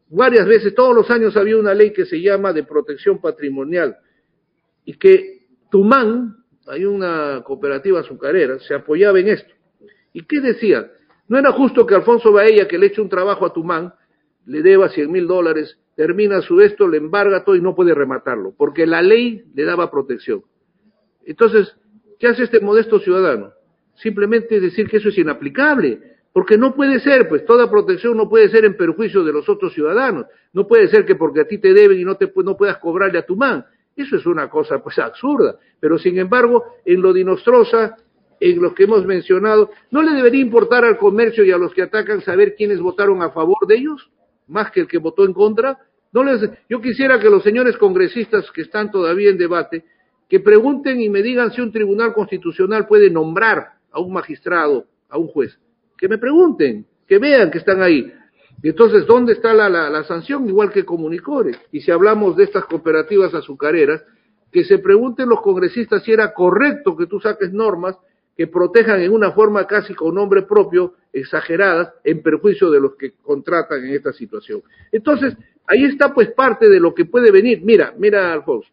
varias 0.09 0.47
veces, 0.47 0.73
todos 0.73 0.95
los 0.95 1.11
años 1.11 1.37
había 1.37 1.55
una 1.55 1.71
ley 1.71 1.93
que 1.93 2.03
se 2.03 2.19
llama 2.19 2.51
de 2.51 2.63
protección 2.63 3.21
patrimonial. 3.21 3.95
Y 4.85 4.97
que 4.97 5.41
Tumán, 5.69 6.37
hay 6.65 6.85
una 6.85 7.43
cooperativa 7.43 7.99
azucarera, 7.99 8.57
se 8.57 8.73
apoyaba 8.73 9.19
en 9.19 9.27
esto. 9.27 9.53
¿Y 10.13 10.23
qué 10.23 10.41
decía? 10.41 10.89
No 11.27 11.37
era 11.37 11.51
justo 11.51 11.85
que 11.85 11.93
Alfonso 11.93 12.31
Baella, 12.31 12.67
que 12.67 12.79
le 12.79 12.87
eche 12.87 13.01
un 13.01 13.09
trabajo 13.09 13.45
a 13.45 13.53
Tumán, 13.53 13.93
le 14.47 14.63
deba 14.63 14.89
100 14.89 15.11
mil 15.11 15.27
dólares, 15.27 15.77
termina 15.95 16.41
su 16.41 16.59
esto, 16.59 16.87
le 16.87 16.97
embarga 16.97 17.43
todo 17.43 17.55
y 17.55 17.61
no 17.61 17.75
puede 17.75 17.93
rematarlo, 17.93 18.55
porque 18.57 18.87
la 18.87 19.03
ley 19.03 19.43
le 19.53 19.63
daba 19.63 19.91
protección. 19.91 20.43
Entonces, 21.23 21.77
¿qué 22.17 22.29
hace 22.29 22.45
este 22.45 22.61
modesto 22.61 22.99
ciudadano? 22.99 23.51
Simplemente 23.93 24.59
decir 24.59 24.89
que 24.89 24.97
eso 24.97 25.09
es 25.09 25.19
inaplicable, 25.19 26.10
porque 26.33 26.57
no 26.57 26.73
puede 26.73 26.99
ser, 26.99 27.27
pues 27.27 27.45
toda 27.45 27.69
protección 27.69 28.15
no 28.15 28.29
puede 28.29 28.49
ser 28.49 28.63
en 28.63 28.77
perjuicio 28.77 29.23
de 29.23 29.33
los 29.33 29.49
otros 29.49 29.73
ciudadanos. 29.73 30.27
No 30.53 30.65
puede 30.65 30.87
ser 30.87 31.05
que 31.05 31.15
porque 31.15 31.41
a 31.41 31.45
ti 31.45 31.57
te 31.57 31.73
deben 31.73 31.99
y 31.99 32.05
no, 32.05 32.15
te, 32.15 32.31
no 32.43 32.55
puedas 32.55 32.77
cobrarle 32.77 33.19
a 33.19 33.25
Tumán. 33.25 33.65
Eso 33.95 34.15
es 34.15 34.25
una 34.25 34.49
cosa 34.49 34.81
pues 34.81 34.97
absurda. 34.99 35.57
Pero 35.79 35.97
sin 35.97 36.17
embargo, 36.17 36.63
en 36.85 37.01
lo 37.01 37.11
dinostrosa 37.11 37.97
en 38.39 38.61
los 38.61 38.73
que 38.73 38.83
hemos 38.83 39.05
mencionado, 39.05 39.69
¿no 39.91 40.01
le 40.01 40.13
debería 40.13 40.41
importar 40.41 40.85
al 40.85 40.97
comercio 40.97 41.43
y 41.43 41.51
a 41.51 41.57
los 41.57 41.73
que 41.73 41.83
atacan 41.83 42.21
saber 42.21 42.55
quiénes 42.55 42.79
votaron 42.79 43.21
a 43.21 43.29
favor 43.29 43.67
de 43.67 43.75
ellos, 43.75 44.09
más 44.47 44.71
que 44.71 44.79
el 44.79 44.87
que 44.87 44.97
votó 44.97 45.25
en 45.25 45.33
contra? 45.33 45.77
No 46.13 46.23
les, 46.23 46.49
yo 46.67 46.81
quisiera 46.81 47.19
que 47.19 47.29
los 47.29 47.43
señores 47.43 47.77
congresistas 47.77 48.49
que 48.51 48.61
están 48.61 48.89
todavía 48.89 49.29
en 49.29 49.37
debate, 49.37 49.85
que 50.27 50.39
pregunten 50.39 51.01
y 51.01 51.09
me 51.09 51.21
digan 51.21 51.51
si 51.51 51.61
un 51.61 51.71
tribunal 51.71 52.13
constitucional 52.13 52.87
puede 52.87 53.09
nombrar 53.09 53.73
a 53.91 53.99
un 53.99 54.13
magistrado, 54.13 54.87
a 55.09 55.17
un 55.17 55.27
juez. 55.27 55.59
Que 56.01 56.09
me 56.09 56.17
pregunten, 56.17 56.83
que 57.07 57.19
vean 57.19 57.51
que 57.51 57.59
están 57.59 57.83
ahí. 57.83 58.11
Entonces, 58.63 59.05
¿dónde 59.05 59.33
está 59.33 59.53
la, 59.53 59.69
la, 59.69 60.03
sanción? 60.03 60.49
Igual 60.49 60.71
que 60.71 60.83
Comunicore. 60.83 61.51
Y 61.71 61.81
si 61.81 61.91
hablamos 61.91 62.35
de 62.35 62.45
estas 62.45 62.65
cooperativas 62.65 63.35
azucareras, 63.35 64.03
que 64.51 64.63
se 64.63 64.79
pregunten 64.79 65.29
los 65.29 65.41
congresistas 65.41 66.01
si 66.03 66.11
era 66.11 66.33
correcto 66.33 66.97
que 66.97 67.05
tú 67.05 67.19
saques 67.19 67.53
normas 67.53 67.97
que 68.35 68.47
protejan 68.47 68.99
en 69.01 69.11
una 69.11 69.31
forma 69.33 69.67
casi 69.67 69.93
con 69.93 70.15
nombre 70.15 70.41
propio, 70.41 70.95
exageradas, 71.13 71.93
en 72.03 72.23
perjuicio 72.23 72.71
de 72.71 72.79
los 72.79 72.95
que 72.95 73.11
contratan 73.21 73.85
en 73.85 73.93
esta 73.93 74.11
situación. 74.11 74.63
Entonces, 74.91 75.37
ahí 75.67 75.85
está 75.85 76.15
pues 76.15 76.31
parte 76.31 76.67
de 76.67 76.79
lo 76.79 76.95
que 76.95 77.05
puede 77.05 77.29
venir. 77.29 77.61
Mira, 77.61 77.93
mira, 77.95 78.33
Alfonso, 78.33 78.69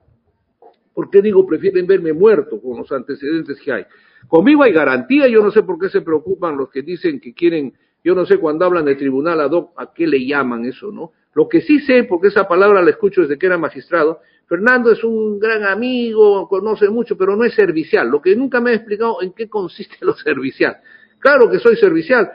¿por 0.99 1.11
qué 1.11 1.23
digo 1.23 1.47
prefieren 1.47 1.87
verme 1.87 2.13
muerto 2.13 2.61
con 2.61 2.77
los 2.77 2.91
antecedentes 2.91 3.61
que 3.61 3.73
hay? 3.73 3.87
Conmigo 4.27 4.65
hay 4.65 4.73
garantía, 4.73 5.29
yo 5.29 5.41
no 5.45 5.53
sé 5.53 5.63
por 5.63 5.79
qué 5.79 5.89
se 5.89 6.01
preocupan 6.01 6.57
los 6.57 6.71
que 6.71 6.83
dicen 6.83 7.21
que 7.21 7.35
quieren, 7.35 7.73
yo 8.03 8.17
no 8.17 8.27
sé 8.27 8.39
cuando 8.39 8.65
hablan 8.65 8.85
de 8.85 8.97
tribunal 8.97 9.41
ad 9.41 9.53
hoc, 9.53 9.75
a 9.77 9.93
qué 9.95 10.09
le 10.09 10.27
llaman 10.27 10.65
eso, 10.65 10.91
¿no? 10.91 11.13
Lo 11.35 11.49
que 11.49 11.61
sí 11.61 11.79
sé, 11.79 12.03
porque 12.03 12.27
esa 12.27 12.49
palabra 12.49 12.83
la 12.83 12.91
escucho 12.91 13.21
desde 13.21 13.39
que 13.39 13.47
era 13.47 13.57
magistrado, 13.57 14.19
Fernando 14.49 14.91
es 14.91 15.05
un 15.05 15.39
gran 15.39 15.63
amigo, 15.63 16.49
conoce 16.49 16.89
mucho, 16.89 17.17
pero 17.17 17.37
no 17.37 17.45
es 17.45 17.55
servicial. 17.55 18.09
Lo 18.09 18.21
que 18.21 18.35
nunca 18.35 18.61
me 18.61 18.73
ha 18.73 18.75
explicado 18.75 19.23
en 19.23 19.33
qué 19.35 19.49
consiste 19.49 19.99
lo 20.01 20.17
servicial. 20.17 20.79
Claro 21.21 21.49
que 21.49 21.61
soy 21.61 21.77
servicial. 21.77 22.29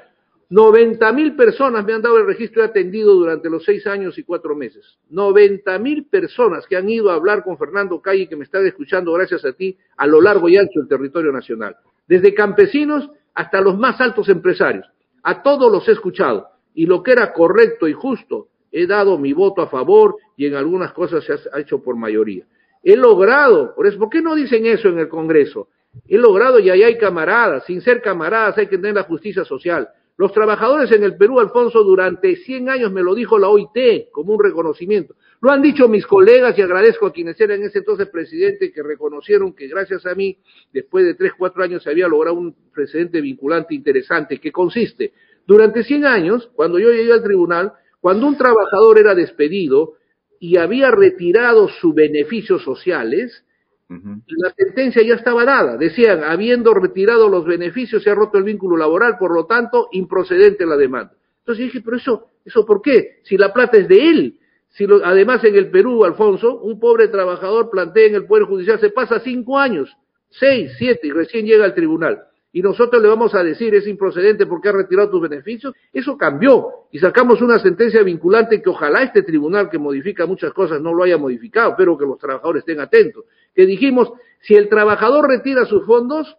90 0.50 1.12
mil 1.14 1.36
personas 1.36 1.86
me 1.86 1.94
han 1.94 2.02
dado 2.02 2.18
el 2.18 2.26
registro 2.26 2.62
y 2.62 2.66
atendido 2.66 3.14
durante 3.16 3.50
los 3.50 3.64
seis 3.64 3.88
años 3.88 4.18
y 4.18 4.24
cuatro 4.24 4.56
meses. 4.56 4.98
90 5.10 5.80
mil 5.80 6.06
personas 6.06 6.68
que 6.68 6.76
han 6.76 6.90
ido 6.90 7.10
a 7.10 7.16
hablar 7.16 7.44
con 7.44 7.58
Fernando 7.58 8.02
Calle, 8.02 8.28
que 8.28 8.36
me 8.36 8.44
están 8.44 8.66
escuchando 8.66 9.14
gracias 9.14 9.46
a 9.46 9.54
ti, 9.54 9.78
a 9.98 10.06
lo 10.06 10.22
largo 10.22 10.50
y 10.50 10.58
ancho 10.58 10.80
del 10.80 10.88
territorio 10.88 11.32
nacional. 11.32 11.76
Desde 12.08 12.34
campesinos 12.34 13.10
hasta 13.34 13.62
los 13.62 13.78
más 13.78 14.00
altos 14.00 14.30
empresarios. 14.30 14.86
A 15.24 15.42
todos 15.42 15.72
los 15.72 15.88
he 15.88 15.94
escuchado. 15.94 16.48
Y 16.74 16.86
lo 16.86 17.02
que 17.04 17.12
era 17.12 17.34
correcto 17.34 17.88
y 17.88 17.94
justo 17.94 18.48
he 18.72 18.88
dado 18.88 19.18
mi 19.18 19.34
voto 19.34 19.62
a 19.62 19.68
favor 19.68 20.18
y 20.36 20.48
en 20.48 20.56
algunas 20.56 20.94
cosas 20.94 21.24
se 21.24 21.34
ha 21.52 21.60
hecho 21.60 21.82
por 21.82 21.96
mayoría. 21.96 22.46
He 22.84 22.98
logrado, 22.98 23.74
por 23.76 23.88
eso, 23.88 23.98
¿por 23.98 24.10
qué 24.10 24.22
no 24.22 24.36
dicen 24.36 24.66
eso 24.66 24.90
en 24.90 25.00
el 25.00 25.08
Congreso? 25.08 25.70
He 26.08 26.18
logrado 26.18 26.60
y 26.60 26.70
ahí 26.70 26.84
hay 26.84 26.98
camaradas, 26.98 27.66
sin 27.66 27.82
ser 27.82 28.02
camaradas 28.02 28.58
hay 28.58 28.68
que 28.68 28.78
tener 28.78 28.96
la 28.96 29.04
justicia 29.04 29.46
social. 29.46 29.88
Los 30.16 30.32
trabajadores 30.32 30.92
en 30.92 31.04
el 31.04 31.18
Perú, 31.18 31.40
Alfonso, 31.40 31.84
durante 31.84 32.36
100 32.36 32.70
años 32.70 32.92
me 32.92 33.02
lo 33.02 33.16
dijo 33.16 33.40
la 33.40 33.50
OIT 33.50 34.12
como 34.12 34.34
un 34.34 34.44
reconocimiento. 34.44 35.16
Lo 35.42 35.50
han 35.52 35.62
dicho 35.62 35.88
mis 35.88 36.06
colegas 36.06 36.58
y 36.58 36.62
agradezco 36.62 37.08
a 37.08 37.12
quienes 37.12 37.40
eran 37.42 37.60
en 37.60 37.68
ese 37.68 37.80
entonces 37.80 38.08
presidente 38.10 38.72
que 38.72 38.84
reconocieron 38.84 39.54
que 39.54 39.68
gracias 39.68 40.06
a 40.06 40.14
mí, 40.14 40.38
después 40.72 41.04
de 41.04 41.16
3, 41.16 41.34
4 41.38 41.64
años, 41.64 41.84
se 41.84 41.90
había 41.90 42.08
logrado 42.08 42.38
un 42.38 42.56
precedente 42.72 43.22
vinculante 43.22 43.74
interesante 43.74 44.40
que 44.40 44.52
consiste, 44.52 45.14
durante 45.46 45.84
100 45.84 46.06
años, 46.06 46.50
cuando 46.56 46.80
yo 46.80 46.92
llegué 46.92 47.12
al 47.12 47.24
tribunal, 47.24 47.74
cuando 48.00 48.28
un 48.28 48.38
trabajador 48.38 49.00
era 49.00 49.16
despedido 49.16 49.96
y 50.40 50.58
había 50.58 50.92
retirado 50.92 51.68
sus 51.68 51.94
beneficios 51.96 52.64
sociales, 52.64 53.46
la 53.90 54.54
sentencia 54.56 55.04
ya 55.04 55.16
estaba 55.16 55.46
dada. 55.46 55.78
Decían, 55.78 56.24
habiendo 56.24 56.74
retirado 56.74 57.30
los 57.30 57.46
beneficios, 57.46 58.04
se 58.04 58.10
ha 58.10 58.16
roto 58.16 58.38
el 58.38 58.44
vínculo 58.44 58.78
laboral, 58.78 59.18
por 59.18 59.34
lo 59.34 59.46
tanto, 59.46 59.90
improcedente 59.92 60.66
la 60.66 60.78
demanda. 60.78 61.14
Entonces 61.40 61.66
dije, 61.66 61.82
pero 61.84 61.98
eso, 61.98 62.28
¿eso 62.46 62.66
por 62.66 62.82
qué? 62.82 63.20
Si 63.24 63.38
la 63.38 63.54
plata 63.54 63.78
es 63.78 63.88
de 63.88 64.10
él. 64.10 64.40
Si 64.70 64.88
además 65.04 65.44
en 65.44 65.56
el 65.56 65.70
Perú, 65.70 66.04
Alfonso, 66.04 66.60
un 66.62 66.80
pobre 66.80 67.08
trabajador 67.10 67.70
plantea 67.70 68.08
en 68.08 68.16
el 68.16 68.26
Poder 68.26 68.46
Judicial, 68.46 68.80
se 68.80 68.90
pasa 68.90 69.20
cinco 69.20 69.60
años, 69.60 69.96
seis, 70.30 70.72
siete, 70.78 71.08
y 71.08 71.12
recién 71.12 71.46
llega 71.46 71.66
al 71.66 71.76
tribunal 71.76 72.24
y 72.56 72.62
nosotros 72.62 73.02
le 73.02 73.10
vamos 73.10 73.34
a 73.34 73.44
decir 73.44 73.74
es 73.74 73.88
improcedente 73.88 74.46
porque 74.46 74.70
ha 74.70 74.72
retirado 74.72 75.10
tus 75.10 75.22
beneficios, 75.22 75.74
eso 75.92 76.16
cambió 76.16 76.86
y 76.92 77.00
sacamos 77.00 77.42
una 77.42 77.58
sentencia 77.58 78.04
vinculante 78.04 78.62
que 78.62 78.70
ojalá 78.70 79.02
este 79.02 79.24
tribunal 79.24 79.72
que 79.72 79.80
modifica 79.80 80.28
muchas 80.28 80.54
cosas 80.54 80.80
no 80.80 80.94
lo 80.94 81.04
haya 81.04 81.18
modificado, 81.18 81.74
pero 81.76 81.98
que 81.98 82.06
los 82.06 82.20
trabajadores 82.20 82.62
estén 82.62 82.80
atentos, 82.80 83.26
que 83.56 83.66
dijimos, 83.66 84.14
si 84.42 84.56
el 84.56 84.70
trabajador 84.70 85.28
retira 85.28 85.66
sus 85.66 85.84
fondos, 85.86 86.38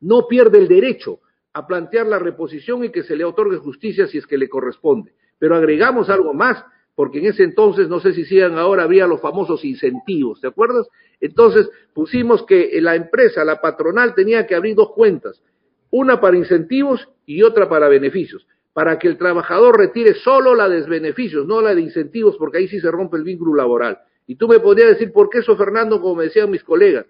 no 0.00 0.28
pierde 0.28 0.58
el 0.58 0.68
derecho 0.68 1.18
a 1.52 1.66
plantear 1.66 2.06
la 2.06 2.20
reposición 2.20 2.84
y 2.84 2.90
que 2.90 3.02
se 3.02 3.16
le 3.16 3.24
otorgue 3.24 3.56
justicia 3.56 4.06
si 4.06 4.18
es 4.18 4.26
que 4.26 4.38
le 4.38 4.48
corresponde. 4.48 5.14
Pero 5.38 5.56
agregamos 5.56 6.08
algo 6.08 6.34
más, 6.34 6.64
porque 6.94 7.18
en 7.18 7.26
ese 7.26 7.42
entonces, 7.42 7.88
no 7.88 8.00
sé 8.00 8.12
si 8.12 8.24
sigan 8.24 8.56
ahora, 8.56 8.84
había 8.84 9.06
los 9.06 9.20
famosos 9.20 9.64
incentivos, 9.64 10.40
¿te 10.40 10.46
acuerdas? 10.46 10.86
Entonces 11.20 11.68
pusimos 11.92 12.44
que 12.44 12.70
la 12.80 12.94
empresa, 12.94 13.44
la 13.44 13.60
patronal, 13.60 14.14
tenía 14.14 14.46
que 14.46 14.54
abrir 14.54 14.76
dos 14.76 14.92
cuentas, 14.92 15.42
una 15.90 16.20
para 16.20 16.36
incentivos 16.36 17.08
y 17.26 17.42
otra 17.42 17.68
para 17.68 17.88
beneficios, 17.88 18.46
para 18.72 18.98
que 18.98 19.08
el 19.08 19.18
trabajador 19.18 19.78
retire 19.78 20.14
solo 20.14 20.54
la 20.54 20.68
de 20.68 20.82
beneficios, 20.82 21.46
no 21.46 21.60
la 21.60 21.74
de 21.74 21.80
incentivos, 21.80 22.36
porque 22.36 22.58
ahí 22.58 22.68
sí 22.68 22.80
se 22.80 22.90
rompe 22.90 23.16
el 23.16 23.24
vínculo 23.24 23.54
laboral. 23.54 23.98
Y 24.26 24.36
tú 24.36 24.48
me 24.48 24.60
podrías 24.60 24.90
decir, 24.90 25.12
¿por 25.12 25.28
qué 25.28 25.38
eso, 25.38 25.56
Fernando, 25.56 26.00
como 26.00 26.16
me 26.16 26.24
decían 26.24 26.50
mis 26.50 26.64
colegas? 26.64 27.06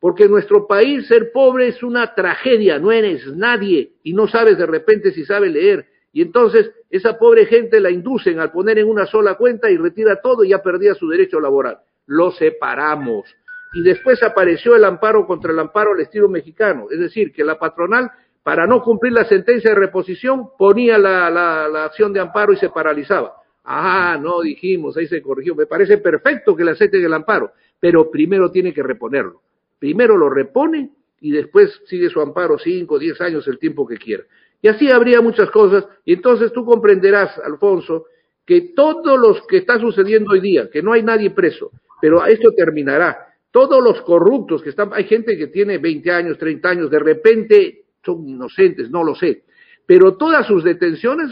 Porque 0.00 0.24
en 0.24 0.30
nuestro 0.30 0.66
país 0.66 1.06
ser 1.06 1.32
pobre 1.32 1.68
es 1.68 1.82
una 1.82 2.14
tragedia, 2.14 2.78
no 2.78 2.92
eres 2.92 3.26
nadie 3.34 3.92
y 4.02 4.12
no 4.12 4.28
sabes 4.28 4.56
de 4.58 4.66
repente 4.66 5.12
si 5.12 5.24
sabes 5.24 5.52
leer 5.52 5.86
y 6.16 6.22
entonces 6.22 6.70
esa 6.88 7.18
pobre 7.18 7.44
gente 7.44 7.78
la 7.78 7.90
inducen 7.90 8.40
al 8.40 8.50
poner 8.50 8.78
en 8.78 8.88
una 8.88 9.04
sola 9.04 9.34
cuenta 9.34 9.70
y 9.70 9.76
retira 9.76 10.22
todo 10.22 10.44
y 10.44 10.48
ya 10.48 10.62
perdía 10.62 10.94
su 10.94 11.06
derecho 11.10 11.38
laboral. 11.40 11.76
Lo 12.06 12.30
separamos. 12.30 13.28
Y 13.74 13.82
después 13.82 14.22
apareció 14.22 14.74
el 14.74 14.86
amparo 14.86 15.26
contra 15.26 15.52
el 15.52 15.58
amparo 15.58 15.92
al 15.92 16.00
estilo 16.00 16.30
mexicano, 16.30 16.86
es 16.90 16.98
decir, 16.98 17.34
que 17.34 17.44
la 17.44 17.58
patronal 17.58 18.10
para 18.42 18.66
no 18.66 18.80
cumplir 18.80 19.12
la 19.12 19.26
sentencia 19.26 19.68
de 19.68 19.76
reposición, 19.76 20.48
ponía 20.56 20.96
la, 20.96 21.84
acción 21.84 22.14
de 22.14 22.20
amparo 22.20 22.54
y 22.54 22.56
se 22.56 22.70
paralizaba. 22.70 23.34
Ah, 23.62 24.18
no, 24.18 24.40
dijimos, 24.40 24.96
ahí 24.96 25.08
se 25.08 25.20
corrigió. 25.20 25.54
Me 25.54 25.66
parece 25.66 25.98
perfecto 25.98 26.56
que 26.56 26.64
le 26.64 26.70
acepten 26.70 27.04
el 27.04 27.12
amparo, 27.12 27.52
pero 27.78 28.10
primero 28.10 28.50
tiene 28.50 28.72
que 28.72 28.82
reponerlo. 28.82 29.42
Primero 29.78 30.16
lo 30.16 30.30
repone 30.30 30.92
y 31.20 31.30
después 31.30 31.78
sigue 31.84 32.08
su 32.08 32.22
amparo 32.22 32.58
cinco, 32.58 32.98
diez 32.98 33.20
años, 33.20 33.46
el 33.48 33.58
tiempo 33.58 33.86
que 33.86 33.98
quiera. 33.98 34.24
Y 34.62 34.68
así 34.68 34.90
habría 34.90 35.20
muchas 35.20 35.50
cosas. 35.50 35.86
Y 36.04 36.14
entonces 36.14 36.52
tú 36.52 36.64
comprenderás, 36.64 37.38
Alfonso, 37.38 38.06
que 38.44 38.72
todo 38.74 39.16
lo 39.16 39.36
que 39.46 39.58
está 39.58 39.78
sucediendo 39.78 40.32
hoy 40.32 40.40
día, 40.40 40.70
que 40.70 40.82
no 40.82 40.92
hay 40.92 41.02
nadie 41.02 41.30
preso, 41.30 41.72
pero 42.00 42.24
esto 42.24 42.50
terminará. 42.52 43.26
Todos 43.50 43.82
los 43.82 44.00
corruptos 44.02 44.62
que 44.62 44.70
están, 44.70 44.90
hay 44.92 45.04
gente 45.04 45.36
que 45.36 45.48
tiene 45.48 45.78
20 45.78 46.10
años, 46.10 46.38
30 46.38 46.68
años, 46.68 46.90
de 46.90 46.98
repente 46.98 47.84
son 48.04 48.28
inocentes, 48.28 48.90
no 48.90 49.02
lo 49.02 49.14
sé. 49.14 49.44
Pero 49.86 50.16
todas 50.16 50.46
sus 50.46 50.62
detenciones, 50.62 51.30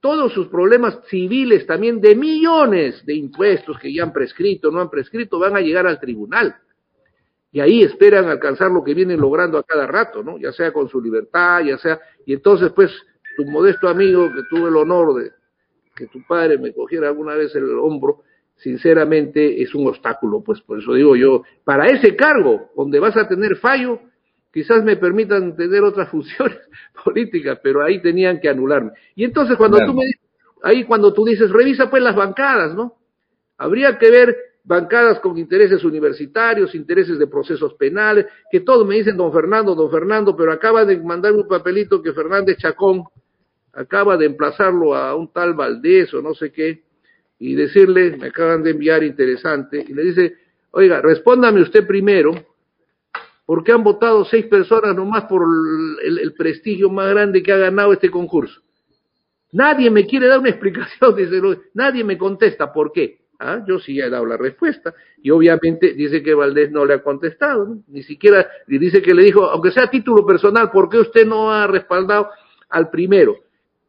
todos 0.00 0.32
sus 0.32 0.48
problemas 0.48 1.00
civiles 1.08 1.66
también 1.66 2.00
de 2.00 2.14
millones 2.14 3.04
de 3.04 3.14
impuestos 3.14 3.78
que 3.78 3.92
ya 3.92 4.02
han 4.02 4.12
prescrito, 4.12 4.70
no 4.70 4.80
han 4.80 4.90
prescrito, 4.90 5.38
van 5.38 5.56
a 5.56 5.60
llegar 5.60 5.86
al 5.86 6.00
tribunal 6.00 6.56
y 7.56 7.60
ahí 7.60 7.82
esperan 7.82 8.26
alcanzar 8.26 8.70
lo 8.70 8.84
que 8.84 8.92
vienen 8.92 9.18
logrando 9.18 9.56
a 9.56 9.62
cada 9.62 9.86
rato, 9.86 10.22
¿no? 10.22 10.36
Ya 10.36 10.52
sea 10.52 10.74
con 10.74 10.90
su 10.90 11.00
libertad, 11.00 11.62
ya 11.64 11.78
sea, 11.78 11.98
y 12.26 12.34
entonces 12.34 12.70
pues 12.72 12.92
tu 13.36 13.44
modesto 13.46 13.88
amigo 13.88 14.30
que 14.34 14.42
tuve 14.50 14.68
el 14.68 14.76
honor 14.76 15.22
de 15.22 15.30
que 15.94 16.06
tu 16.08 16.22
padre 16.26 16.58
me 16.58 16.74
cogiera 16.74 17.08
alguna 17.08 17.34
vez 17.34 17.54
el 17.54 17.70
hombro, 17.78 18.22
sinceramente 18.56 19.62
es 19.62 19.74
un 19.74 19.86
obstáculo, 19.86 20.42
pues 20.42 20.60
por 20.60 20.78
eso 20.78 20.92
digo 20.92 21.16
yo, 21.16 21.42
para 21.64 21.86
ese 21.86 22.14
cargo 22.14 22.70
donde 22.76 23.00
vas 23.00 23.16
a 23.16 23.26
tener 23.26 23.56
fallo, 23.56 24.00
quizás 24.52 24.84
me 24.84 24.96
permitan 24.96 25.56
tener 25.56 25.82
otras 25.82 26.08
funciones 26.10 26.58
políticas, 27.04 27.58
pero 27.62 27.82
ahí 27.82 28.02
tenían 28.02 28.40
que 28.40 28.48
anularme. 28.48 28.92
Y 29.14 29.24
entonces 29.24 29.56
cuando 29.56 29.78
tú 29.78 29.94
me 29.94 30.04
ahí 30.62 30.84
cuando 30.84 31.12
tú 31.12 31.24
dices, 31.24 31.50
revisa 31.50 31.88
pues 31.88 32.02
las 32.02 32.16
bancadas, 32.16 32.74
¿no? 32.74 32.96
Habría 33.56 33.98
que 33.98 34.10
ver 34.10 34.36
bancadas 34.66 35.20
con 35.20 35.38
intereses 35.38 35.84
universitarios, 35.84 36.74
intereses 36.74 37.18
de 37.18 37.26
procesos 37.28 37.74
penales, 37.74 38.26
que 38.50 38.60
todos 38.60 38.86
me 38.86 38.96
dicen 38.96 39.16
don 39.16 39.32
Fernando, 39.32 39.76
don 39.76 39.90
Fernando, 39.90 40.36
pero 40.36 40.50
acaba 40.52 40.84
de 40.84 40.98
mandar 40.98 41.32
un 41.32 41.46
papelito 41.46 42.02
que 42.02 42.12
Fernández 42.12 42.58
Chacón 42.58 43.04
acaba 43.72 44.16
de 44.16 44.26
emplazarlo 44.26 44.94
a 44.94 45.14
un 45.14 45.32
tal 45.32 45.54
Valdés 45.54 46.12
o 46.14 46.20
no 46.20 46.34
sé 46.34 46.50
qué, 46.50 46.82
y 47.38 47.54
decirle, 47.54 48.16
me 48.16 48.28
acaban 48.28 48.64
de 48.64 48.70
enviar 48.70 49.04
interesante, 49.04 49.84
y 49.86 49.92
le 49.94 50.02
dice, 50.02 50.34
oiga, 50.72 51.00
respóndame 51.00 51.62
usted 51.62 51.86
primero, 51.86 52.32
¿por 53.44 53.62
qué 53.62 53.70
han 53.70 53.84
votado 53.84 54.24
seis 54.24 54.46
personas 54.46 54.96
nomás 54.96 55.24
por 55.26 55.44
el, 56.02 56.18
el 56.18 56.32
prestigio 56.34 56.90
más 56.90 57.08
grande 57.10 57.40
que 57.42 57.52
ha 57.52 57.58
ganado 57.58 57.92
este 57.92 58.10
concurso? 58.10 58.60
Nadie 59.52 59.90
me 59.90 60.06
quiere 60.06 60.26
dar 60.26 60.40
una 60.40 60.48
explicación, 60.50 61.14
dice, 61.14 61.40
nadie 61.74 62.02
me 62.02 62.18
contesta, 62.18 62.72
¿por 62.72 62.90
qué? 62.90 63.25
¿Ah? 63.38 63.62
Yo 63.66 63.78
sí 63.78 64.00
he 64.00 64.08
dado 64.08 64.24
la 64.26 64.36
respuesta. 64.36 64.94
Y 65.22 65.30
obviamente 65.30 65.92
dice 65.94 66.22
que 66.22 66.34
Valdés 66.34 66.70
no 66.70 66.84
le 66.84 66.94
ha 66.94 67.02
contestado, 67.02 67.76
ni 67.88 68.02
siquiera, 68.02 68.48
y 68.66 68.78
dice 68.78 69.02
que 69.02 69.14
le 69.14 69.24
dijo, 69.24 69.44
aunque 69.44 69.70
sea 69.70 69.90
título 69.90 70.24
personal, 70.24 70.70
¿por 70.70 70.88
qué 70.88 70.98
usted 70.98 71.26
no 71.26 71.52
ha 71.52 71.66
respaldado 71.66 72.30
al 72.70 72.90
primero? 72.90 73.36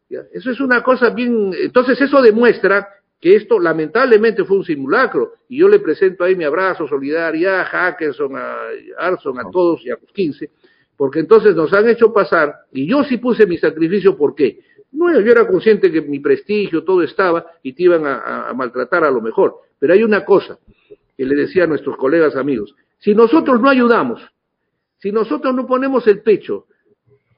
Eso 0.09 0.51
es 0.51 0.59
una 0.59 0.83
cosa 0.83 1.09
bien, 1.09 1.53
entonces 1.59 1.99
eso 1.99 2.21
demuestra 2.21 2.87
que 3.19 3.35
esto 3.35 3.59
lamentablemente 3.59 4.43
fue 4.45 4.57
un 4.57 4.63
simulacro. 4.63 5.33
Y 5.49 5.59
yo 5.59 5.67
le 5.67 5.79
presento 5.79 6.23
ahí 6.23 6.35
mi 6.35 6.43
abrazo, 6.43 6.87
solidaridad 6.87 7.61
a 7.61 7.65
Hackerson, 7.65 8.35
a 8.35 8.57
Arson, 8.97 9.39
a 9.39 9.49
todos 9.51 9.85
y 9.85 9.89
a 9.89 9.97
los 10.01 10.11
15, 10.11 10.49
porque 10.95 11.19
entonces 11.19 11.55
nos 11.55 11.73
han 11.73 11.87
hecho 11.89 12.13
pasar, 12.13 12.53
y 12.71 12.87
yo 12.87 13.03
sí 13.03 13.17
puse 13.17 13.45
mi 13.45 13.57
sacrificio, 13.57 14.17
¿por 14.17 14.35
qué? 14.35 14.59
No, 14.91 15.11
yo 15.19 15.31
era 15.31 15.47
consciente 15.47 15.91
que 15.91 16.01
mi 16.01 16.19
prestigio, 16.19 16.83
todo 16.83 17.03
estaba 17.03 17.45
y 17.61 17.73
te 17.73 17.83
iban 17.83 18.05
a, 18.05 18.51
maltratar 18.55 19.03
a 19.03 19.11
lo 19.11 19.21
mejor. 19.21 19.55
Pero 19.79 19.93
hay 19.93 20.03
una 20.03 20.23
cosa 20.23 20.57
que 21.15 21.25
le 21.25 21.35
decía 21.35 21.65
a 21.65 21.67
nuestros 21.67 21.97
colegas 21.97 22.35
amigos. 22.35 22.75
Si 22.97 23.13
nosotros 23.13 23.61
no 23.61 23.69
ayudamos, 23.69 24.21
si 24.97 25.11
nosotros 25.11 25.53
no 25.53 25.67
ponemos 25.67 26.07
el 26.07 26.21
pecho, 26.21 26.65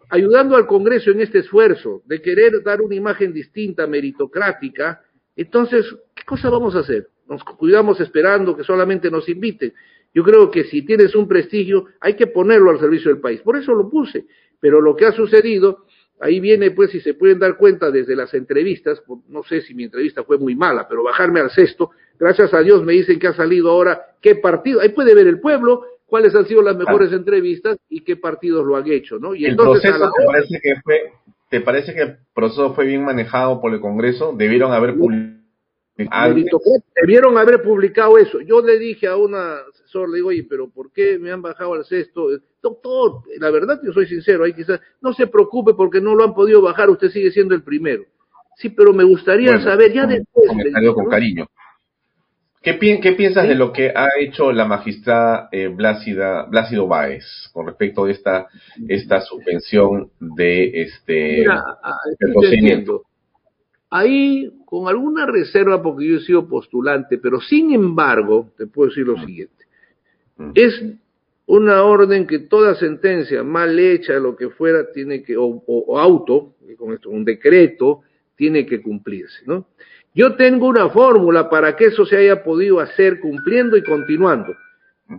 ayudando 0.09 0.55
al 0.55 0.67
Congreso 0.67 1.11
en 1.11 1.21
este 1.21 1.39
esfuerzo 1.39 2.01
de 2.05 2.21
querer 2.21 2.63
dar 2.63 2.81
una 2.81 2.95
imagen 2.95 3.33
distinta, 3.33 3.87
meritocrática, 3.87 5.01
entonces, 5.35 5.85
¿qué 6.15 6.23
cosa 6.25 6.49
vamos 6.49 6.75
a 6.75 6.79
hacer? 6.79 7.07
Nos 7.27 7.43
cuidamos 7.43 7.99
esperando 8.01 8.55
que 8.55 8.63
solamente 8.63 9.11
nos 9.11 9.27
inviten. 9.29 9.73
Yo 10.13 10.23
creo 10.23 10.49
que 10.49 10.63
si 10.63 10.81
tienes 10.83 11.15
un 11.15 11.27
prestigio, 11.27 11.85
hay 11.99 12.15
que 12.15 12.27
ponerlo 12.27 12.71
al 12.71 12.79
servicio 12.79 13.11
del 13.11 13.21
país. 13.21 13.41
Por 13.41 13.55
eso 13.57 13.73
lo 13.73 13.89
puse. 13.89 14.25
Pero 14.59 14.81
lo 14.81 14.95
que 14.95 15.05
ha 15.05 15.11
sucedido 15.11 15.85
Ahí 16.19 16.39
viene, 16.39 16.71
pues, 16.71 16.91
si 16.91 16.99
se 16.99 17.13
pueden 17.13 17.39
dar 17.39 17.55
cuenta 17.55 17.91
desde 17.91 18.15
las 18.15 18.33
entrevistas, 18.33 19.01
no 19.29 19.43
sé 19.43 19.61
si 19.61 19.73
mi 19.73 19.85
entrevista 19.85 20.23
fue 20.23 20.37
muy 20.37 20.55
mala, 20.55 20.87
pero 20.87 21.03
bajarme 21.03 21.39
al 21.39 21.49
sexto, 21.49 21.91
gracias 22.19 22.53
a 22.53 22.59
Dios 22.59 22.83
me 22.83 22.93
dicen 22.93 23.19
que 23.19 23.27
ha 23.27 23.33
salido 23.33 23.69
ahora 23.71 24.01
qué 24.21 24.35
partido, 24.35 24.81
ahí 24.81 24.89
puede 24.89 25.15
ver 25.15 25.27
el 25.27 25.39
pueblo, 25.39 25.85
cuáles 26.05 26.35
han 26.35 26.45
sido 26.45 26.61
las 26.61 26.75
mejores 26.75 27.13
entrevistas 27.13 27.77
y 27.87 28.01
qué 28.01 28.17
partidos 28.17 28.65
lo 28.65 28.75
han 28.75 28.91
hecho, 28.91 29.17
¿no? 29.17 29.33
Y 29.33 29.45
el 29.45 29.51
entonces, 29.51 29.91
proceso, 29.91 30.11
¿te, 30.17 30.25
parece 30.25 30.59
que 30.61 30.75
fue, 30.83 31.13
¿te 31.49 31.61
parece 31.61 31.93
que 31.93 32.01
el 32.01 32.17
proceso 32.33 32.73
fue 32.73 32.85
bien 32.85 33.05
manejado 33.05 33.61
por 33.61 33.73
el 33.73 33.79
Congreso? 33.79 34.33
¿Debieron 34.35 34.73
haber 34.73 34.95
publicado? 34.95 35.39
Debieron 37.01 37.37
haber 37.37 37.61
publicado 37.61 38.17
eso. 38.17 38.41
Yo 38.41 38.61
le 38.61 38.77
dije 38.79 39.07
a 39.07 39.15
una 39.15 39.57
le 39.93 40.15
digo, 40.17 40.29
oye, 40.29 40.45
pero 40.49 40.69
¿por 40.69 40.91
qué 40.91 41.17
me 41.19 41.31
han 41.31 41.41
bajado 41.41 41.73
al 41.73 41.85
sexto? 41.85 42.27
Doctor, 42.61 43.23
la 43.39 43.49
verdad 43.49 43.79
yo 43.83 43.91
soy 43.91 44.07
sincero, 44.07 44.43
ahí 44.43 44.53
quizás, 44.53 44.79
no 45.01 45.13
se 45.13 45.27
preocupe 45.27 45.73
porque 45.73 46.01
no 46.01 46.15
lo 46.15 46.23
han 46.23 46.33
podido 46.33 46.61
bajar, 46.61 46.89
usted 46.89 47.09
sigue 47.09 47.31
siendo 47.31 47.55
el 47.55 47.63
primero. 47.63 48.03
Sí, 48.55 48.69
pero 48.69 48.93
me 48.93 49.05
gustaría 49.05 49.59
saber 49.61 49.93
ya 49.93 50.05
después. 50.05 50.47
Comentario 50.47 50.93
con 50.93 51.05
cariño. 51.05 51.47
¿Qué, 52.61 52.77
¿Qué, 52.77 53.13
piensas 53.13 53.47
de 53.47 53.55
lo 53.55 53.71
que 53.71 53.89
ha 53.95 54.09
hecho 54.19 54.51
la 54.51 54.65
magistrada 54.65 55.47
eh, 55.51 55.69
Blácido 55.69 56.87
Báez 56.87 57.23
con 57.53 57.67
respecto 57.67 58.03
a 58.03 58.11
esta, 58.11 58.47
esta 58.89 59.21
suspensión 59.21 60.11
de 60.19 60.81
este 60.81 61.45
procedimiento? 62.33 63.03
Ahí, 63.89 64.51
con 64.65 64.89
alguna 64.89 65.25
reserva, 65.25 65.81
porque 65.81 66.05
yo 66.05 66.17
he 66.17 66.21
sido 66.21 66.49
postulante, 66.49 67.17
pero 67.17 67.39
sin 67.39 67.73
embargo, 67.73 68.51
te 68.57 68.67
puedo 68.67 68.89
decir 68.89 69.07
lo 69.07 69.15
mm. 69.15 69.25
siguiente. 69.25 69.58
Mm. 70.39 70.51
Es 70.55 70.83
una 71.45 71.83
orden 71.83 72.25
que 72.25 72.39
toda 72.39 72.73
sentencia 72.75 73.43
mal 73.43 73.77
hecha, 73.77 74.13
lo 74.13 74.35
que 74.35 74.49
fuera, 74.49 74.91
tiene 74.91 75.21
que, 75.21 75.35
o, 75.37 75.99
auto, 75.99 76.55
con 76.77 76.93
esto, 76.93 77.09
un 77.09 77.23
decreto, 77.23 78.01
tiene 78.35 78.65
que 78.65 78.81
cumplirse, 78.81 79.43
¿no? 79.45 79.67
Yo 80.15 80.35
tengo 80.35 80.67
una 80.67 80.89
fórmula 80.89 81.49
para 81.49 81.75
que 81.75 81.85
eso 81.85 82.05
se 82.05 82.17
haya 82.17 82.43
podido 82.43 82.79
hacer 82.79 83.19
cumpliendo 83.19 83.77
y 83.77 83.83
continuando, 83.83 84.55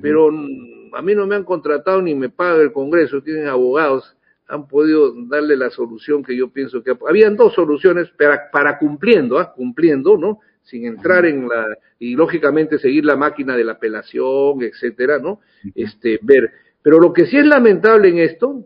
pero 0.02 0.28
a 0.28 1.02
mí 1.02 1.14
no 1.14 1.26
me 1.26 1.36
han 1.36 1.44
contratado 1.44 2.02
ni 2.02 2.14
me 2.14 2.28
paga 2.28 2.60
el 2.60 2.72
Congreso, 2.72 3.22
tienen 3.22 3.46
abogados 3.46 4.16
han 4.50 4.66
podido 4.66 5.14
darle 5.28 5.56
la 5.56 5.70
solución 5.70 6.24
que 6.24 6.36
yo 6.36 6.50
pienso 6.50 6.82
que 6.82 6.96
habían 7.08 7.36
dos 7.36 7.54
soluciones 7.54 8.10
para, 8.10 8.50
para 8.50 8.78
cumpliendo, 8.78 9.38
¿ah? 9.38 9.52
cumpliendo, 9.54 10.18
¿no? 10.18 10.40
Sin 10.70 10.86
entrar 10.86 11.26
en 11.26 11.48
la 11.48 11.76
y 11.98 12.14
lógicamente 12.14 12.78
seguir 12.78 13.04
la 13.04 13.16
máquina 13.16 13.56
de 13.56 13.64
la 13.64 13.72
apelación, 13.72 14.62
etcétera, 14.62 15.18
¿no? 15.18 15.40
Este 15.74 16.20
ver, 16.22 16.50
pero 16.80 17.00
lo 17.00 17.12
que 17.12 17.26
sí 17.26 17.36
es 17.36 17.46
lamentable 17.46 18.08
en 18.08 18.18
esto 18.18 18.64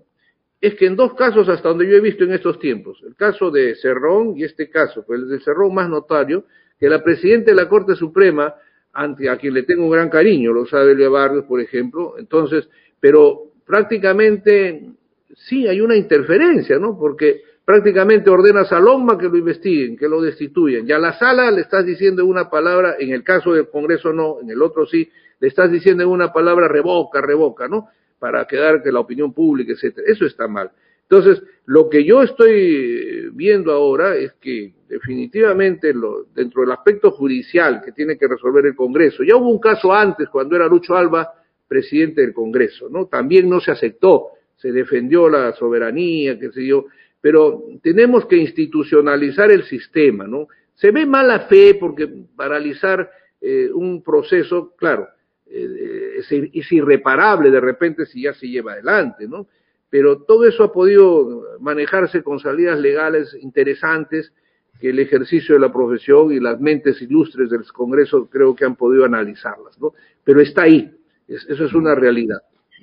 es 0.60 0.74
que 0.74 0.86
en 0.86 0.96
dos 0.96 1.14
casos 1.14 1.48
hasta 1.48 1.68
donde 1.68 1.88
yo 1.88 1.96
he 1.96 2.00
visto 2.00 2.24
en 2.24 2.32
estos 2.32 2.58
tiempos, 2.58 3.02
el 3.06 3.16
caso 3.16 3.50
de 3.50 3.74
Cerrón 3.76 4.34
y 4.36 4.44
este 4.44 4.70
caso, 4.70 5.04
pues 5.06 5.20
el 5.20 5.28
de 5.28 5.40
Cerrón 5.40 5.74
más 5.74 5.88
notario, 5.88 6.44
que 6.78 6.88
la 6.88 7.02
presidenta 7.02 7.50
de 7.50 7.56
la 7.56 7.68
Corte 7.68 7.94
Suprema, 7.96 8.54
ante 8.92 9.28
a 9.28 9.36
quien 9.36 9.54
le 9.54 9.64
tengo 9.64 9.84
un 9.84 9.90
gran 9.90 10.08
cariño, 10.08 10.52
lo 10.52 10.66
sabe 10.66 10.92
Elia 10.92 11.08
Barrios, 11.08 11.44
por 11.44 11.60
ejemplo, 11.60 12.14
entonces, 12.18 12.68
pero 13.00 13.52
prácticamente 13.66 14.90
sí 15.34 15.66
hay 15.66 15.80
una 15.80 15.96
interferencia, 15.96 16.78
¿no? 16.78 16.98
Porque 16.98 17.42
prácticamente 17.64 18.30
ordenas 18.30 18.70
a 18.72 18.80
Longma 18.80 19.16
que 19.18 19.28
lo 19.28 19.36
investiguen, 19.36 19.96
que 19.96 20.08
lo 20.08 20.20
destituyan. 20.20 20.86
Ya 20.86 20.96
a 20.96 21.00
la 21.00 21.18
sala 21.18 21.50
le 21.50 21.62
estás 21.62 21.84
diciendo 21.84 22.24
una 22.26 22.50
palabra, 22.50 22.96
en 22.98 23.12
el 23.12 23.24
caso 23.24 23.54
del 23.54 23.68
Congreso 23.68 24.12
no, 24.12 24.40
en 24.40 24.50
el 24.50 24.60
otro 24.62 24.86
sí, 24.86 25.08
le 25.40 25.48
estás 25.48 25.70
diciendo 25.70 26.08
una 26.08 26.32
palabra 26.32 26.68
revoca, 26.68 27.20
revoca, 27.20 27.68
¿no? 27.68 27.88
Para 28.18 28.46
quedar 28.46 28.82
que 28.82 28.92
la 28.92 29.00
opinión 29.00 29.32
pública, 29.32 29.72
etcétera. 29.72 30.06
Eso 30.10 30.26
está 30.26 30.46
mal. 30.46 30.70
Entonces, 31.02 31.42
lo 31.66 31.88
que 31.88 32.04
yo 32.04 32.22
estoy 32.22 33.30
viendo 33.32 33.72
ahora 33.72 34.16
es 34.16 34.32
que 34.34 34.72
definitivamente 34.88 35.92
lo, 35.92 36.24
dentro 36.34 36.62
del 36.62 36.72
aspecto 36.72 37.10
judicial 37.10 37.82
que 37.84 37.92
tiene 37.92 38.16
que 38.16 38.26
resolver 38.26 38.64
el 38.66 38.74
Congreso, 38.74 39.22
ya 39.22 39.36
hubo 39.36 39.50
un 39.50 39.58
caso 39.58 39.92
antes 39.92 40.28
cuando 40.28 40.56
era 40.56 40.66
Lucho 40.66 40.96
Alba 40.96 41.32
presidente 41.68 42.20
del 42.20 42.32
Congreso, 42.32 42.88
¿no? 42.90 43.06
También 43.06 43.48
no 43.48 43.60
se 43.60 43.70
aceptó 43.70 44.34
se 44.64 44.72
defendió 44.72 45.28
la 45.28 45.52
soberanía, 45.52 46.38
qué 46.38 46.50
sé 46.50 46.66
yo, 46.66 46.86
pero 47.24 47.64
tenemos 47.82 48.26
que 48.26 48.36
institucionalizar 48.36 49.50
el 49.50 49.62
sistema, 49.64 50.26
¿no? 50.26 50.48
Se 50.74 50.90
ve 50.90 51.06
mala 51.06 51.46
fe 51.48 51.74
porque 51.80 52.06
paralizar 52.36 53.10
eh, 53.40 53.70
un 53.72 54.02
proceso, 54.02 54.74
claro, 54.76 55.08
eh, 55.46 56.18
es, 56.18 56.70
irreparable 56.70 57.50
de 57.50 57.60
repente 57.62 58.04
si 58.04 58.24
ya 58.24 58.34
se 58.34 58.46
lleva 58.46 58.72
adelante, 58.72 59.26
¿no? 59.26 59.46
pero 59.88 60.20
todo 60.24 60.44
eso 60.44 60.64
ha 60.64 60.72
podido 60.72 61.56
manejarse 61.60 62.22
con 62.22 62.40
salidas 62.40 62.78
legales 62.78 63.34
interesantes 63.40 64.34
que 64.78 64.90
el 64.90 64.98
ejercicio 64.98 65.54
de 65.54 65.62
la 65.62 65.72
profesión 65.72 66.30
y 66.30 66.40
las 66.40 66.60
mentes 66.60 67.00
ilustres 67.00 67.48
del 67.48 67.64
Congreso 67.72 68.28
creo 68.28 68.54
que 68.54 68.66
han 68.66 68.76
podido 68.76 69.06
analizarlas, 69.06 69.80
¿no? 69.80 69.94
Pero 70.24 70.42
está 70.42 70.64
ahí, 70.64 70.94
eso 71.26 71.64
es 71.64 71.72
una 71.72 71.94
realidad. 71.94 72.42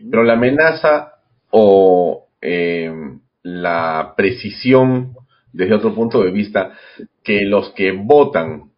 Pero 0.10 0.24
la 0.24 0.34
amenaza 0.34 1.14
o 1.52 2.28
eh, 2.42 3.20
la 3.44 4.14
precisión 4.16 5.16
desde 5.54 5.74
otro 5.74 5.94
punto 5.94 6.24
de 6.24 6.32
vista 6.32 6.74
que 7.24 7.42
los 7.46 7.72
que 7.72 7.92
votan, 7.92 8.72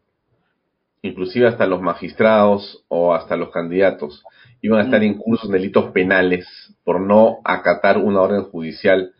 inclusive 1.01 1.47
hasta 1.47 1.67
los 1.67 1.81
magistrados 1.81 2.83
o 2.87 3.13
hasta 3.13 3.37
los 3.37 3.49
candidatos, 3.51 4.23
iban 4.61 4.79
a 4.79 4.83
estar 4.83 5.01
mm. 5.01 5.05
incursos 5.05 5.45
en 5.47 5.53
delitos 5.53 5.91
penales 5.91 6.47
por 6.83 6.99
no 6.99 7.39
acatar 7.43 7.97
una 7.97 8.21
orden 8.21 8.43
judicial. 8.43 9.13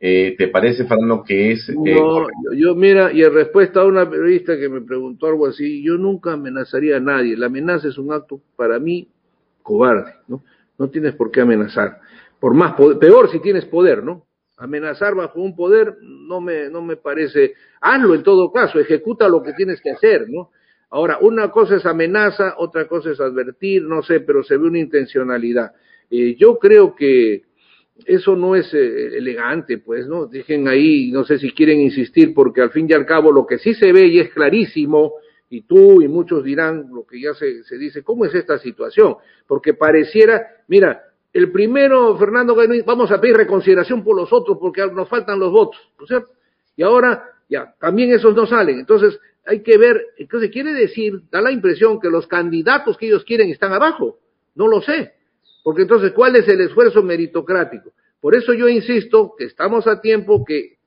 Eh, 0.00 0.36
¿Te 0.38 0.48
parece, 0.48 0.84
Fernando, 0.84 1.24
que 1.24 1.52
es... 1.52 1.68
Eh, 1.68 1.74
no, 1.74 2.26
yo, 2.56 2.74
mira, 2.74 3.12
y 3.12 3.22
en 3.22 3.32
respuesta 3.32 3.80
a 3.80 3.86
una 3.86 4.08
periodista 4.08 4.56
que 4.58 4.68
me 4.68 4.80
preguntó 4.80 5.26
algo 5.26 5.46
así, 5.46 5.82
yo 5.82 5.96
nunca 5.96 6.32
amenazaría 6.32 6.98
a 6.98 7.00
nadie. 7.00 7.36
La 7.36 7.46
amenaza 7.46 7.88
es 7.88 7.98
un 7.98 8.12
acto, 8.12 8.40
para 8.54 8.78
mí, 8.78 9.08
cobarde, 9.62 10.12
¿no? 10.28 10.42
No 10.78 10.88
tienes 10.90 11.14
por 11.14 11.32
qué 11.32 11.40
amenazar. 11.40 12.00
Por 12.38 12.54
más 12.54 12.74
peor 13.00 13.30
si 13.30 13.40
tienes 13.40 13.64
poder, 13.64 14.04
¿no? 14.04 14.27
Amenazar 14.58 15.14
bajo 15.14 15.40
un 15.40 15.54
poder 15.54 15.96
no 16.02 16.40
me, 16.40 16.68
no 16.68 16.82
me 16.82 16.96
parece. 16.96 17.54
Hazlo 17.80 18.14
en 18.14 18.22
todo 18.22 18.52
caso, 18.52 18.78
ejecuta 18.78 19.28
lo 19.28 19.42
que 19.42 19.52
tienes 19.52 19.80
que 19.80 19.90
hacer, 19.90 20.28
¿no? 20.28 20.50
Ahora, 20.90 21.18
una 21.20 21.50
cosa 21.50 21.76
es 21.76 21.86
amenaza, 21.86 22.54
otra 22.56 22.88
cosa 22.88 23.10
es 23.10 23.20
advertir, 23.20 23.82
no 23.82 24.02
sé, 24.02 24.20
pero 24.20 24.42
se 24.42 24.56
ve 24.56 24.66
una 24.66 24.78
intencionalidad. 24.78 25.72
Eh, 26.10 26.34
yo 26.36 26.58
creo 26.58 26.94
que 26.94 27.42
eso 28.06 28.36
no 28.36 28.56
es 28.56 28.72
eh, 28.72 29.18
elegante, 29.18 29.78
pues, 29.78 30.06
¿no? 30.06 30.26
Dejen 30.26 30.66
ahí, 30.66 31.10
no 31.10 31.24
sé 31.24 31.38
si 31.38 31.50
quieren 31.50 31.80
insistir, 31.80 32.32
porque 32.32 32.62
al 32.62 32.70
fin 32.70 32.86
y 32.88 32.94
al 32.94 33.04
cabo 33.04 33.30
lo 33.32 33.46
que 33.46 33.58
sí 33.58 33.74
se 33.74 33.92
ve 33.92 34.06
y 34.06 34.18
es 34.18 34.30
clarísimo, 34.30 35.14
y 35.50 35.62
tú 35.62 36.02
y 36.02 36.08
muchos 36.08 36.44
dirán 36.44 36.88
lo 36.92 37.06
que 37.06 37.20
ya 37.20 37.34
se, 37.34 37.64
se 37.64 37.78
dice, 37.78 38.02
¿cómo 38.02 38.24
es 38.24 38.34
esta 38.34 38.58
situación? 38.58 39.16
Porque 39.46 39.74
pareciera, 39.74 40.46
mira, 40.68 41.02
el 41.38 41.52
primero, 41.52 42.16
Fernando, 42.18 42.56
vamos 42.84 43.10
a 43.10 43.20
pedir 43.20 43.36
reconsideración 43.36 44.02
por 44.02 44.16
los 44.16 44.32
otros 44.32 44.58
porque 44.60 44.86
nos 44.86 45.08
faltan 45.08 45.38
los 45.38 45.52
votos, 45.52 45.80
¿no 45.98 46.04
es 46.04 46.08
cierto? 46.08 46.32
Y 46.76 46.82
ahora, 46.82 47.24
ya, 47.48 47.74
también 47.80 48.12
esos 48.12 48.34
no 48.34 48.46
salen. 48.46 48.78
Entonces, 48.78 49.18
hay 49.46 49.62
que 49.62 49.78
ver, 49.78 50.04
entonces 50.18 50.50
quiere 50.50 50.72
decir, 50.72 51.22
da 51.30 51.40
la 51.40 51.50
impresión 51.50 52.00
que 52.00 52.10
los 52.10 52.26
candidatos 52.26 52.98
que 52.98 53.06
ellos 53.06 53.24
quieren 53.24 53.50
están 53.50 53.72
abajo. 53.72 54.18
No 54.54 54.68
lo 54.68 54.82
sé. 54.82 55.12
Porque 55.64 55.82
entonces, 55.82 56.12
¿cuál 56.12 56.36
es 56.36 56.46
el 56.48 56.60
esfuerzo 56.60 57.02
meritocrático? 57.02 57.92
Por 58.20 58.34
eso 58.34 58.52
yo 58.52 58.68
insisto 58.68 59.34
que 59.38 59.44
estamos 59.44 59.86
a 59.86 60.00
tiempo 60.00 60.44
que 60.44 60.78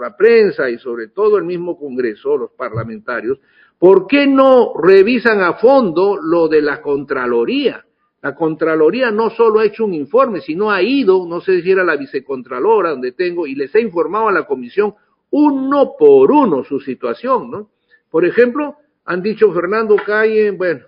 la 0.00 0.16
prensa 0.16 0.68
y 0.68 0.78
sobre 0.78 1.08
todo 1.08 1.38
el 1.38 1.44
mismo 1.44 1.78
Congreso, 1.78 2.36
los 2.36 2.50
parlamentarios, 2.52 3.38
¿por 3.78 4.06
qué 4.06 4.26
no 4.26 4.74
revisan 4.74 5.40
a 5.40 5.54
fondo 5.54 6.18
lo 6.20 6.48
de 6.48 6.60
la 6.60 6.82
Contraloría? 6.82 7.84
La 8.26 8.34
Contraloría 8.34 9.12
no 9.12 9.30
solo 9.30 9.60
ha 9.60 9.64
hecho 9.64 9.84
un 9.84 9.94
informe, 9.94 10.40
sino 10.40 10.72
ha 10.72 10.82
ido, 10.82 11.24
no 11.28 11.40
sé 11.40 11.62
si 11.62 11.70
era 11.70 11.84
la 11.84 11.94
vicecontralora 11.94 12.90
donde 12.90 13.12
tengo, 13.12 13.46
y 13.46 13.54
les 13.54 13.72
ha 13.76 13.78
informado 13.78 14.26
a 14.26 14.32
la 14.32 14.48
comisión 14.48 14.96
uno 15.30 15.92
por 15.96 16.32
uno 16.32 16.64
su 16.64 16.80
situación, 16.80 17.52
¿no? 17.52 17.70
Por 18.10 18.24
ejemplo, 18.24 18.78
han 19.04 19.22
dicho 19.22 19.52
Fernando 19.52 19.94
Calle, 20.04 20.50
bueno, 20.50 20.86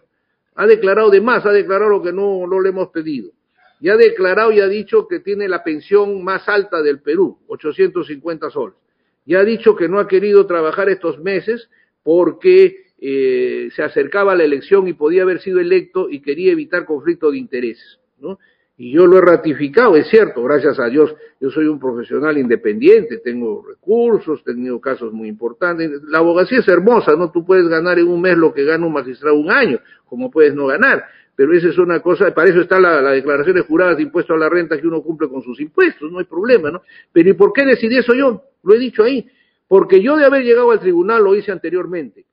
ha 0.56 0.66
declarado 0.66 1.10
de 1.10 1.20
más, 1.20 1.46
ha 1.46 1.52
declarado 1.52 1.88
lo 1.88 2.02
que 2.02 2.12
no, 2.12 2.44
no 2.44 2.60
le 2.60 2.70
hemos 2.70 2.88
pedido. 2.88 3.30
Y 3.78 3.88
ha 3.88 3.96
declarado 3.96 4.50
y 4.50 4.58
ha 4.58 4.66
dicho 4.66 5.06
que 5.06 5.20
tiene 5.20 5.46
la 5.46 5.62
pensión 5.62 6.24
más 6.24 6.48
alta 6.48 6.82
del 6.82 7.02
Perú, 7.02 7.38
850 7.46 8.50
soles. 8.50 8.76
Y 9.24 9.36
ha 9.36 9.44
dicho 9.44 9.76
que 9.76 9.88
no 9.88 10.00
ha 10.00 10.08
querido 10.08 10.44
trabajar 10.44 10.88
estos 10.88 11.20
meses 11.20 11.70
porque 12.02 12.87
eh, 13.00 13.68
se 13.74 13.82
acercaba 13.82 14.32
a 14.32 14.36
la 14.36 14.44
elección 14.44 14.88
y 14.88 14.92
podía 14.92 15.22
haber 15.22 15.40
sido 15.40 15.60
electo 15.60 16.10
y 16.10 16.20
quería 16.20 16.52
evitar 16.52 16.84
conflicto 16.84 17.30
de 17.30 17.38
intereses, 17.38 18.00
¿no? 18.18 18.38
Y 18.76 18.92
yo 18.92 19.06
lo 19.06 19.18
he 19.18 19.20
ratificado, 19.20 19.96
es 19.96 20.08
cierto, 20.08 20.42
gracias 20.44 20.78
a 20.78 20.88
Dios, 20.88 21.12
yo 21.40 21.50
soy 21.50 21.66
un 21.66 21.80
profesional 21.80 22.38
independiente, 22.38 23.18
tengo 23.18 23.64
recursos, 23.66 24.40
he 24.40 24.44
tenido 24.44 24.80
casos 24.80 25.12
muy 25.12 25.28
importantes. 25.28 26.00
La 26.04 26.18
abogacía 26.18 26.60
es 26.60 26.68
hermosa, 26.68 27.16
¿no? 27.16 27.32
Tú 27.32 27.44
puedes 27.44 27.66
ganar 27.66 27.98
en 27.98 28.06
un 28.06 28.20
mes 28.20 28.36
lo 28.36 28.54
que 28.54 28.64
gana 28.64 28.86
un 28.86 28.92
magistrado 28.92 29.34
un 29.34 29.50
año, 29.50 29.80
como 30.04 30.30
puedes 30.30 30.54
no 30.54 30.66
ganar. 30.66 31.04
Pero 31.34 31.52
esa 31.54 31.68
es 31.68 31.78
una 31.78 32.00
cosa, 32.00 32.32
para 32.32 32.50
eso 32.50 32.60
está 32.60 32.78
la, 32.78 33.02
la 33.02 33.10
declaración 33.10 33.56
de 33.56 33.62
juradas 33.62 33.96
de 33.96 34.04
impuesto 34.04 34.34
a 34.34 34.38
la 34.38 34.48
renta 34.48 34.80
que 34.80 34.86
uno 34.86 35.02
cumple 35.02 35.28
con 35.28 35.42
sus 35.42 35.60
impuestos, 35.60 36.10
no 36.12 36.20
hay 36.20 36.26
problema, 36.26 36.70
¿no? 36.70 36.82
Pero 37.12 37.30
¿y 37.30 37.32
por 37.32 37.52
qué 37.52 37.64
decidí 37.64 37.98
eso 37.98 38.14
yo? 38.14 38.42
Lo 38.62 38.74
he 38.74 38.78
dicho 38.78 39.02
ahí. 39.02 39.28
Porque 39.66 40.00
yo 40.00 40.16
de 40.16 40.24
haber 40.24 40.44
llegado 40.44 40.70
al 40.70 40.78
tribunal 40.78 41.22
lo 41.24 41.34
hice 41.34 41.50
anteriormente 41.50 42.26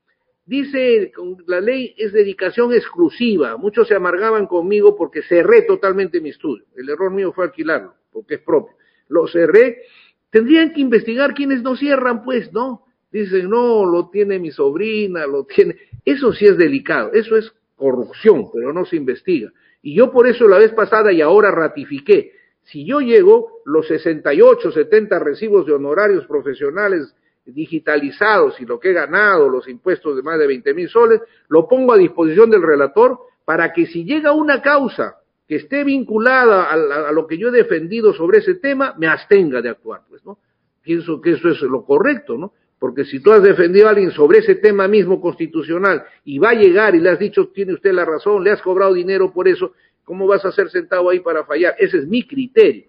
Dice, 0.46 1.12
la 1.48 1.60
ley 1.60 1.96
es 1.98 2.14
dedicación 2.14 2.72
exclusiva. 2.72 3.58
Muchos 3.58 3.88
se 3.88 3.96
amargaban 3.96 4.46
conmigo 4.46 4.96
porque 4.96 5.24
cerré 5.24 5.64
totalmente 5.64 6.22
mi 6.22 6.30
estudio. 6.30 6.66
El 6.76 6.88
error 6.90 7.12
mío 7.12 7.34
fue 7.34 7.46
alquilarlo, 7.46 7.96
porque 8.12 8.36
es 8.36 8.42
propio. 8.42 8.76
Lo 9.08 9.28
cerré. 9.28 9.82
Tendrían 10.30 10.72
que 10.72 10.82
investigar 10.82 11.34
quienes 11.34 11.64
no 11.64 11.76
cierran, 11.76 12.24
pues, 12.24 12.54
¿no? 12.54 12.86
Dicen, 13.12 13.50
no, 13.50 13.86
lo 13.86 14.10
tiene 14.10 14.38
mi 14.38 14.52
sobrina, 14.52 15.26
lo 15.26 15.46
tiene. 15.46 15.78
Eso 16.04 16.32
sí 16.34 16.46
es 16.46 16.58
delicado, 16.58 17.12
eso 17.14 17.36
es 17.38 17.52
corrupción, 17.76 18.50
pero 18.54 18.72
no 18.72 18.86
se 18.86 18.98
investiga. 18.98 19.52
Y 19.82 19.96
yo 19.96 20.12
por 20.12 20.28
eso 20.28 20.48
la 20.48 20.60
vez 20.60 20.74
pasada 20.74 21.12
y 21.12 21.22
ahora 21.22 21.50
ratifiqué. 21.50 22.34
Si 22.64 22.86
yo 22.86 23.00
llego, 23.00 23.62
los 23.66 23.88
68, 23.88 24.72
70 24.72 25.20
recibos 25.20 25.66
de 25.66 25.74
honorarios 25.74 26.26
profesionales 26.28 27.16
digitalizados 27.46 28.60
y 28.60 28.66
lo 28.66 28.80
que 28.80 28.90
he 28.90 28.94
ganado, 28.94 29.50
los 29.50 29.68
impuestos 29.68 30.16
de 30.16 30.24
más 30.24 30.40
de 30.40 30.48
20 30.48 30.74
mil 30.74 30.90
soles, 30.90 31.22
lo 31.48 31.68
pongo 31.68 31.94
a 31.94 31.98
disposición 31.98 32.50
del 32.50 32.64
relator 32.64 33.20
para 33.46 33.72
que 33.72 33.86
si 33.86 34.04
llega 34.04 34.32
una 34.32 34.62
causa 34.62 35.18
que 35.48 35.58
esté 35.58 35.84
vinculada 35.84 36.72
a, 36.72 37.12
lo 37.12 37.28
que 37.28 37.38
yo 37.38 37.50
he 37.50 37.52
defendido 37.52 38.14
sobre 38.14 38.40
ese 38.40 38.56
tema, 38.56 38.96
me 38.98 39.08
abstenga 39.08 39.62
de 39.62 39.70
actuar, 39.70 40.02
pues, 40.10 40.26
¿no? 40.26 40.40
Pienso 40.82 41.22
que 41.22 41.32
eso 41.32 41.50
es 41.50 41.62
lo 41.62 41.86
correcto, 41.86 42.38
¿no? 42.38 42.54
Porque 42.80 43.06
si 43.06 43.20
tú 43.20 43.32
has 43.32 43.44
defendido 43.44 43.88
a 43.88 43.92
alguien 43.92 44.12
sobre 44.12 44.40
ese 44.40 44.56
tema 44.56 44.88
mismo 44.88 45.22
constitucional 45.22 46.04
y 46.24 46.40
va 46.40 46.50
a 46.50 46.56
llegar 46.56 46.96
y 46.96 47.00
le 47.00 47.10
has 47.10 47.20
dicho, 47.20 47.50
tiene 47.50 47.74
usted 47.74 47.94
la 47.94 48.06
razón, 48.06 48.44
le 48.44 48.52
has 48.52 48.62
cobrado 48.62 48.94
dinero 48.94 49.32
por 49.32 49.48
eso, 49.48 49.74
¿cómo 50.04 50.28
vas 50.28 50.44
a 50.46 50.52
ser 50.52 50.70
sentado 50.70 51.10
ahí 51.10 51.20
para 51.20 51.46
fallar? 51.46 51.76
Ese 51.78 51.98
es 52.00 52.08
mi 52.08 52.28
criterio. 52.28 52.86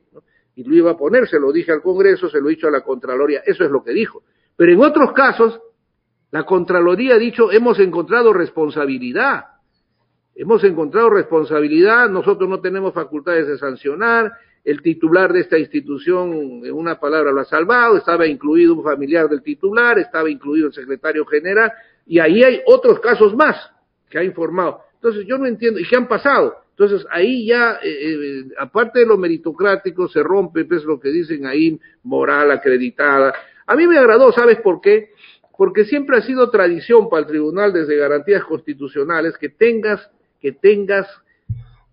Y 0.54 0.64
lo 0.64 0.74
iba 0.74 0.92
a 0.92 0.96
poner, 0.96 1.28
se 1.28 1.38
lo 1.38 1.52
dije 1.52 1.72
al 1.72 1.82
Congreso, 1.82 2.28
se 2.30 2.40
lo 2.40 2.48
he 2.48 2.52
dicho 2.52 2.66
a 2.66 2.70
la 2.70 2.80
Contraloría, 2.80 3.42
eso 3.44 3.64
es 3.64 3.70
lo 3.70 3.84
que 3.84 3.92
dijo. 3.92 4.22
Pero 4.57 4.72
en 4.72 4.80
otros 4.80 5.12
casos, 5.12 5.61
la 6.30 6.44
Contraloría 6.44 7.14
ha 7.14 7.18
dicho, 7.18 7.52
hemos 7.52 7.78
encontrado 7.78 8.32
responsabilidad. 8.32 9.44
Hemos 10.34 10.64
encontrado 10.64 11.09
responsabilidad, 11.09 12.11
nosotros 12.11 12.48
no 12.48 12.61
tenemos 12.61 12.92
facultades 12.92 13.46
de 13.46 13.57
sancionar, 13.57 14.32
el 14.66 14.82
titular 14.82 15.32
de 15.32 15.40
esta 15.40 15.59
institución, 15.59 16.61
en 16.64 16.72
una 16.72 16.98
palabra, 16.98 17.30
lo 17.30 17.40
ha 17.40 17.44
salvado, 17.44 17.96
estaba 17.96 18.26
incluido 18.26 18.74
un 18.74 18.82
familiar 18.82 19.28
del 19.28 19.40
titular, 19.40 19.98
estaba 19.98 20.28
incluido 20.28 20.66
el 20.66 20.74
secretario 20.74 21.24
general, 21.24 21.72
y 22.04 22.18
ahí 22.18 22.42
hay 22.42 22.61
otros 22.66 22.98
casos 22.98 23.34
más 23.34 23.57
que 24.11 24.18
ha 24.18 24.24
informado. 24.24 24.80
Entonces, 24.94 25.24
yo 25.24 25.38
no 25.38 25.46
entiendo, 25.46 25.78
¿y 25.78 25.86
qué 25.88 25.96
han 25.96 26.09
pasado? 26.09 26.57
Entonces, 26.70 27.07
ahí 27.12 27.46
ya, 27.46 27.78
eh, 27.82 27.88
eh, 27.88 28.44
aparte 28.59 28.98
de 28.98 29.07
lo 29.07 29.16
meritocrático, 29.16 30.09
se 30.09 30.22
rompe, 30.22 30.64
pues, 30.64 30.84
lo 30.84 30.98
que 30.98 31.11
dicen 31.11 31.46
ahí, 31.46 31.80
moral 32.02 32.50
acreditada, 32.50 33.32
a 33.66 33.74
mí 33.74 33.86
me 33.86 33.98
agradó, 33.98 34.32
¿sabes 34.32 34.60
por 34.60 34.80
qué? 34.80 35.10
Porque 35.56 35.84
siempre 35.84 36.18
ha 36.18 36.22
sido 36.22 36.50
tradición 36.50 37.08
para 37.08 37.22
el 37.22 37.26
tribunal 37.26 37.72
desde 37.72 37.96
garantías 37.96 38.44
constitucionales 38.44 39.36
que 39.38 39.48
tengas, 39.48 40.08
que 40.40 40.52
tengas 40.52 41.06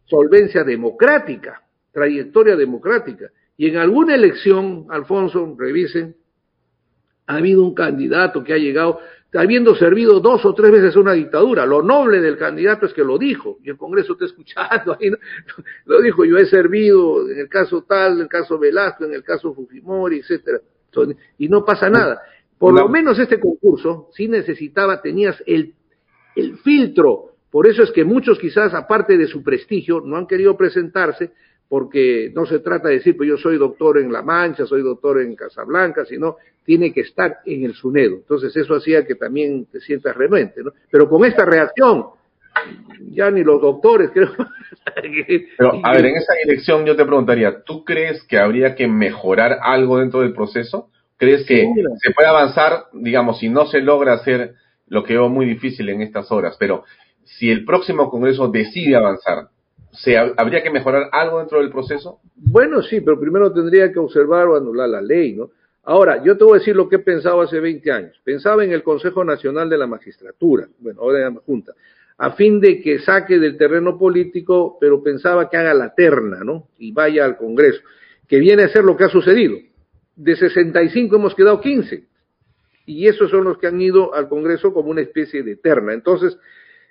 solvencia 0.06 0.64
democrática, 0.64 1.64
trayectoria 1.92 2.56
democrática. 2.56 3.32
Y 3.58 3.70
en 3.70 3.78
alguna 3.78 4.16
elección, 4.16 4.86
Alfonso, 4.90 5.56
revisen, 5.58 6.16
ha 7.26 7.38
habido 7.38 7.64
un 7.64 7.74
candidato 7.74 8.44
que 8.44 8.54
ha 8.54 8.58
llegado 8.58 9.00
habiendo 9.34 9.74
servido 9.76 10.20
dos 10.20 10.46
o 10.46 10.54
tres 10.54 10.72
veces 10.72 10.96
una 10.96 11.14
dictadura. 11.14 11.66
Lo 11.66 11.82
noble 11.82 12.22
del 12.22 12.38
candidato 12.38 12.86
es 12.86 12.94
que 12.94 13.04
lo 13.04 13.18
dijo, 13.18 13.58
y 13.64 13.70
el 13.70 13.78
Congreso 13.78 14.14
está 14.14 14.26
escuchando, 14.26 14.96
ahí 15.00 15.10
lo 15.86 16.02
dijo, 16.02 16.24
yo 16.26 16.38
he 16.38 16.46
servido 16.46 17.28
en 17.32 17.40
el 17.40 17.50
caso 17.50 17.84
tal, 17.84 18.14
en 18.14 18.22
el 18.22 18.28
caso 18.28 18.60
Velasco, 18.60 19.06
en 19.06 19.14
el 19.14 19.24
caso 19.24 19.56
Fujimori, 19.56 20.20
etcétera 20.20 20.60
y 21.38 21.48
no 21.48 21.66
pasa 21.66 21.90
nada. 21.90 22.22
Por 22.58 22.74
lo 22.74 22.88
menos 22.88 23.20
este 23.20 23.40
concurso 23.40 24.10
sí 24.14 24.28
necesitaba, 24.28 25.02
tenías 25.02 25.42
el, 25.46 25.74
el 26.36 26.58
filtro. 26.58 27.36
Por 27.52 27.68
eso 27.68 27.84
es 27.84 27.92
que 27.92 28.04
muchos 28.04 28.40
quizás, 28.40 28.74
aparte 28.74 29.18
de 29.18 29.28
su 29.28 29.44
prestigio, 29.44 30.02
no 30.02 30.18
han 30.18 30.28
querido 30.28 30.56
presentarse 30.56 31.32
porque 31.68 32.32
no 32.34 32.46
se 32.46 32.60
trata 32.60 32.90
de 32.90 32.96
decir, 32.96 33.18
pues 33.18 33.28
yo 33.28 33.38
soy 33.38 33.58
doctor 33.58 33.98
en 33.98 34.12
La 34.12 34.22
Mancha, 34.22 34.66
soy 34.66 34.82
doctor 34.82 35.22
en 35.22 35.36
Casablanca, 35.36 36.06
sino 36.06 36.38
tiene 36.64 36.94
que 36.94 37.02
estar 37.02 37.40
en 37.46 37.64
el 37.64 37.74
SUNEDO. 37.74 38.16
Entonces 38.18 38.56
eso 38.56 38.76
hacía 38.76 39.06
que 39.06 39.16
también 39.16 39.66
te 39.66 39.80
sientas 39.80 40.16
renuente, 40.16 40.64
¿no? 40.64 40.72
Pero 40.90 41.10
con 41.10 41.26
esta 41.26 41.46
reacción, 41.46 42.06
ya 43.10 43.32
ni 43.32 43.44
los 43.44 43.62
doctores 43.62 44.12
creo. 44.14 44.30
Pero, 45.58 45.80
a 45.84 45.94
ver, 45.94 46.06
en 46.06 46.18
esa 46.18 46.34
dirección 46.44 46.86
yo 46.86 46.96
te 46.96 47.06
preguntaría, 47.06 47.64
¿tú 47.64 47.84
crees 47.84 48.24
que 48.24 48.38
habría 48.38 48.76
que 48.76 48.88
mejorar 48.88 49.60
algo 49.62 50.00
dentro 50.00 50.22
del 50.22 50.34
proceso? 50.34 50.90
¿Crees 51.18 51.46
que 51.46 51.70
se 52.02 52.12
puede 52.12 52.28
avanzar, 52.28 52.86
digamos, 52.92 53.40
si 53.40 53.50
no 53.50 53.66
se 53.66 53.80
logra 53.80 54.14
hacer 54.14 54.56
lo 54.88 55.04
que 55.04 55.14
veo 55.14 55.30
muy 55.30 55.46
difícil 55.46 55.90
en 55.90 56.02
estas 56.02 56.32
horas, 56.32 56.56
pero 56.60 56.84
si 57.24 57.50
el 57.50 57.66
próximo 57.66 58.10
Congreso 58.10 58.48
decide 58.50 58.96
avanzar, 58.96 59.48
¿se, 59.92 60.18
¿habría 60.18 60.62
que 60.62 60.70
mejorar 60.70 61.10
algo 61.12 61.40
dentro 61.40 61.60
del 61.60 61.72
proceso? 61.72 62.20
Bueno, 62.36 62.82
sí, 62.82 63.02
pero 63.02 63.20
primero 63.20 63.52
tendría 63.54 63.92
que 63.92 64.00
observar 64.00 64.48
o 64.48 64.58
anular 64.58 64.90
la 64.90 65.02
ley, 65.02 65.34
¿no? 65.34 65.50
Ahora, 65.86 66.24
yo 66.24 66.38
te 66.38 66.44
voy 66.44 66.56
a 66.56 66.60
decir 66.60 66.76
lo 66.76 66.88
que 66.88 66.96
he 66.96 67.00
pensado 67.00 67.42
hace 67.42 67.60
20 67.60 67.92
años. 67.92 68.22
Pensaba 68.24 68.64
en 68.64 68.72
el 68.72 68.84
Consejo 68.84 69.26
Nacional 69.26 69.70
de 69.70 69.78
la 69.78 69.88
Magistratura, 69.88 70.68
bueno, 70.80 71.02
ahora 71.02 71.30
la 71.30 71.36
Junta, 71.46 71.74
a 72.18 72.32
fin 72.32 72.60
de 72.60 72.82
que 72.82 73.00
saque 73.00 73.40
del 73.40 73.58
terreno 73.58 73.98
político, 73.98 74.78
pero 74.80 75.02
pensaba 75.02 75.50
que 75.50 75.58
haga 75.58 75.74
la 75.74 75.94
terna, 75.94 76.44
¿no? 76.44 76.70
Y 76.78 76.92
vaya 76.92 77.26
al 77.26 77.38
Congreso, 77.38 77.82
que 78.28 78.40
viene 78.40 78.64
a 78.64 78.70
ser 78.70 78.84
lo 78.84 78.96
que 78.96 79.06
ha 79.06 79.10
sucedido. 79.10 79.58
De 80.16 80.36
65 80.36 81.16
hemos 81.16 81.36
quedado 81.36 81.60
15, 81.60 82.06
y 82.86 83.08
esos 83.08 83.32
son 83.32 83.46
los 83.46 83.58
que 83.58 83.68
han 83.68 83.82
ido 83.82 84.14
al 84.14 84.28
Congreso 84.28 84.74
como 84.74 84.90
una 84.90 85.02
especie 85.02 85.44
de 85.44 85.56
terna. 85.56 85.94
Entonces, 85.94 86.38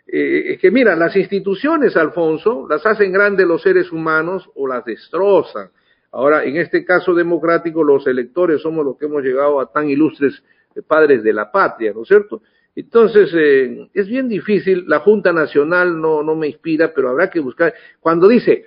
eh, 0.07 0.55
es 0.55 0.59
que 0.59 0.70
mira, 0.70 0.97
las 0.97 1.14
instituciones, 1.16 1.97
Alfonso, 1.97 2.66
las 2.68 2.85
hacen 2.85 3.12
grandes 3.12 3.47
los 3.47 3.62
seres 3.62 3.93
humanos 3.93 4.51
o 4.55 4.66
las 4.66 4.85
destrozan. 4.85 5.70
Ahora, 6.11 6.45
en 6.45 6.57
este 6.57 6.85
caso 6.85 7.14
democrático, 7.14 7.85
los 7.85 8.07
electores 8.07 8.61
somos 8.61 8.85
los 8.85 8.99
que 8.99 9.07
hemos 9.07 9.23
llegado 9.23 9.61
a 9.61 9.70
tan 9.70 9.89
ilustres 9.89 10.43
eh, 10.75 10.83
padres 10.83 11.23
de 11.23 11.33
la 11.33 11.51
patria, 11.51 11.93
¿no 11.95 12.03
es 12.03 12.09
cierto? 12.09 12.43
Entonces, 12.75 13.31
eh, 13.35 13.91
es 13.93 14.09
bien 14.09 14.29
difícil, 14.29 14.85
la 14.89 15.01
Junta 15.01 15.33
Nacional 15.33 16.01
no, 16.01 16.23
no 16.23 16.35
me 16.35 16.49
inspira, 16.49 16.93
pero 16.95 17.11
habrá 17.11 17.29
que 17.29 17.41
buscar, 17.41 17.75
cuando 18.01 18.29
dice, 18.29 18.66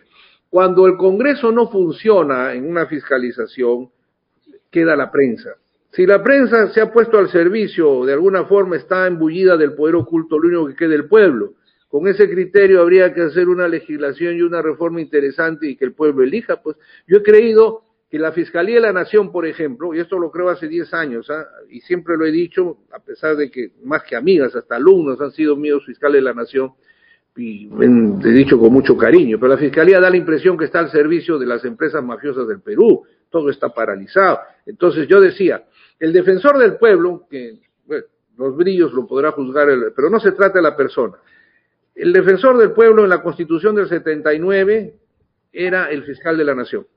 cuando 0.49 0.85
el 0.85 0.95
Congreso 0.95 1.51
no 1.51 1.69
funciona 1.69 2.53
en 2.53 2.69
una 2.69 2.85
fiscalización, 2.85 3.89
queda 4.69 4.95
la 4.95 5.11
prensa. 5.11 5.55
Si 5.91 6.05
la 6.05 6.21
prensa 6.21 6.67
se 6.73 6.81
ha 6.81 6.91
puesto 6.91 7.17
al 7.17 7.29
servicio, 7.29 8.05
de 8.05 8.13
alguna 8.13 8.43
forma 8.45 8.75
está 8.75 9.07
embullida 9.07 9.55
del 9.55 9.73
poder 9.73 9.95
oculto, 9.95 10.37
lo 10.37 10.49
único 10.49 10.67
que 10.67 10.75
queda 10.75 10.93
el 10.93 11.07
pueblo. 11.07 11.53
Con 11.87 12.07
ese 12.09 12.29
criterio 12.29 12.81
habría 12.81 13.13
que 13.13 13.21
hacer 13.21 13.47
una 13.47 13.69
legislación 13.69 14.35
y 14.35 14.41
una 14.41 14.61
reforma 14.61 14.99
interesante 14.99 15.67
y 15.67 15.77
que 15.77 15.85
el 15.85 15.93
pueblo 15.93 16.23
elija. 16.23 16.61
Pues 16.61 16.75
yo 17.07 17.19
he 17.19 17.23
creído 17.23 17.84
que 18.15 18.19
la 18.21 18.31
Fiscalía 18.31 18.75
de 18.75 18.81
la 18.81 18.93
Nación, 18.93 19.29
por 19.29 19.45
ejemplo, 19.45 19.93
y 19.93 19.99
esto 19.99 20.17
lo 20.17 20.31
creo 20.31 20.47
hace 20.47 20.69
10 20.69 20.93
años, 20.93 21.29
¿ah? 21.29 21.45
y 21.69 21.81
siempre 21.81 22.15
lo 22.15 22.25
he 22.25 22.31
dicho, 22.31 22.77
a 22.93 22.99
pesar 22.99 23.35
de 23.35 23.51
que 23.51 23.71
más 23.83 24.03
que 24.03 24.15
amigas, 24.15 24.55
hasta 24.55 24.77
alumnos 24.77 25.19
han 25.19 25.31
sido 25.31 25.57
míos 25.57 25.83
fiscales 25.85 26.21
de 26.21 26.21
la 26.21 26.33
Nación, 26.33 26.71
y 27.35 27.67
he 27.67 28.29
dicho 28.29 28.57
con 28.57 28.71
mucho 28.71 28.95
cariño, 28.95 29.37
pero 29.37 29.51
la 29.51 29.57
Fiscalía 29.57 29.99
da 29.99 30.09
la 30.09 30.15
impresión 30.15 30.57
que 30.57 30.63
está 30.63 30.79
al 30.79 30.91
servicio 30.91 31.37
de 31.37 31.45
las 31.45 31.65
empresas 31.65 32.01
mafiosas 32.01 32.47
del 32.47 32.61
Perú, 32.61 33.03
todo 33.29 33.49
está 33.49 33.67
paralizado. 33.67 34.39
Entonces 34.65 35.09
yo 35.09 35.19
decía, 35.19 35.65
el 35.99 36.13
defensor 36.13 36.57
del 36.57 36.77
pueblo, 36.77 37.27
que 37.29 37.59
los 38.37 38.55
brillos 38.55 38.93
lo 38.93 39.05
podrá 39.05 39.33
juzgar, 39.33 39.67
pero 39.93 40.09
no 40.09 40.21
se 40.21 40.31
trata 40.31 40.59
de 40.59 40.63
la 40.63 40.77
persona, 40.77 41.15
el 41.93 42.13
defensor 42.13 42.57
del 42.57 42.71
pueblo 42.71 43.03
en 43.03 43.09
la 43.09 43.21
Constitución 43.21 43.75
del 43.75 43.89
79 43.89 44.93
era 45.51 45.89
el 45.89 46.05
fiscal 46.05 46.37
de 46.37 46.45
la 46.45 46.55
Nación, 46.55 46.87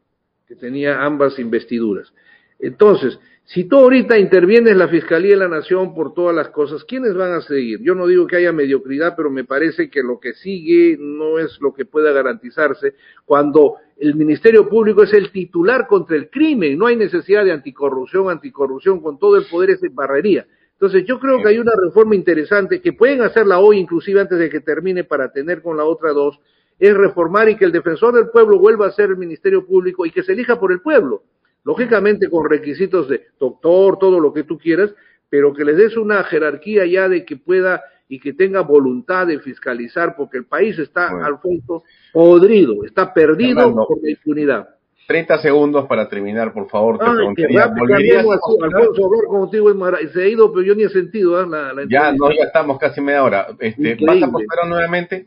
que 0.48 0.56
tenía 0.56 1.04
ambas 1.04 1.38
investiduras. 1.38 2.10
Entonces, 2.58 3.20
si 3.44 3.64
tú 3.64 3.76
ahorita 3.76 4.18
intervienes 4.18 4.76
la 4.76 4.88
Fiscalía 4.88 5.30
de 5.30 5.40
la 5.40 5.48
Nación 5.48 5.94
por 5.94 6.14
todas 6.14 6.34
las 6.34 6.48
cosas, 6.48 6.84
¿quiénes 6.84 7.14
van 7.14 7.32
a 7.32 7.42
seguir? 7.42 7.80
Yo 7.82 7.94
no 7.94 8.06
digo 8.06 8.26
que 8.26 8.36
haya 8.36 8.52
mediocridad, 8.52 9.14
pero 9.14 9.30
me 9.30 9.44
parece 9.44 9.90
que 9.90 10.02
lo 10.02 10.18
que 10.18 10.32
sigue 10.32 10.96
no 10.98 11.38
es 11.38 11.58
lo 11.60 11.72
que 11.72 11.84
pueda 11.84 12.12
garantizarse 12.12 12.94
cuando 13.24 13.76
el 13.98 14.14
Ministerio 14.14 14.68
Público 14.68 15.02
es 15.02 15.12
el 15.12 15.30
titular 15.30 15.86
contra 15.86 16.16
el 16.16 16.30
crimen, 16.30 16.78
no 16.78 16.86
hay 16.86 16.96
necesidad 16.96 17.44
de 17.44 17.52
anticorrupción, 17.52 18.30
anticorrupción, 18.30 19.00
con 19.00 19.18
todo 19.18 19.36
el 19.36 19.44
poder 19.50 19.70
es 19.70 19.80
barrería. 19.94 20.46
Entonces 20.72 21.04
yo 21.06 21.18
creo 21.18 21.42
que 21.42 21.48
hay 21.48 21.58
una 21.58 21.72
reforma 21.74 22.14
interesante 22.14 22.80
que 22.80 22.92
pueden 22.92 23.20
hacerla 23.22 23.58
hoy, 23.58 23.78
inclusive 23.78 24.20
antes 24.20 24.38
de 24.38 24.48
que 24.48 24.60
termine, 24.60 25.04
para 25.04 25.32
tener 25.32 25.60
con 25.60 25.76
la 25.76 25.84
otra 25.84 26.12
dos, 26.12 26.38
es 26.78 26.94
reformar 26.94 27.48
y 27.48 27.56
que 27.56 27.64
el 27.64 27.72
defensor 27.72 28.14
del 28.14 28.30
pueblo 28.30 28.58
vuelva 28.58 28.86
a 28.86 28.92
ser 28.92 29.10
el 29.10 29.16
Ministerio 29.16 29.66
Público 29.66 30.06
y 30.06 30.10
que 30.10 30.22
se 30.22 30.32
elija 30.32 30.58
por 30.58 30.72
el 30.72 30.80
pueblo. 30.80 31.22
Lógicamente 31.64 32.30
con 32.30 32.48
requisitos 32.48 33.08
de 33.08 33.26
doctor, 33.38 33.98
todo 33.98 34.20
lo 34.20 34.32
que 34.32 34.44
tú 34.44 34.58
quieras, 34.58 34.94
pero 35.28 35.52
que 35.52 35.64
les 35.64 35.76
des 35.76 35.96
una 35.96 36.22
jerarquía 36.24 36.86
ya 36.86 37.08
de 37.08 37.24
que 37.24 37.36
pueda 37.36 37.82
y 38.08 38.20
que 38.20 38.32
tenga 38.32 38.62
voluntad 38.62 39.26
de 39.26 39.38
fiscalizar, 39.40 40.16
porque 40.16 40.38
el 40.38 40.46
país 40.46 40.78
está 40.78 41.08
al 41.08 41.38
fondo 41.40 41.82
podrido, 42.12 42.84
está 42.84 43.12
perdido 43.12 43.74
por 43.74 44.02
la 44.02 44.10
impunidad. 44.10 44.68
30 45.06 45.38
segundos 45.38 45.86
para 45.86 46.08
terminar, 46.08 46.52
por 46.52 46.68
favor. 46.68 46.98
Te 46.98 47.04
Ay, 47.06 47.34
qué 47.34 47.48
rápido, 47.48 48.32
Alfonso, 48.32 48.64
hablar 49.04 49.24
contigo 49.26 49.70
es 49.70 50.12
se 50.12 50.22
ha 50.22 50.28
ido, 50.28 50.52
pero 50.52 50.62
yo 50.62 50.74
ni 50.74 50.84
he 50.84 50.88
sentido 50.90 51.40
¿eh? 51.40 51.46
la, 51.48 51.72
la 51.72 51.84
Ya, 51.88 52.12
no, 52.12 52.30
ya 52.30 52.44
estamos 52.44 52.78
casi 52.78 53.00
media 53.00 53.24
hora. 53.24 53.46
Este, 53.58 53.96
¿Vas 54.06 54.22
a 54.22 54.30
postar 54.30 54.68
nuevamente? 54.68 55.26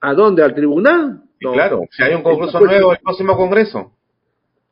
¿A 0.00 0.14
dónde? 0.14 0.42
¿Al 0.42 0.54
tribunal? 0.54 1.22
claro, 1.38 1.82
si 1.90 2.02
hay 2.02 2.14
un 2.14 2.22
congreso 2.22 2.60
nuevo, 2.60 2.92
el 2.92 2.98
próximo 2.98 3.36
congreso. 3.36 3.92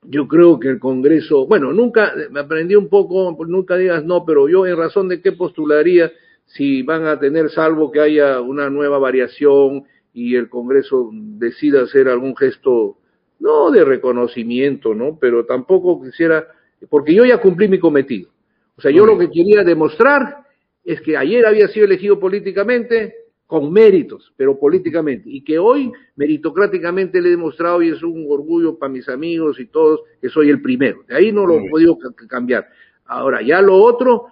Yo 0.02 0.28
creo 0.28 0.60
que 0.60 0.68
el 0.68 0.78
Congreso, 0.78 1.46
bueno, 1.46 1.72
nunca, 1.72 2.12
me 2.30 2.40
aprendí 2.40 2.76
un 2.76 2.88
poco, 2.88 3.36
nunca 3.46 3.76
digas 3.76 4.04
no, 4.04 4.24
pero 4.24 4.48
yo 4.48 4.64
en 4.66 4.76
razón 4.76 5.08
de 5.08 5.20
qué 5.20 5.32
postularía 5.32 6.12
si 6.46 6.82
van 6.82 7.06
a 7.06 7.18
tener, 7.18 7.50
salvo 7.50 7.90
que 7.90 8.00
haya 8.00 8.40
una 8.40 8.70
nueva 8.70 8.98
variación 8.98 9.84
y 10.14 10.36
el 10.36 10.48
Congreso 10.48 11.10
decida 11.12 11.82
hacer 11.82 12.08
algún 12.08 12.36
gesto 12.36 12.96
no 13.40 13.70
de 13.70 13.84
reconocimiento, 13.84 14.94
¿no? 14.94 15.18
Pero 15.20 15.44
tampoco 15.46 16.02
quisiera, 16.02 16.46
porque 16.88 17.14
yo 17.14 17.24
ya 17.24 17.40
cumplí 17.40 17.68
mi 17.68 17.78
cometido. 17.78 18.30
O 18.76 18.80
sea, 18.80 18.90
yo 18.90 19.04
lo 19.04 19.18
que 19.18 19.30
quería 19.30 19.64
demostrar 19.64 20.44
es 20.84 21.00
que 21.00 21.16
ayer 21.16 21.44
había 21.44 21.68
sido 21.68 21.86
elegido 21.86 22.18
políticamente 22.18 23.14
con 23.49 23.72
méritos, 23.72 24.30
pero 24.36 24.61
políticamente, 24.61 25.24
y 25.30 25.42
que 25.42 25.59
hoy 25.59 25.90
meritocráticamente 26.16 27.18
le 27.22 27.28
he 27.28 27.30
demostrado 27.30 27.82
y 27.82 27.88
es 27.88 28.03
un 28.03 28.26
orgullo 28.28 28.78
para 28.78 28.92
mis 28.92 29.09
amigos 29.09 29.59
y 29.59 29.64
todos 29.64 30.03
que 30.20 30.28
soy 30.28 30.51
el 30.51 30.61
primero. 30.61 31.03
De 31.09 31.16
ahí 31.16 31.32
no 31.32 31.46
lo 31.46 31.55
he 31.55 31.70
podido 31.70 31.99
cambiar. 32.28 32.68
Ahora, 33.07 33.40
ya 33.40 33.62
lo 33.62 33.76
otro 33.76 34.26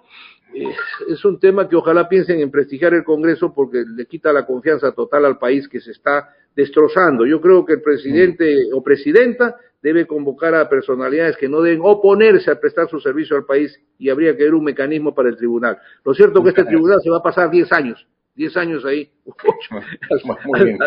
es 0.53 1.25
un 1.25 1.39
tema 1.39 1.67
que 1.67 1.75
ojalá 1.75 2.07
piensen 2.07 2.41
en 2.41 2.51
prestigiar 2.51 2.93
el 2.93 3.03
Congreso 3.03 3.55
porque 3.55 3.83
le 3.87 4.05
quita 4.05 4.31
la 4.31 4.45
confianza 4.45 4.91
total 4.91 5.25
al 5.25 5.39
país 5.39 5.67
que 5.67 5.79
se 5.79 5.91
está 5.91 6.29
destrozando. 6.55 7.25
Yo 7.25 7.41
creo 7.41 7.65
que 7.65 7.73
el 7.73 7.81
presidente 7.81 8.71
o 8.71 8.83
presidenta 8.83 9.55
debe 9.81 10.05
convocar 10.05 10.53
a 10.53 10.69
personalidades 10.69 11.37
que 11.37 11.49
no 11.49 11.61
deben 11.61 11.79
oponerse 11.81 12.51
a 12.51 12.59
prestar 12.59 12.87
su 12.87 12.99
servicio 12.99 13.35
al 13.35 13.45
país 13.45 13.81
y 13.97 14.09
habría 14.09 14.37
que 14.37 14.43
ver 14.43 14.53
un 14.53 14.63
mecanismo 14.63 15.15
para 15.15 15.29
el 15.29 15.37
tribunal. 15.37 15.79
Lo 16.05 16.13
cierto 16.13 16.37
es 16.37 16.43
que 16.43 16.49
este 16.49 16.65
tribunal 16.65 16.99
se 17.01 17.09
va 17.09 17.17
a 17.17 17.23
pasar 17.23 17.49
10 17.49 17.71
años, 17.71 18.07
10 18.37 18.57
años 18.57 18.85
ahí. 18.85 19.11
Muy 20.45 20.63
bien. 20.63 20.79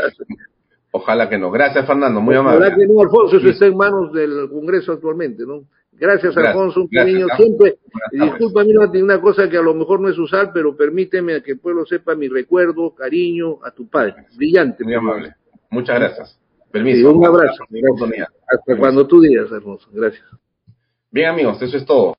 Ojalá 0.93 1.29
que 1.29 1.39
no. 1.39 1.51
Gracias, 1.51 1.87
Fernando. 1.87 2.21
Muy 2.21 2.35
amable. 2.35 2.59
Ojalá 2.59 2.77
que 2.77 2.87
no, 2.87 3.01
Alfonso, 3.01 3.37
eso 3.37 3.49
está 3.49 3.67
en 3.67 3.77
manos 3.77 4.13
del 4.13 4.49
Congreso 4.49 4.93
actualmente, 4.93 5.45
¿no? 5.47 5.65
Gracias, 5.93 6.35
Alfonso, 6.35 6.81
un 6.81 6.89
cariño 6.89 7.27
siempre. 7.37 7.79
Disculpa, 8.11 8.65
mira, 8.65 8.89
una 8.91 9.21
cosa 9.21 9.51
que 9.51 9.59
a 9.59 9.63
lo 9.63 9.75
mejor 9.75 10.01
no 10.01 10.09
es 10.09 10.19
usar, 10.19 10.51
pero 10.55 10.75
permíteme 10.75 11.43
que 11.43 11.53
el 11.53 11.59
pueblo 11.59 11.85
sepa 11.85 12.15
mi 12.15 12.27
recuerdo, 12.27 12.95
cariño 12.95 13.59
a 13.63 13.71
tu 13.71 13.87
padre. 13.87 14.15
Brillante. 14.35 14.83
Muy 14.83 14.95
amable. 14.95 15.35
Muchas 15.69 15.99
gracias. 15.99 16.41
Permiso. 16.73 17.13
un 17.13 17.27
abrazo. 17.27 17.65
Hasta 18.47 18.77
cuando 18.79 19.07
tú 19.07 19.21
digas, 19.21 19.53
Alfonso. 19.53 19.89
Gracias. 19.93 20.25
Bien, 21.11 21.29
amigos, 21.29 21.61
eso 21.61 21.77
es 21.77 21.85
todo. 21.85 22.15